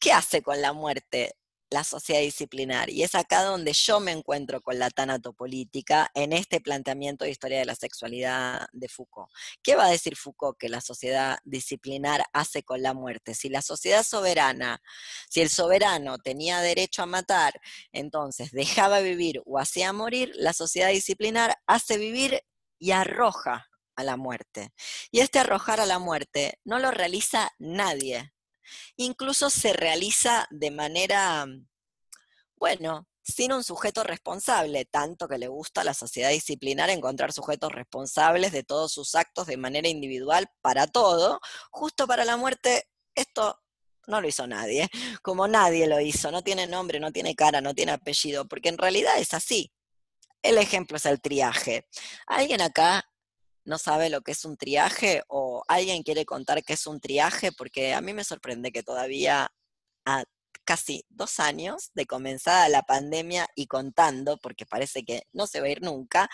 [0.00, 1.34] ¿Qué hace con la muerte?
[1.72, 2.90] La sociedad disciplinar.
[2.90, 7.58] Y es acá donde yo me encuentro con la tanatopolítica en este planteamiento de historia
[7.58, 9.30] de la sexualidad de Foucault.
[9.62, 13.34] ¿Qué va a decir Foucault que la sociedad disciplinar hace con la muerte?
[13.34, 14.82] Si la sociedad soberana,
[15.30, 17.58] si el soberano tenía derecho a matar,
[17.90, 22.42] entonces dejaba vivir o hacía morir, la sociedad disciplinar hace vivir
[22.78, 23.66] y arroja
[23.96, 24.74] a la muerte.
[25.10, 28.31] Y este arrojar a la muerte no lo realiza nadie.
[28.96, 31.46] Incluso se realiza de manera,
[32.56, 37.72] bueno, sin un sujeto responsable, tanto que le gusta a la sociedad disciplinar encontrar sujetos
[37.72, 41.40] responsables de todos sus actos de manera individual para todo,
[41.70, 43.60] justo para la muerte, esto
[44.06, 44.88] no lo hizo nadie,
[45.22, 48.78] como nadie lo hizo, no tiene nombre, no tiene cara, no tiene apellido, porque en
[48.78, 49.72] realidad es así.
[50.42, 51.86] El ejemplo es el triaje.
[52.26, 53.04] ¿Alguien acá
[53.64, 57.52] no sabe lo que es un triaje o alguien quiere contar qué es un triaje?
[57.52, 59.52] Porque a mí me sorprende que todavía
[60.04, 60.24] a
[60.64, 65.66] casi dos años de comenzada la pandemia y contando, porque parece que no se va
[65.66, 66.28] a ir nunca,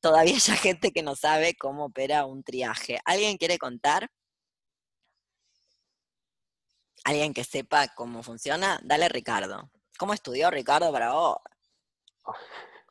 [0.00, 3.00] todavía hay gente que no sabe cómo opera un triaje.
[3.04, 4.10] ¿Alguien quiere contar?
[7.04, 8.80] ¿Alguien que sepa cómo funciona?
[8.82, 9.70] Dale, Ricardo.
[9.98, 11.38] ¿Cómo estudió Ricardo para vos?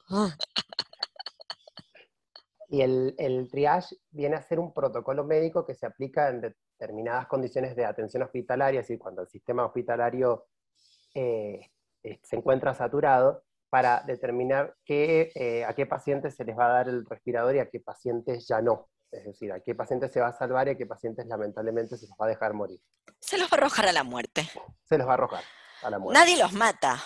[2.67, 7.27] Y el, el triage viene a ser un protocolo médico que se aplica en determinadas
[7.27, 10.47] condiciones de atención hospitalaria, es decir, cuando el sistema hospitalario
[11.13, 11.71] eh,
[12.03, 16.73] eh, se encuentra saturado, para determinar qué, eh, a qué pacientes se les va a
[16.73, 18.89] dar el respirador y a qué pacientes ya no.
[19.11, 22.07] Es decir, a qué pacientes se va a salvar y a qué pacientes lamentablemente se
[22.07, 22.79] los va a dejar morir.
[23.19, 24.49] Se los va a arrojar a la muerte.
[24.87, 25.43] Se los va a arrojar
[25.83, 26.19] a la muerte.
[26.19, 26.97] Nadie los mata.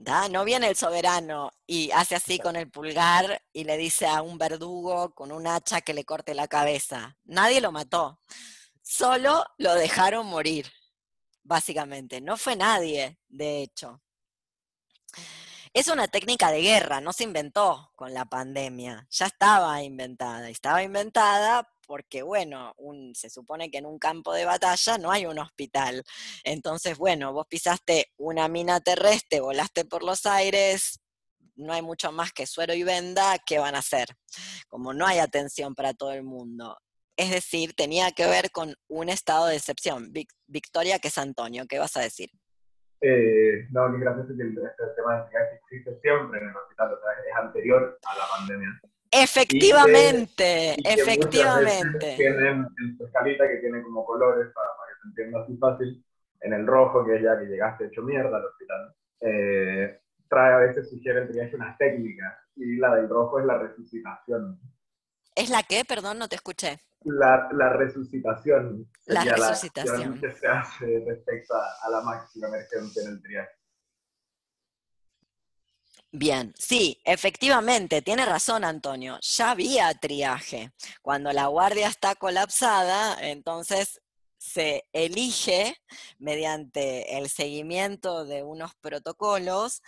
[0.00, 0.28] ¿Da?
[0.28, 4.38] No viene el soberano y hace así con el pulgar y le dice a un
[4.38, 7.16] verdugo con un hacha que le corte la cabeza.
[7.24, 8.20] Nadie lo mató.
[8.82, 10.72] Solo lo dejaron morir,
[11.42, 12.20] básicamente.
[12.20, 14.00] No fue nadie, de hecho.
[15.72, 20.48] Es una técnica de guerra, no se inventó con la pandemia, ya estaba inventada.
[20.48, 25.26] Estaba inventada porque bueno, un- se supone que en un campo de batalla no hay
[25.26, 26.04] un hospital.
[26.44, 31.00] Entonces, bueno, vos pisaste una mina terrestre, volaste por los aires,
[31.56, 34.06] no hay mucho más que suero y venda, ¿qué van a hacer?
[34.68, 36.78] Como no hay atención para todo el mundo.
[37.16, 40.12] Es decir, tenía que ver con un estado de excepción.
[40.12, 42.30] Vic- Victoria, que es Antonio, ¿qué vas a decir?
[43.00, 44.54] Eh, no, que que el,
[44.94, 46.92] tema del triaje existe siempre en el hospital,
[47.28, 48.80] es anterior a la pandemia.
[49.10, 52.14] Efectivamente, y que muchas veces efectivamente.
[52.16, 56.04] Tienen en su escalita que tiene como colores para, para que se entienda así fácil.
[56.42, 60.58] En el rojo, que es ya que llegaste hecho mierda al hospital, eh, trae a
[60.58, 64.58] veces sugiere el triaje unas técnicas y la del rojo es la resucitación.
[65.34, 65.84] ¿Es la qué?
[65.84, 66.78] Perdón, no te escuché.
[67.02, 69.94] La, la resucitación La resucitación.
[69.96, 73.50] acción que se hace respecto a, a la máxima emergencia en el triaje.
[76.12, 80.72] Bien, sí, efectivamente, tiene razón Antonio, ya había triaje.
[81.02, 84.00] Cuando la guardia está colapsada, entonces
[84.36, 85.76] se elige
[86.18, 89.82] mediante el seguimiento de unos protocolos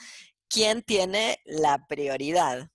[0.48, 2.68] quién tiene la prioridad.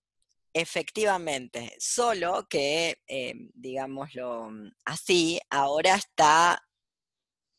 [0.52, 4.50] Efectivamente, solo que, eh, digámoslo
[4.84, 6.67] así, ahora está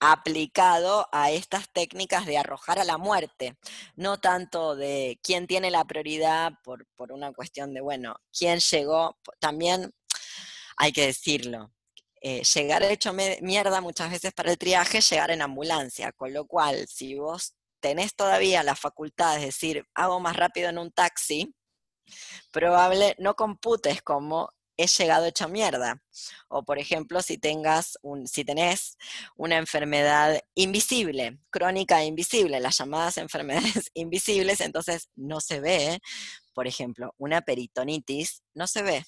[0.01, 3.57] aplicado a estas técnicas de arrojar a la muerte,
[3.97, 9.19] no tanto de quién tiene la prioridad por, por una cuestión de, bueno, quién llegó,
[9.41, 9.93] también
[10.77, 11.73] hay que decirlo,
[12.21, 16.87] eh, llegar hecho mierda muchas veces para el triaje, llegar en ambulancia, con lo cual
[16.89, 21.55] si vos tenés todavía la facultad de decir, hago más rápido en un taxi,
[22.51, 26.01] probable no computes como he llegado hecho mierda.
[26.49, 28.97] O por ejemplo, si tengas un, si tenés
[29.37, 35.99] una enfermedad invisible, crónica e invisible, las llamadas enfermedades invisibles, entonces no se ve,
[36.55, 39.05] por ejemplo, una peritonitis, no se ve.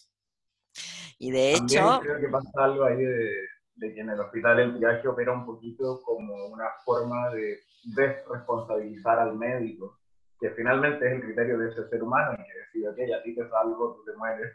[1.19, 3.31] Y de También hecho, creo que pasa algo ahí de,
[3.77, 7.61] de que en el hospital el triaje opera un poquito como una forma de
[7.95, 9.99] desresponsabilizar al médico,
[10.39, 13.35] que finalmente es el criterio de ese ser humano y que decide, ok, a ti
[13.35, 14.53] te salvo, tú te mueres.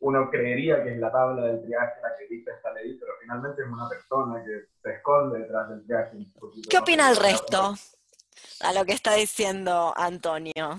[0.00, 3.62] Uno creería que es la tabla del triaje la que dicta esta ley, pero finalmente
[3.62, 6.16] es una persona que se esconde detrás del triaje.
[6.16, 7.74] un poquito ¿qué opina el resto
[8.60, 10.78] a lo que está diciendo Antonio?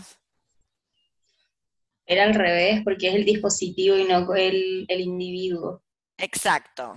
[2.06, 5.84] Era al revés, porque es el dispositivo y no el, el individuo.
[6.18, 6.96] Exacto.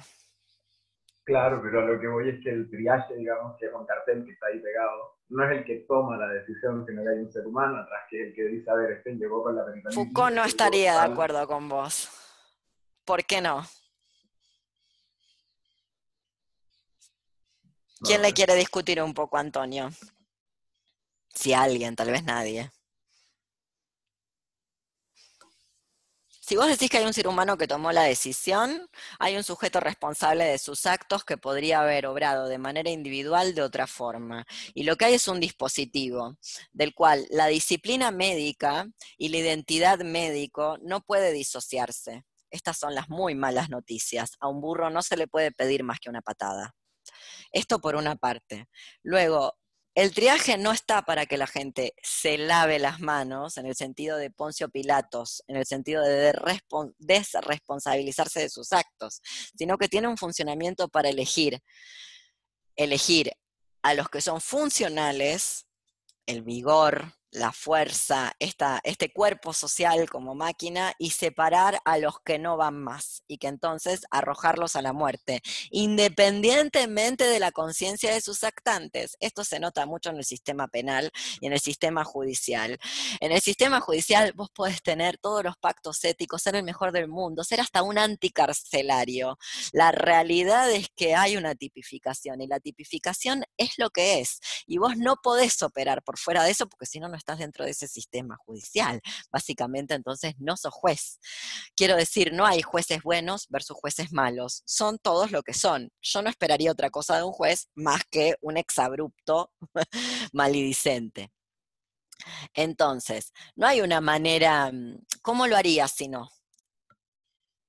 [1.32, 4.22] Claro, pero a lo que voy es que el triaje, digamos, que es un cartel
[4.26, 7.32] que está ahí pegado, no es el que toma la decisión, sino que hay un
[7.32, 9.94] ser humano atrás que el que dice, a ver, este llegó con la peritonitis.
[9.94, 11.12] Foucault no estaría de tal".
[11.12, 12.10] acuerdo con vos.
[13.06, 13.64] ¿Por qué no?
[18.04, 19.88] ¿Quién le quiere discutir un poco a Antonio?
[21.34, 22.70] Si alguien, tal vez nadie.
[26.52, 28.86] Si vos decís que hay un ser humano que tomó la decisión,
[29.18, 33.62] hay un sujeto responsable de sus actos que podría haber obrado de manera individual de
[33.62, 34.44] otra forma.
[34.74, 36.36] Y lo que hay es un dispositivo
[36.70, 42.26] del cual la disciplina médica y la identidad médico no puede disociarse.
[42.50, 44.36] Estas son las muy malas noticias.
[44.38, 46.74] A un burro no se le puede pedir más que una patada.
[47.50, 48.66] Esto por una parte.
[49.02, 49.54] Luego,
[49.94, 54.16] el triaje no está para que la gente se lave las manos, en el sentido
[54.16, 59.20] de Poncio Pilatos, en el sentido de respon- desresponsabilizarse de sus actos,
[59.56, 61.62] sino que tiene un funcionamiento para elegir.
[62.74, 63.32] Elegir
[63.82, 65.66] a los que son funcionales,
[66.24, 72.56] el vigor, la fuerza, este cuerpo social como máquina, y separar a los que no
[72.56, 78.44] van más, y que entonces arrojarlos a la muerte independientemente de la conciencia de sus
[78.44, 79.16] actantes.
[79.20, 81.10] Esto se nota mucho en el sistema penal
[81.40, 82.78] y en el sistema judicial.
[83.20, 87.08] En el sistema judicial vos podés tener todos los pactos éticos, ser el mejor del
[87.08, 89.38] mundo, ser hasta un anticarcelario.
[89.72, 94.40] La realidad es que hay una tipificación y la tipificación es lo que es.
[94.66, 97.64] Y vos no podés operar por fuera de eso porque si no, no estás dentro
[97.64, 99.00] de ese sistema judicial.
[99.32, 101.18] Básicamente, entonces, no sos juez.
[101.76, 104.62] Quiero decir, no hay jueces buenos versus jueces malos.
[104.66, 105.90] Son todos lo que son.
[106.02, 109.52] Yo no esperaría otra cosa de un juez más que un exabrupto
[110.32, 111.30] malidicente.
[112.54, 114.70] Entonces, no hay una manera.
[114.72, 116.28] mm, ¿Cómo lo harías si no?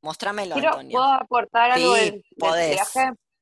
[0.01, 0.97] Mostrámelo, Quiero, Antonio.
[0.97, 2.81] ¿Puedo aportar algo Sí, del, podés.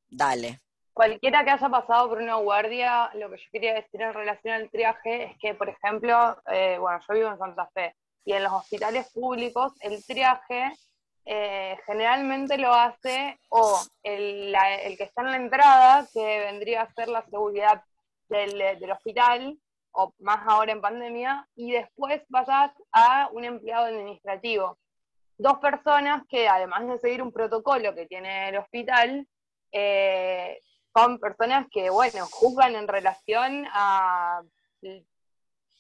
[0.10, 0.62] Dale.
[0.94, 4.70] Cualquiera que haya pasado por una guardia, lo que yo quería decir en relación al
[4.70, 7.96] triaje es que, por ejemplo, eh, bueno, yo vivo en Santa Fe
[8.26, 10.74] y en los hospitales públicos el triaje
[11.26, 14.54] eh, generalmente lo hace o el,
[14.84, 17.84] el que está en la entrada, que vendría a ser la seguridad
[18.28, 19.58] del, del hospital,
[19.94, 24.78] o más ahora en pandemia, y después pasás a un empleado administrativo.
[25.38, 29.28] dos personas que además de seguir un protocolo que tiene el hospital,
[29.72, 30.60] eh,
[30.96, 34.42] son personas que, bueno, juzgan en relación a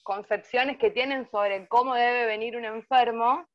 [0.03, 3.45] concepciones que tienen sobre cómo debe venir un enfermo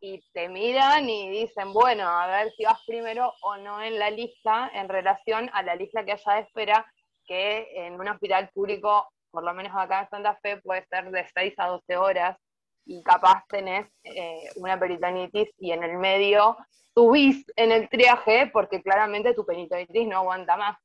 [0.00, 4.10] y te miran y dicen, bueno, a ver si vas primero o no en la
[4.10, 6.86] lista en relación a la lista que haya de espera,
[7.26, 11.26] que en un hospital público, por lo menos acá en Santa Fe, puede ser de
[11.34, 12.36] 6 a 12 horas
[12.84, 16.56] y capaz tenés eh, una peritonitis y en el medio
[16.94, 20.78] subís en el triaje porque claramente tu peritonitis no aguanta más.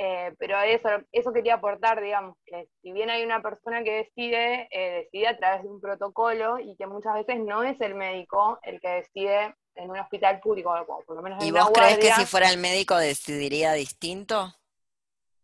[0.00, 4.68] Eh, pero eso, eso quería aportar, digamos, que si bien hay una persona que decide,
[4.70, 8.60] eh, decide a través de un protocolo y que muchas veces no es el médico
[8.62, 10.72] el que decide en un hospital público,
[11.04, 14.54] por lo menos en ¿Y vos crees que si fuera el médico decidiría distinto?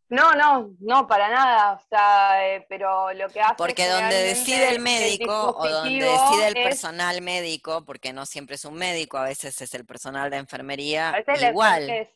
[0.09, 3.55] No, no, no, para nada, o sea, eh, pero lo que hace...
[3.57, 8.65] Porque donde decide el médico o donde decide el personal médico, porque no siempre es
[8.65, 11.13] un médico, a veces es el personal de enfermería,
[11.51, 12.09] igual.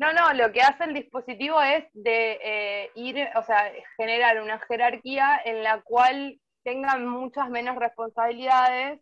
[0.00, 4.58] No, no, lo que hace el dispositivo es de eh, ir, o sea, generar una
[4.60, 8.98] jerarquía en la cual tengan muchas menos responsabilidades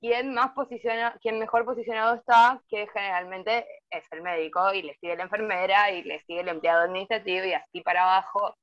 [0.00, 5.14] quien más posiciona, quien mejor posicionado está, que generalmente es el médico, y le sigue
[5.16, 8.56] la enfermera, y le sigue el empleado administrativo, y así para abajo,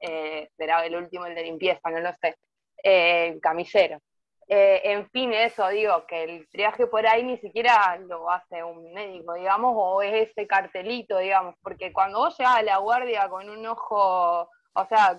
[0.00, 2.36] eh, será el último el de limpieza, no lo sé,
[2.82, 4.00] eh, camillero.
[4.48, 8.92] Eh, en fin, eso digo, que el triaje por ahí ni siquiera lo hace un
[8.92, 13.48] médico, digamos, o es ese cartelito, digamos, porque cuando vos llegas a la guardia con
[13.48, 15.18] un ojo, o sea,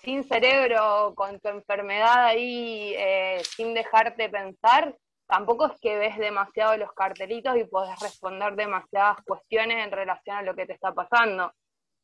[0.00, 4.96] sin cerebro, con tu enfermedad ahí, eh, sin dejarte pensar,
[5.26, 10.42] tampoco es que ves demasiado los cartelitos y podés responder demasiadas cuestiones en relación a
[10.42, 11.52] lo que te está pasando.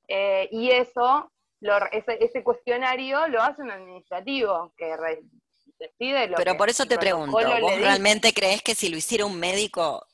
[0.08, 1.30] Eh, y eso,
[1.92, 4.96] ese, cuestionario lo hace un administrativo, que
[6.36, 10.06] pero por eso te pregunto, ¿vos realmente crees que si lo hiciera un médico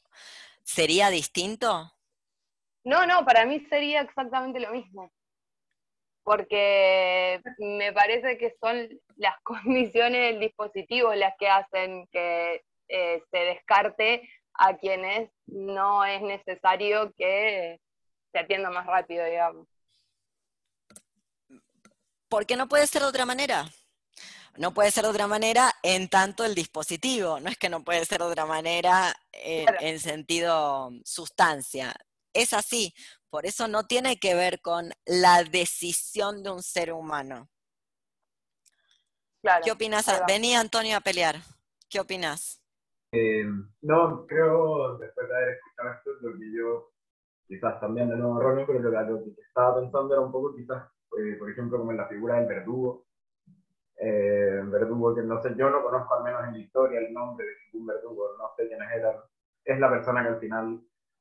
[0.62, 1.90] sería distinto?
[2.84, 5.10] No, no, para mí sería exactamente lo mismo.
[6.22, 13.38] Porque me parece que son las condiciones del dispositivo las que hacen que eh, se
[13.38, 17.80] descarte a quienes no es necesario que
[18.32, 19.66] se atienda más rápido, digamos.
[22.28, 23.66] ¿Por qué no puede ser de otra manera?
[24.56, 28.04] No puede ser de otra manera en tanto el dispositivo, no es que no puede
[28.04, 31.92] ser de otra manera en, sentido sustancia.
[32.32, 32.94] Es así,
[33.30, 37.48] por eso no tiene que ver con la decisión de un ser humano.
[39.64, 40.06] ¿Qué opinas?
[40.26, 41.36] Venía Antonio a pelear.
[41.90, 42.62] ¿Qué opinas?
[43.12, 43.44] Eh,
[43.82, 46.92] no, creo, después de haber escuchado esto, lo que yo,
[47.46, 50.84] quizás también de nuevo erróneo, pero lo que, estaba pensando era un poco quizás,
[51.18, 53.06] eh, por ejemplo, como en la figura del verdugo,
[53.96, 57.46] eh, verdugo que no sé, yo no conozco al menos en la historia el nombre
[57.46, 59.16] de ningún verdugo, no sé quiénes eran,
[59.64, 60.80] es la persona que al final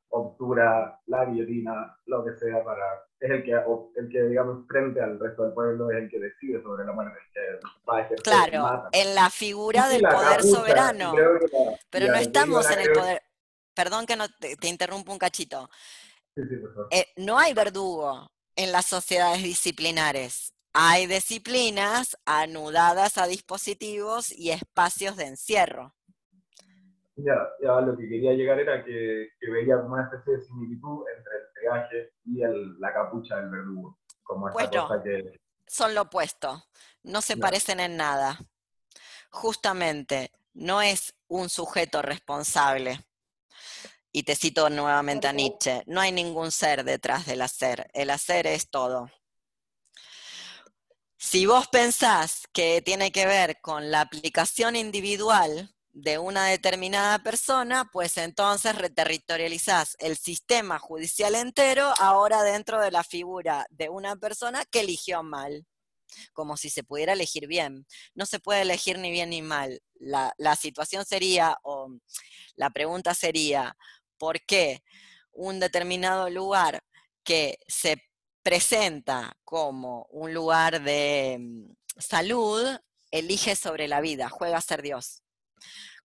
[0.10, 5.20] obtura la guillotina, lo que sea, para, es el que, el que, digamos, frente al
[5.20, 8.90] resto del pueblo, es el que decide sobre la muerte, el que va a Claro,
[8.92, 11.14] en la figura del poder soberano,
[11.90, 13.24] pero no estamos en el poder,
[13.74, 15.68] perdón que no te, interrumpo un cachito,
[16.92, 25.16] eh, no hay verdugo en las sociedades disciplinares, hay disciplinas anudadas a dispositivos y espacios
[25.16, 25.94] de encierro.
[27.16, 31.34] Ya, ya lo que quería llegar era que, veía como una especie de similitud entre
[31.38, 34.00] el pegaje y la capucha del verdugo.
[34.24, 34.90] Como bueno,
[35.68, 36.64] son lo opuesto,
[37.04, 38.40] no se parecen en nada.
[39.30, 43.00] Justamente, no es un sujeto responsable.
[44.12, 48.48] Y te cito nuevamente a Nietzsche, no hay ningún ser detrás del hacer, el hacer
[48.48, 49.10] es todo.
[51.26, 57.90] Si vos pensás que tiene que ver con la aplicación individual de una determinada persona,
[57.92, 64.66] pues entonces reterritorializás el sistema judicial entero ahora dentro de la figura de una persona
[64.66, 65.66] que eligió mal,
[66.34, 67.88] como si se pudiera elegir bien.
[68.14, 69.82] No se puede elegir ni bien ni mal.
[69.96, 71.88] La, la situación sería, o
[72.58, 73.76] la pregunta sería,
[74.18, 74.84] ¿por qué
[75.32, 76.84] un determinado lugar
[77.24, 78.04] que se
[78.44, 82.78] presenta como un lugar de mm, salud,
[83.12, 85.24] elige sobre la vida, juega a ser Dios.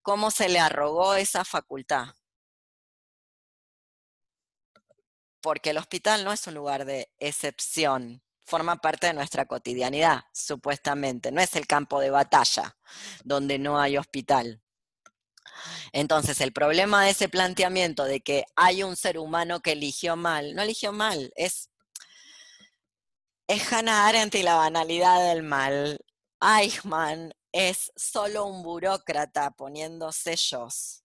[0.03, 2.15] ¿Cómo se le arrogó esa facultad?
[5.41, 11.31] Porque el hospital no es un lugar de excepción, forma parte de nuestra cotidianidad, supuestamente,
[11.33, 12.77] no es el campo de batalla
[13.25, 14.63] donde no hay hospital.
[15.93, 20.55] Entonces, el problema de ese planteamiento de que hay un ser humano que eligió mal,
[20.55, 21.71] no eligió mal, es
[23.49, 25.99] es Hannah Arendt y la banalidad del mal.
[26.41, 31.03] Eichmann es solo un burócrata poniendo sellos.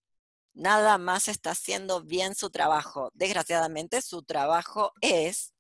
[0.54, 3.12] Nada más está haciendo bien su trabajo.
[3.14, 5.54] Desgraciadamente su trabajo es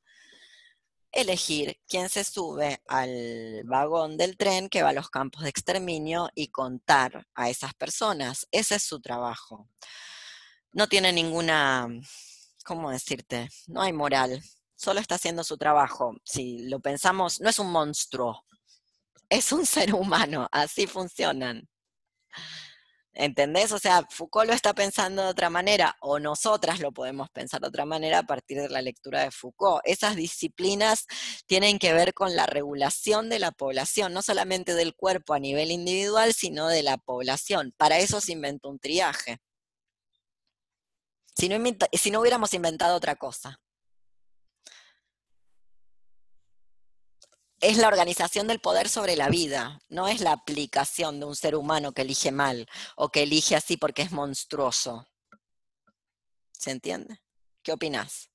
[1.14, 6.30] elegir quién se sube al vagón del tren que va a los campos de exterminio
[6.36, 8.46] y contar a esas personas.
[8.52, 9.70] Ese es su trabajo.
[10.74, 11.88] No tiene ninguna,
[12.66, 13.48] ¿cómo decirte?
[13.68, 14.44] No hay moral.
[14.76, 16.16] Solo está haciendo su trabajo.
[16.24, 18.46] Si lo pensamos, no es un monstruo,
[19.30, 21.68] es un ser humano, así funcionan.
[23.16, 23.72] ¿Entendés?
[23.72, 27.68] O sea, Foucault lo está pensando de otra manera, o nosotras lo podemos pensar de
[27.68, 29.82] otra manera a partir de la lectura de Foucault.
[29.86, 31.06] Esas disciplinas
[31.46, 35.70] tienen que ver con la regulación de la población, no solamente del cuerpo a nivel
[35.70, 37.74] individual, sino de la población.
[37.78, 39.38] Para eso se inventó un triaje.
[41.36, 41.58] Si no,
[41.92, 43.60] si no hubiéramos inventado otra cosa.
[47.64, 51.56] Es la organización del poder sobre la vida, no es la aplicación de un ser
[51.56, 52.68] humano que elige mal
[52.98, 55.08] o que elige así porque es monstruoso.
[56.52, 57.22] ¿Se entiende?
[57.64, 58.30] ¿Qué opinas?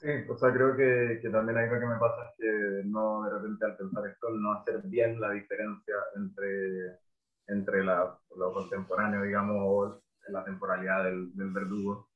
[0.00, 3.30] Sí, o sea, creo que, que, también lo que me pasa es que no, de
[3.30, 6.98] repente al pensar esto, no hacer bien la diferencia entre,
[7.46, 12.10] entre la, lo contemporáneo, digamos, la temporalidad del, del verdugo,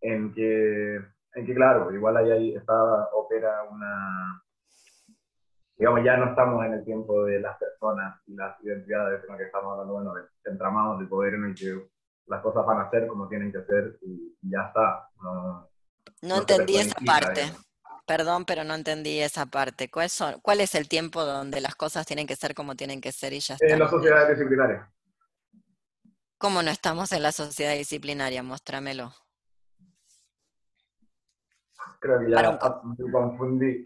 [0.00, 4.42] en que en que claro, igual ahí está, opera una,
[5.76, 9.44] digamos, ya no estamos en el tiempo de las personas y las identidades, sino que
[9.44, 11.88] estamos hablando, bueno, de entramados de poder en el que
[12.26, 15.08] las cosas van a ser como tienen que ser y, ya está.
[15.22, 15.68] No,
[16.22, 17.42] no, entendí esa parte.
[18.06, 19.90] Perdón, pero no entendí esa parte.
[19.90, 23.12] ¿Cuál, son, ¿Cuál es el tiempo donde las cosas tienen que ser como tienen que
[23.12, 23.66] ser y ya está?
[23.66, 24.90] En la sociedad disciplinaria.
[26.38, 28.42] ¿Cómo no estamos en la sociedad disciplinaria?
[28.42, 29.12] Muéstramelo.
[32.00, 33.84] Creo que ya me confundí.